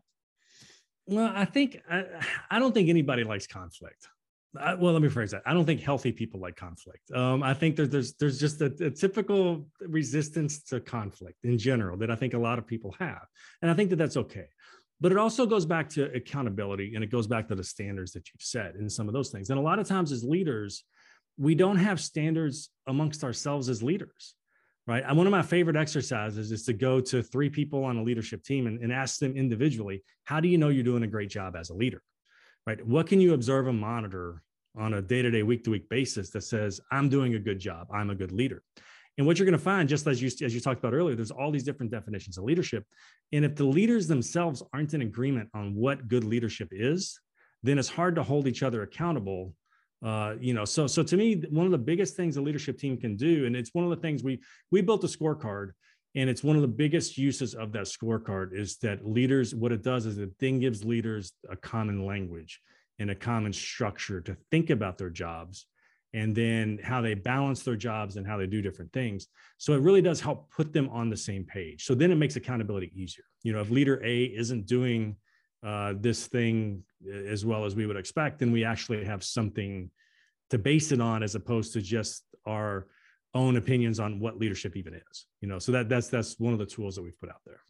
Well, 1.05 1.31
I 1.33 1.45
think 1.45 1.81
I, 1.89 2.03
I 2.49 2.59
don't 2.59 2.73
think 2.73 2.89
anybody 2.89 3.23
likes 3.23 3.47
conflict. 3.47 4.07
I, 4.59 4.75
well, 4.75 4.93
let 4.93 5.01
me 5.01 5.09
phrase 5.09 5.31
that. 5.31 5.43
I 5.45 5.53
don't 5.53 5.65
think 5.65 5.81
healthy 5.81 6.11
people 6.11 6.39
like 6.39 6.55
conflict. 6.55 7.11
Um, 7.11 7.43
I 7.43 7.53
think 7.53 7.75
there's 7.75 7.89
there's 7.89 8.13
there's 8.13 8.39
just 8.39 8.61
a, 8.61 8.73
a, 8.81 8.89
typical 8.89 9.67
resistance 9.81 10.63
to 10.65 10.79
conflict 10.79 11.37
in 11.43 11.57
general 11.57 11.97
that 11.97 12.09
I 12.09 12.15
think 12.15 12.33
a 12.33 12.39
lot 12.39 12.57
of 12.57 12.65
people 12.65 12.95
have, 12.99 13.25
and 13.61 13.69
I 13.69 13.73
think 13.73 13.89
that 13.89 13.97
that's 13.97 14.17
okay. 14.17 14.47
But 14.99 15.11
it 15.11 15.17
also 15.17 15.45
goes 15.45 15.65
back 15.65 15.89
to 15.89 16.11
accountability, 16.13 16.95
and 16.95 17.03
it 17.03 17.11
goes 17.11 17.27
back 17.27 17.47
to 17.49 17.55
the 17.55 17.63
standards 17.63 18.13
that 18.13 18.27
you've 18.29 18.41
set 18.41 18.75
in 18.75 18.89
some 18.89 19.07
of 19.07 19.13
those 19.13 19.29
things. 19.29 19.49
And 19.49 19.59
a 19.59 19.61
lot 19.61 19.79
of 19.79 19.87
times, 19.87 20.11
as 20.11 20.23
leaders, 20.23 20.83
we 21.37 21.53
don't 21.53 21.77
have 21.77 21.99
standards 21.99 22.69
amongst 22.87 23.23
ourselves 23.23 23.69
as 23.69 23.83
leaders, 23.83 24.33
right? 24.87 25.03
And 25.05 25.17
one 25.17 25.27
of 25.27 25.31
my 25.31 25.43
favorite 25.43 25.75
exercises 25.75 26.51
is 26.51 26.63
to 26.63 26.73
go 26.73 26.99
to 27.01 27.21
three 27.21 27.49
people 27.49 27.83
on 27.83 27.97
a 27.97 28.03
leadership 28.03 28.43
team 28.43 28.65
and, 28.65 28.81
and 28.81 28.91
ask 28.91 29.19
them 29.19 29.35
individually, 29.35 30.03
"How 30.23 30.39
do 30.39 30.47
you 30.47 30.57
know 30.57 30.69
you're 30.69 30.83
doing 30.83 31.03
a 31.03 31.07
great 31.07 31.29
job 31.29 31.55
as 31.55 31.69
a 31.69 31.75
leader?" 31.75 32.01
Right? 32.67 32.85
What 32.85 33.07
can 33.07 33.21
you 33.21 33.33
observe 33.33 33.67
and 33.67 33.79
monitor 33.79 34.43
on 34.77 34.95
a 34.95 35.01
day 35.01 35.21
to 35.21 35.31
day, 35.31 35.41
week 35.41 35.63
to 35.63 35.71
week 35.71 35.87
basis 35.89 36.29
that 36.31 36.41
says, 36.41 36.81
I'm 36.91 37.07
doing 37.07 37.33
a 37.33 37.39
good 37.39 37.59
job, 37.59 37.87
I'm 37.91 38.09
a 38.09 38.15
good 38.15 38.33
leader? 38.33 38.61
And 39.17 39.25
what 39.25 39.39
you're 39.39 39.45
going 39.45 39.57
to 39.57 39.63
find, 39.63 39.89
just 39.89 40.05
as 40.05 40.21
you, 40.21 40.29
as 40.45 40.53
you 40.53 40.59
talked 40.59 40.79
about 40.79 40.93
earlier, 40.93 41.15
there's 41.15 41.31
all 41.31 41.49
these 41.49 41.63
different 41.63 41.91
definitions 41.91 42.37
of 42.37 42.43
leadership. 42.43 42.83
And 43.31 43.43
if 43.43 43.55
the 43.55 43.63
leaders 43.63 44.05
themselves 44.05 44.61
aren't 44.73 44.93
in 44.93 45.01
agreement 45.01 45.49
on 45.55 45.73
what 45.73 46.07
good 46.07 46.23
leadership 46.23 46.67
is, 46.71 47.19
then 47.63 47.79
it's 47.79 47.89
hard 47.89 48.15
to 48.15 48.21
hold 48.21 48.47
each 48.47 48.61
other 48.61 48.83
accountable. 48.83 49.55
Uh, 50.05 50.35
you 50.39 50.53
know, 50.53 50.65
so 50.65 50.85
so 50.85 51.01
to 51.01 51.17
me, 51.17 51.41
one 51.49 51.65
of 51.65 51.71
the 51.71 51.77
biggest 51.79 52.15
things 52.15 52.37
a 52.37 52.41
leadership 52.41 52.77
team 52.77 52.97
can 52.97 53.15
do, 53.15 53.47
and 53.47 53.55
it's 53.55 53.73
one 53.73 53.83
of 53.83 53.89
the 53.89 53.95
things 53.95 54.23
we 54.23 54.39
we 54.69 54.79
built 54.81 55.03
a 55.03 55.07
scorecard 55.07 55.71
And 56.17 56.31
it's 56.31 56.43
one 56.43 56.55
of 56.55 56.63
the 56.63 56.67
biggest 56.67 57.15
uses 57.15 57.53
of 57.53 57.71
that 57.73 57.83
scorecard 57.83 58.51
is 58.51 58.77
that 58.77 59.07
leaders, 59.07 59.53
what 59.53 59.71
it 59.71 59.83
does 59.83 60.07
is 60.07 60.17
it 60.17 60.31
then 60.39 60.59
gives 60.59 60.83
leaders 60.83 61.31
a 61.47 61.55
common 61.55 62.07
language 62.07 62.59
and 62.97 63.11
a 63.11 63.15
common 63.15 63.53
structure 63.53 64.19
to 64.21 64.35
think 64.49 64.71
about 64.71 64.97
their 64.97 65.11
jobs 65.11 65.67
and 66.15 66.35
then 66.35 66.79
how 66.83 67.01
they 67.01 67.13
balance 67.13 67.61
their 67.61 67.75
jobs 67.75 68.15
and 68.15 68.25
how 68.25 68.35
they 68.35 68.47
do 68.47 68.63
different 68.63 68.91
things. 68.93 69.27
So 69.59 69.73
it 69.73 69.81
really 69.81 70.01
does 70.01 70.19
help 70.19 70.49
put 70.49 70.73
them 70.73 70.89
on 70.89 71.11
the 71.11 71.15
same 71.15 71.43
page. 71.43 71.85
So 71.85 71.93
then 71.93 72.09
it 72.09 72.15
makes 72.15 72.35
accountability 72.35 72.91
easier. 72.95 73.25
You 73.43 73.53
know, 73.53 73.61
if 73.61 73.69
leader 73.69 74.03
A 74.03 74.23
isn't 74.23 74.65
doing 74.65 75.17
uh, 75.63 75.93
this 75.99 76.25
thing 76.25 76.81
as 77.27 77.45
well 77.45 77.63
as 77.63 77.75
we 77.75 77.85
would 77.85 77.95
expect, 77.95 78.39
then 78.39 78.51
we 78.51 78.63
actually 78.63 79.05
have 79.05 79.23
something 79.23 79.91
to 80.49 80.57
base 80.57 80.91
it 80.91 80.99
on 80.99 81.21
as 81.21 81.35
opposed 81.35 81.73
to 81.73 81.81
just 81.81 82.23
our 82.47 82.87
own 83.37 83.57
opinions 83.57 83.99
on 83.99 84.19
what 84.19 84.37
leadership 84.37 84.75
even 84.75 84.93
is. 84.93 85.25
You 85.41 85.47
know, 85.47 85.59
so 85.59 85.71
that 85.71 85.89
that's 85.89 86.07
that's 86.09 86.39
one 86.39 86.53
of 86.53 86.59
the 86.59 86.65
tools 86.65 86.95
that 86.95 87.03
we've 87.03 87.19
put 87.19 87.29
out 87.29 87.41
there. 87.45 87.61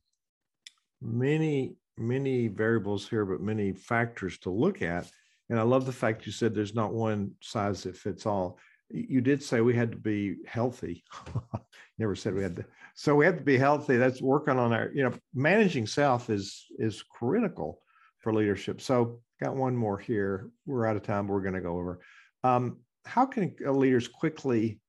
Many 1.02 1.76
many 1.98 2.48
variables 2.48 3.08
here, 3.10 3.26
but 3.26 3.42
many 3.42 3.74
factors 3.74 4.38
to 4.40 4.50
look 4.52 4.82
at 4.82 5.10
and 5.50 5.60
I 5.60 5.64
love 5.64 5.86
the 5.86 5.94
fact 5.94 6.26
you 6.26 6.32
said 6.32 6.54
there's 6.54 6.76
not 6.76 6.94
one 6.94 7.32
size 7.42 7.84
that 7.84 7.96
fits 7.96 8.26
all. 8.26 8.60
You 8.90 9.22
did 9.22 9.44
say 9.44 9.62
we 9.62 9.76
had 9.76 9.92
to 9.92 9.98
be 9.98 10.38
healthy. 10.46 11.04
Never 11.98 12.16
said 12.16 12.34
we 12.34 12.44
had 12.44 12.56
to. 12.58 12.66
So 12.96 13.16
we 13.16 13.26
have 13.26 13.38
to 13.38 13.44
be 13.44 13.58
healthy. 13.58 13.98
That's 13.98 14.22
working 14.22 14.58
on 14.58 14.74
our, 14.74 14.92
you 14.94 15.04
know, 15.04 15.14
managing 15.34 15.88
self 15.88 16.30
is 16.30 16.66
is 16.80 17.04
critical 17.04 17.82
for 18.20 18.34
leadership. 18.34 18.82
So 18.82 19.20
got 19.42 19.56
one 19.56 19.76
more 19.76 19.98
here. 19.98 20.50
We're 20.66 20.86
out 20.86 20.96
of 20.96 21.04
time. 21.04 21.28
But 21.28 21.34
we're 21.34 21.42
going 21.42 21.54
to 21.56 21.62
go 21.62 21.78
over. 21.78 22.00
Um, 22.44 22.78
how 23.06 23.26
can 23.26 23.56
leaders 23.62 24.08
quickly 24.08 24.80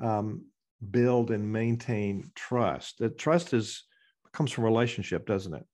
um, 0.00 0.44
build 0.90 1.30
and 1.30 1.52
maintain 1.52 2.30
trust? 2.34 2.98
That 2.98 3.18
trust 3.18 3.54
is 3.54 3.84
comes 4.32 4.52
from 4.52 4.64
relationship, 4.64 5.26
doesn't 5.26 5.54
it? 5.54 5.64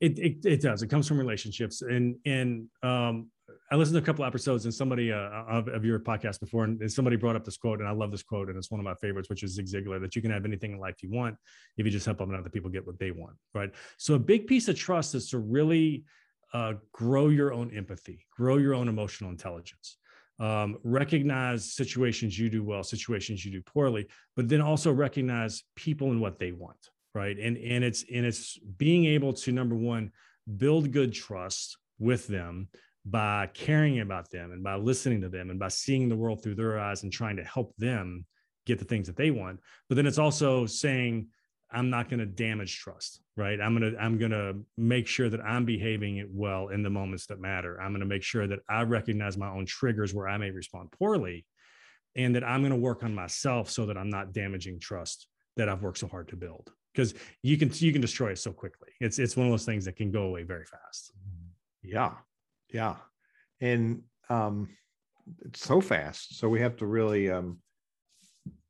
It, 0.00 0.18
it, 0.18 0.46
it 0.46 0.62
does. 0.62 0.82
It 0.82 0.88
comes 0.88 1.06
from 1.06 1.18
relationships, 1.18 1.82
and 1.82 2.16
and 2.24 2.66
um, 2.82 3.30
I 3.70 3.76
listened 3.76 3.94
to 3.94 4.02
a 4.02 4.04
couple 4.04 4.24
episodes 4.24 4.64
and 4.64 4.74
somebody 4.74 5.12
uh, 5.12 5.16
of, 5.16 5.68
of, 5.68 5.84
your 5.84 5.98
podcast 6.00 6.40
before, 6.40 6.64
and 6.64 6.90
somebody 6.90 7.16
brought 7.16 7.36
up 7.36 7.44
this 7.44 7.56
quote, 7.56 7.80
and 7.80 7.88
I 7.88 7.92
love 7.92 8.10
this 8.10 8.22
quote, 8.22 8.48
and 8.48 8.56
it's 8.56 8.70
one 8.70 8.80
of 8.80 8.84
my 8.84 8.94
favorites, 8.94 9.28
which 9.28 9.42
is 9.42 9.54
Zig 9.54 9.66
Ziglar, 9.66 10.00
that 10.00 10.16
you 10.16 10.22
can 10.22 10.30
have 10.30 10.44
anything 10.44 10.72
in 10.72 10.78
life 10.78 10.96
you 11.02 11.10
want 11.10 11.36
if 11.76 11.84
you 11.84 11.92
just 11.92 12.06
help 12.06 12.20
other 12.20 12.50
people 12.50 12.70
get 12.70 12.86
what 12.86 12.98
they 12.98 13.10
want, 13.10 13.36
right? 13.54 13.70
So 13.98 14.14
a 14.14 14.18
big 14.18 14.46
piece 14.46 14.68
of 14.68 14.76
trust 14.76 15.14
is 15.14 15.30
to 15.30 15.38
really 15.38 16.04
uh, 16.52 16.74
grow 16.92 17.28
your 17.28 17.52
own 17.52 17.70
empathy, 17.76 18.26
grow 18.36 18.56
your 18.56 18.74
own 18.74 18.88
emotional 18.88 19.30
intelligence. 19.30 19.98
Um, 20.40 20.78
recognize 20.84 21.74
situations 21.74 22.38
you 22.38 22.48
do 22.48 22.64
well, 22.64 22.82
situations 22.82 23.44
you 23.44 23.52
do 23.52 23.60
poorly, 23.60 24.08
but 24.36 24.48
then 24.48 24.62
also 24.62 24.90
recognize 24.90 25.64
people 25.76 26.10
and 26.10 26.20
what 26.20 26.38
they 26.38 26.52
want, 26.52 26.88
right? 27.14 27.38
And 27.38 27.58
and 27.58 27.84
it's 27.84 28.04
and 28.12 28.24
it's 28.24 28.58
being 28.78 29.04
able 29.04 29.34
to 29.34 29.52
number 29.52 29.76
one 29.76 30.12
build 30.56 30.92
good 30.92 31.12
trust 31.12 31.76
with 31.98 32.26
them 32.26 32.68
by 33.04 33.48
caring 33.54 34.00
about 34.00 34.30
them 34.30 34.52
and 34.52 34.62
by 34.62 34.76
listening 34.76 35.20
to 35.22 35.28
them 35.28 35.50
and 35.50 35.58
by 35.58 35.68
seeing 35.68 36.08
the 36.08 36.16
world 36.16 36.42
through 36.42 36.54
their 36.54 36.78
eyes 36.78 37.02
and 37.02 37.12
trying 37.12 37.36
to 37.36 37.44
help 37.44 37.74
them 37.76 38.24
get 38.66 38.78
the 38.78 38.84
things 38.84 39.06
that 39.06 39.16
they 39.16 39.30
want 39.30 39.58
but 39.88 39.94
then 39.94 40.06
it's 40.06 40.18
also 40.18 40.66
saying 40.66 41.26
i'm 41.72 41.90
not 41.90 42.08
going 42.08 42.20
to 42.20 42.26
damage 42.26 42.78
trust 42.78 43.20
right? 43.36 43.58
I'm 43.60 43.78
going 43.78 43.92
to 43.92 43.98
i'm 43.98 44.18
going 44.18 44.32
to 44.32 44.56
make 44.76 45.06
sure 45.06 45.30
that 45.30 45.40
i'm 45.40 45.64
behaving 45.64 46.18
it 46.18 46.28
well 46.30 46.68
in 46.68 46.82
the 46.82 46.90
moments 46.90 47.26
that 47.26 47.40
matter. 47.40 47.80
I'm 47.80 47.92
going 47.92 48.00
to 48.00 48.06
make 48.06 48.22
sure 48.22 48.46
that 48.46 48.60
i 48.68 48.82
recognize 48.82 49.36
my 49.36 49.48
own 49.48 49.66
triggers 49.66 50.12
where 50.12 50.28
i 50.28 50.36
may 50.36 50.50
respond 50.50 50.92
poorly 50.92 51.46
and 52.16 52.34
that 52.34 52.44
i'm 52.44 52.60
going 52.60 52.72
to 52.72 52.76
work 52.76 53.02
on 53.02 53.14
myself 53.14 53.70
so 53.70 53.86
that 53.86 53.96
i'm 53.96 54.10
not 54.10 54.32
damaging 54.32 54.78
trust 54.78 55.26
that 55.56 55.68
i've 55.68 55.82
worked 55.82 55.98
so 55.98 56.08
hard 56.08 56.28
to 56.28 56.36
build. 56.36 56.70
Because 56.92 57.14
you 57.42 57.56
can 57.56 57.70
you 57.74 57.92
can 57.92 58.00
destroy 58.00 58.30
it 58.32 58.38
so 58.38 58.52
quickly. 58.52 58.88
It's 59.00 59.18
it's 59.18 59.36
one 59.36 59.46
of 59.46 59.52
those 59.52 59.64
things 59.64 59.84
that 59.84 59.96
can 59.96 60.10
go 60.10 60.24
away 60.24 60.42
very 60.42 60.64
fast. 60.64 61.12
Yeah. 61.82 62.14
Yeah. 62.72 62.96
And 63.60 64.02
um, 64.28 64.68
it's 65.44 65.64
so 65.64 65.80
fast. 65.80 66.38
So 66.38 66.48
we 66.48 66.60
have 66.60 66.76
to 66.78 66.86
really, 66.86 67.30
um, 67.30 67.58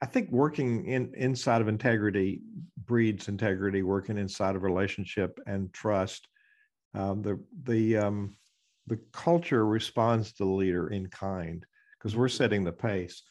I 0.02 0.06
think 0.06 0.30
working 0.30 0.86
in 0.86 1.12
inside 1.14 1.60
of 1.60 1.68
integrity 1.68 2.40
breeds 2.86 3.28
integrity, 3.28 3.82
working 3.82 4.18
inside 4.18 4.56
of 4.56 4.62
relationship 4.62 5.38
and 5.46 5.72
trust. 5.72 6.26
Um, 6.94 7.22
the, 7.22 7.40
the, 7.62 7.98
um, 7.98 8.36
the 8.88 8.98
culture 9.12 9.64
responds 9.64 10.32
to 10.32 10.44
the 10.44 10.50
leader 10.50 10.88
in 10.88 11.06
kind 11.08 11.64
because 11.96 12.16
we're 12.16 12.28
setting 12.28 12.64
the 12.64 12.72
pace. 12.72 13.22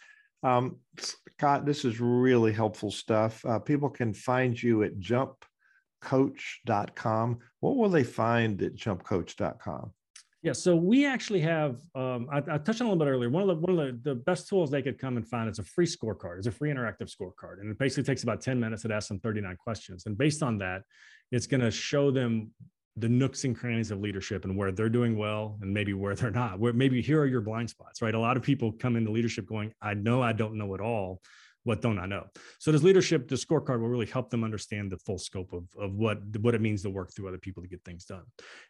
Um, 0.44 0.78
Scott, 0.98 1.66
this 1.66 1.84
is 1.84 2.00
really 2.00 2.54
helpful 2.54 2.92
stuff. 2.92 3.44
Uh, 3.46 3.60
people 3.60 3.90
can 3.90 4.14
find 4.14 4.62
you 4.62 4.84
at 4.84 5.00
jumpcoach.com. 5.00 7.40
What 7.60 7.76
will 7.76 7.90
they 7.90 8.04
find 8.04 8.62
at 8.62 8.76
jumpcoach.com? 8.76 9.92
Yeah, 10.42 10.54
so 10.54 10.76
we 10.76 11.06
actually 11.06 11.42
have. 11.42 11.82
Um, 11.96 12.28
I, 12.32 12.38
I, 12.38 12.58
touched 12.60 12.80
on 12.80 12.88
a 12.88 12.92
little 12.92 13.04
bit 13.04 13.12
earlier. 13.12 13.30
One 13.30 13.44
of 13.44 13.50
the 13.50 13.56
one 13.56 13.78
of 13.78 14.04
the, 14.04 14.10
the 14.12 14.16
best 14.16 14.48
tools 14.48 14.72
they 14.72 14.82
could 14.82 14.98
come 14.98 15.18
and 15.18 15.28
find 15.28 15.50
is 15.50 15.60
a 15.60 15.64
free 15.64 15.86
scorecard. 15.86 16.38
It's 16.38 16.48
a 16.48 16.52
free 16.52 16.72
interactive 16.72 17.14
scorecard, 17.14 17.60
and 17.60 17.70
it 17.70 17.78
basically 17.78 18.04
takes 18.04 18.24
about 18.24 18.40
ten 18.40 18.58
minutes. 18.58 18.86
It 18.86 18.92
asks 18.92 19.10
them 19.10 19.20
thirty 19.20 19.42
nine 19.42 19.58
questions, 19.58 20.06
and 20.06 20.18
based 20.18 20.42
on 20.42 20.58
that, 20.60 20.84
it's 21.34 21.46
going 21.46 21.60
to 21.60 21.72
show 21.72 22.10
them 22.10 22.52
the 22.96 23.10
nooks 23.10 23.44
and 23.44 23.56
crannies 23.56 23.92
of 23.92 24.00
leadership 24.00 24.46
and 24.46 24.58
where 24.58 24.72
they're 24.72 24.90
doing 24.90 25.18
well 25.18 25.58
and 25.62 25.74
maybe 25.74 25.94
where 25.94 26.16
they're 26.16 26.32
not. 26.32 26.58
Where 26.58 26.74
maybe 26.74 27.02
here 27.02 27.22
are 27.22 27.28
your 27.28 27.42
blind 27.42 27.70
spots, 27.70 28.02
right? 28.02 28.16
A 28.16 28.20
lot 28.20 28.38
of 28.38 28.44
people 28.44 28.72
come 28.72 28.96
into 28.96 29.12
leadership 29.12 29.46
going, 29.46 29.74
"I 29.82 29.94
know 29.94 30.22
I 30.22 30.32
don't 30.32 30.56
know 30.56 30.74
it 30.74 30.80
all." 30.80 31.22
What 31.70 31.82
don't 31.84 32.00
I 32.00 32.08
know? 32.08 32.26
So 32.58 32.72
this 32.72 32.82
leadership, 32.82 33.28
the 33.28 33.36
scorecard 33.36 33.80
will 33.80 33.94
really 33.96 34.08
help 34.08 34.32
them 34.32 34.44
understand 34.44 34.92
the 34.92 34.98
full 34.98 35.20
scope 35.20 35.54
of, 35.54 35.66
of 35.80 35.94
what, 36.04 36.18
what 36.42 36.56
it 36.56 36.62
means 36.62 36.82
to 36.82 36.90
work 36.90 37.14
through 37.14 37.28
other 37.28 37.38
people 37.38 37.62
to 37.62 37.70
get 37.70 37.82
things 37.86 38.06
done. 38.06 38.24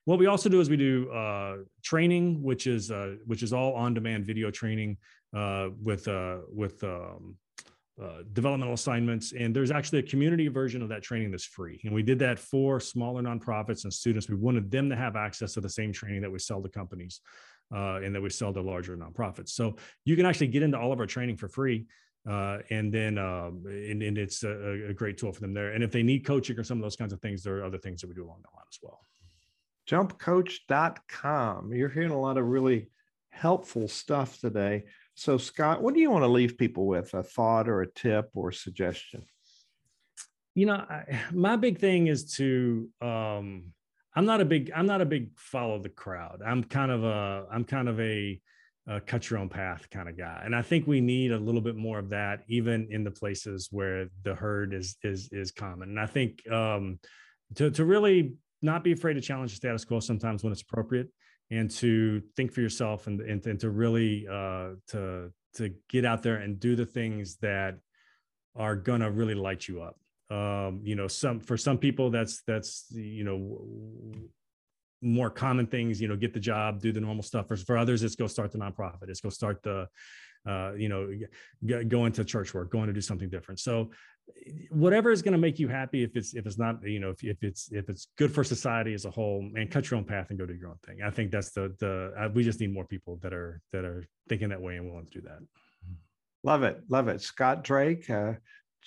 What 0.03 0.19
we 0.19 0.25
also 0.25 0.49
do 0.49 0.59
is 0.59 0.69
we 0.69 0.75
do 0.91 1.09
uh, 1.09 1.55
training, 1.81 2.43
which 2.43 2.67
is 2.67 2.91
uh, 2.91 3.15
which 3.25 3.41
is 3.41 3.53
all 3.53 3.71
on-demand 3.73 4.25
video 4.25 4.51
training 4.51 4.97
uh, 5.33 5.67
with 5.81 6.03
uh, 6.09 6.39
with 6.61 6.83
um, 6.83 7.37
uh, 8.03 8.19
developmental 8.33 8.73
assignments. 8.73 9.31
And 9.31 9.55
there's 9.55 9.71
actually 9.71 9.99
a 9.99 10.07
community 10.13 10.49
version 10.49 10.81
of 10.81 10.89
that 10.89 11.01
training 11.01 11.31
that's 11.31 11.45
free. 11.45 11.79
And 11.85 11.93
we 11.93 12.03
did 12.03 12.19
that 12.19 12.37
for 12.37 12.81
smaller 12.81 13.21
nonprofits 13.21 13.85
and 13.85 13.93
students. 13.93 14.27
We 14.29 14.35
wanted 14.35 14.69
them 14.75 14.89
to 14.89 14.97
have 14.97 15.15
access 15.15 15.53
to 15.53 15.61
the 15.61 15.69
same 15.79 15.93
training 15.93 16.21
that 16.23 16.31
we 16.35 16.39
sell 16.39 16.61
to 16.61 16.69
companies 16.81 17.21
uh, 17.73 17.97
and 18.03 18.13
that 18.13 18.21
we 18.21 18.29
sell 18.29 18.53
to 18.53 18.61
larger 18.61 18.97
nonprofits. 18.97 19.51
So 19.59 19.77
you 20.03 20.15
can 20.17 20.25
actually 20.25 20.47
get 20.47 20.63
into 20.63 20.77
all 20.77 20.91
of 20.91 20.99
our 20.99 21.05
training 21.15 21.37
for 21.37 21.47
free 21.47 21.85
uh, 22.27 22.59
and 22.69 22.93
then 22.93 23.17
um, 23.17 23.63
and, 23.65 24.03
and, 24.03 24.17
it's 24.17 24.43
a, 24.43 24.89
a, 24.89 24.93
great 24.93 25.17
tool 25.17 25.31
for 25.31 25.39
them 25.39 25.53
there. 25.53 25.71
And 25.71 25.83
if 25.83 25.91
they 25.91 26.03
need 26.03 26.25
coaching 26.25 26.59
or 26.59 26.63
some 26.63 26.77
of 26.77 26.83
those 26.83 26.95
kinds 26.95 27.13
of 27.13 27.21
things, 27.21 27.43
there 27.43 27.57
are 27.57 27.63
other 27.63 27.77
things 27.77 28.01
that 28.01 28.07
we 28.07 28.13
do 28.13 28.25
along 28.25 28.41
the 28.41 28.49
line 28.55 28.65
as 28.69 28.79
well. 28.81 29.05
Jumpcoach.com. 29.89 31.73
You're 31.73 31.89
hearing 31.89 32.11
a 32.11 32.19
lot 32.19 32.37
of 32.37 32.45
really 32.45 32.89
helpful 33.29 33.87
stuff 33.87 34.39
today. 34.39 34.83
So, 35.15 35.37
Scott, 35.37 35.81
what 35.81 35.93
do 35.93 36.01
you 36.01 36.11
want 36.11 36.23
to 36.23 36.27
leave 36.29 36.57
people 36.57 36.87
with? 36.87 37.13
A 37.13 37.23
thought 37.23 37.67
or 37.67 37.81
a 37.81 37.91
tip 37.91 38.29
or 38.33 38.51
suggestion? 38.51 39.23
You 40.55 40.65
know, 40.67 40.75
I, 40.75 41.21
my 41.31 41.55
big 41.55 41.79
thing 41.79 42.07
is 42.07 42.33
to 42.35 42.89
um, 43.01 43.71
I'm 44.15 44.25
not 44.25 44.41
a 44.41 44.45
big 44.45 44.71
I'm 44.75 44.85
not 44.85 45.01
a 45.01 45.05
big 45.05 45.31
follow 45.37 45.81
the 45.81 45.89
crowd. 45.89 46.41
I'm 46.45 46.63
kind 46.63 46.91
of 46.91 47.03
a 47.03 47.45
I'm 47.51 47.63
kind 47.63 47.87
of 47.87 47.99
a 47.99 48.39
cut 49.05 49.29
your 49.29 49.39
own 49.39 49.49
path 49.49 49.87
kind 49.91 50.09
of 50.09 50.17
guy. 50.17 50.41
And 50.43 50.55
I 50.55 50.63
think 50.63 50.87
we 50.87 50.99
need 50.99 51.31
a 51.31 51.37
little 51.37 51.61
bit 51.61 51.75
more 51.75 51.99
of 51.99 52.09
that, 52.09 52.41
even 52.47 52.87
in 52.89 53.03
the 53.03 53.11
places 53.11 53.67
where 53.71 54.07
the 54.23 54.33
herd 54.33 54.73
is 54.73 54.97
is 55.03 55.29
is 55.31 55.51
common. 55.51 55.89
And 55.89 55.99
I 55.99 56.07
think 56.07 56.49
um, 56.51 56.99
to 57.55 57.69
to 57.71 57.85
really 57.85 58.33
not 58.61 58.83
be 58.83 58.91
afraid 58.91 59.13
to 59.13 59.21
challenge 59.21 59.51
the 59.51 59.57
status 59.57 59.85
quo 59.85 59.99
sometimes 59.99 60.43
when 60.43 60.51
it's 60.51 60.63
appropriate, 60.63 61.09
and 61.51 61.69
to 61.71 62.21
think 62.35 62.51
for 62.51 62.61
yourself 62.61 63.07
and 63.07 63.21
and, 63.21 63.45
and 63.45 63.59
to 63.59 63.69
really 63.69 64.27
uh, 64.27 64.69
to 64.87 65.31
to 65.55 65.73
get 65.89 66.05
out 66.05 66.23
there 66.23 66.37
and 66.37 66.59
do 66.59 66.75
the 66.75 66.85
things 66.85 67.37
that 67.37 67.77
are 68.55 68.75
gonna 68.75 69.11
really 69.11 69.35
light 69.35 69.67
you 69.67 69.81
up. 69.81 69.97
Um, 70.31 70.81
you 70.83 70.95
know, 70.95 71.07
some 71.07 71.39
for 71.39 71.57
some 71.57 71.77
people 71.77 72.09
that's 72.09 72.41
that's 72.47 72.87
you 72.91 73.23
know 73.23 73.59
more 75.01 75.29
common 75.29 75.67
things, 75.67 76.01
you 76.01 76.07
know, 76.07 76.15
get 76.15 76.33
the 76.33 76.39
job, 76.39 76.81
do 76.81 76.91
the 76.91 76.99
normal 76.99 77.23
stuff. 77.23 77.47
For, 77.47 77.55
for 77.55 77.77
others, 77.77 78.03
it's 78.03 78.15
go 78.15 78.27
start 78.27 78.51
the 78.51 78.57
nonprofit. 78.57 79.09
It's 79.09 79.21
go 79.21 79.29
start 79.29 79.63
the, 79.63 79.87
uh, 80.47 80.73
you 80.73 80.89
know, 80.89 81.09
g- 81.65 81.83
go 81.85 82.05
into 82.05 82.23
church 82.25 82.53
work, 82.53 82.71
going 82.71 82.87
to 82.87 82.93
do 82.93 83.01
something 83.01 83.29
different. 83.29 83.59
So 83.59 83.91
whatever 84.69 85.11
is 85.11 85.21
going 85.21 85.31
to 85.31 85.39
make 85.39 85.59
you 85.59 85.67
happy, 85.67 86.03
if 86.03 86.15
it's, 86.15 86.35
if 86.35 86.45
it's 86.45 86.57
not, 86.57 86.85
you 86.87 86.99
know, 86.99 87.09
if, 87.09 87.23
if 87.23 87.43
it's, 87.43 87.71
if 87.71 87.89
it's 87.89 88.07
good 88.17 88.33
for 88.33 88.43
society 88.43 88.93
as 88.93 89.05
a 89.05 89.11
whole 89.11 89.49
and 89.55 89.71
cut 89.71 89.89
your 89.89 89.97
own 89.97 90.05
path 90.05 90.29
and 90.29 90.39
go 90.39 90.45
do 90.45 90.53
your 90.53 90.69
own 90.69 90.79
thing. 90.85 90.99
I 91.05 91.09
think 91.09 91.31
that's 91.31 91.51
the, 91.51 91.75
the, 91.79 92.13
uh, 92.17 92.29
we 92.33 92.43
just 92.43 92.59
need 92.59 92.73
more 92.73 92.85
people 92.85 93.19
that 93.21 93.33
are, 93.33 93.61
that 93.71 93.85
are 93.85 94.05
thinking 94.27 94.49
that 94.49 94.61
way 94.61 94.75
and 94.75 94.89
willing 94.89 95.05
to 95.05 95.21
do 95.21 95.27
that. 95.27 95.39
Love 96.43 96.63
it. 96.63 96.81
Love 96.89 97.07
it. 97.07 97.21
Scott 97.21 97.63
Drake, 97.63 98.09
uh, 98.09 98.33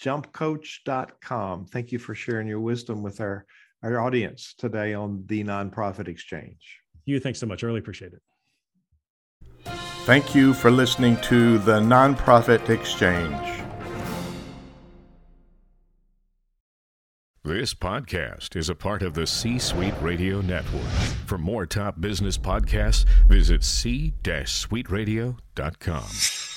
jumpcoach.com. 0.01 1.67
Thank 1.67 1.93
you 1.93 1.99
for 1.99 2.15
sharing 2.15 2.49
your 2.49 2.61
wisdom 2.61 3.03
with 3.03 3.21
our 3.21 3.45
our 3.83 4.01
audience 4.01 4.55
today 4.57 4.95
on 4.95 5.25
the 5.27 5.45
Nonprofit 5.45 6.09
Exchange. 6.09 6.81
You, 7.05 7.21
thanks 7.21 7.41
so 7.41 7.47
much. 7.47 7.63
I 7.63 7.67
really 7.67 7.81
appreciate 7.81 8.13
it. 8.13 8.23
Thank 10.05 10.35
you 10.35 10.55
for 10.55 10.71
listening 10.71 11.17
to 11.23 11.59
the 11.59 11.81
Nonprofit 11.81 12.69
Exchange. 12.69 13.63
This 17.45 17.75
podcast 17.75 18.55
is 18.55 18.69
a 18.69 18.75
part 18.77 19.03
of 19.03 19.15
the 19.15 19.27
C 19.27 19.59
Suite 19.59 20.01
Radio 20.01 20.41
Network. 20.41 20.87
For 21.27 21.39
more 21.39 21.67
top 21.67 22.01
business 22.01 22.39
podcasts, 22.39 23.05
visit 23.27 23.65
c-suiteradio.com. 23.65 26.52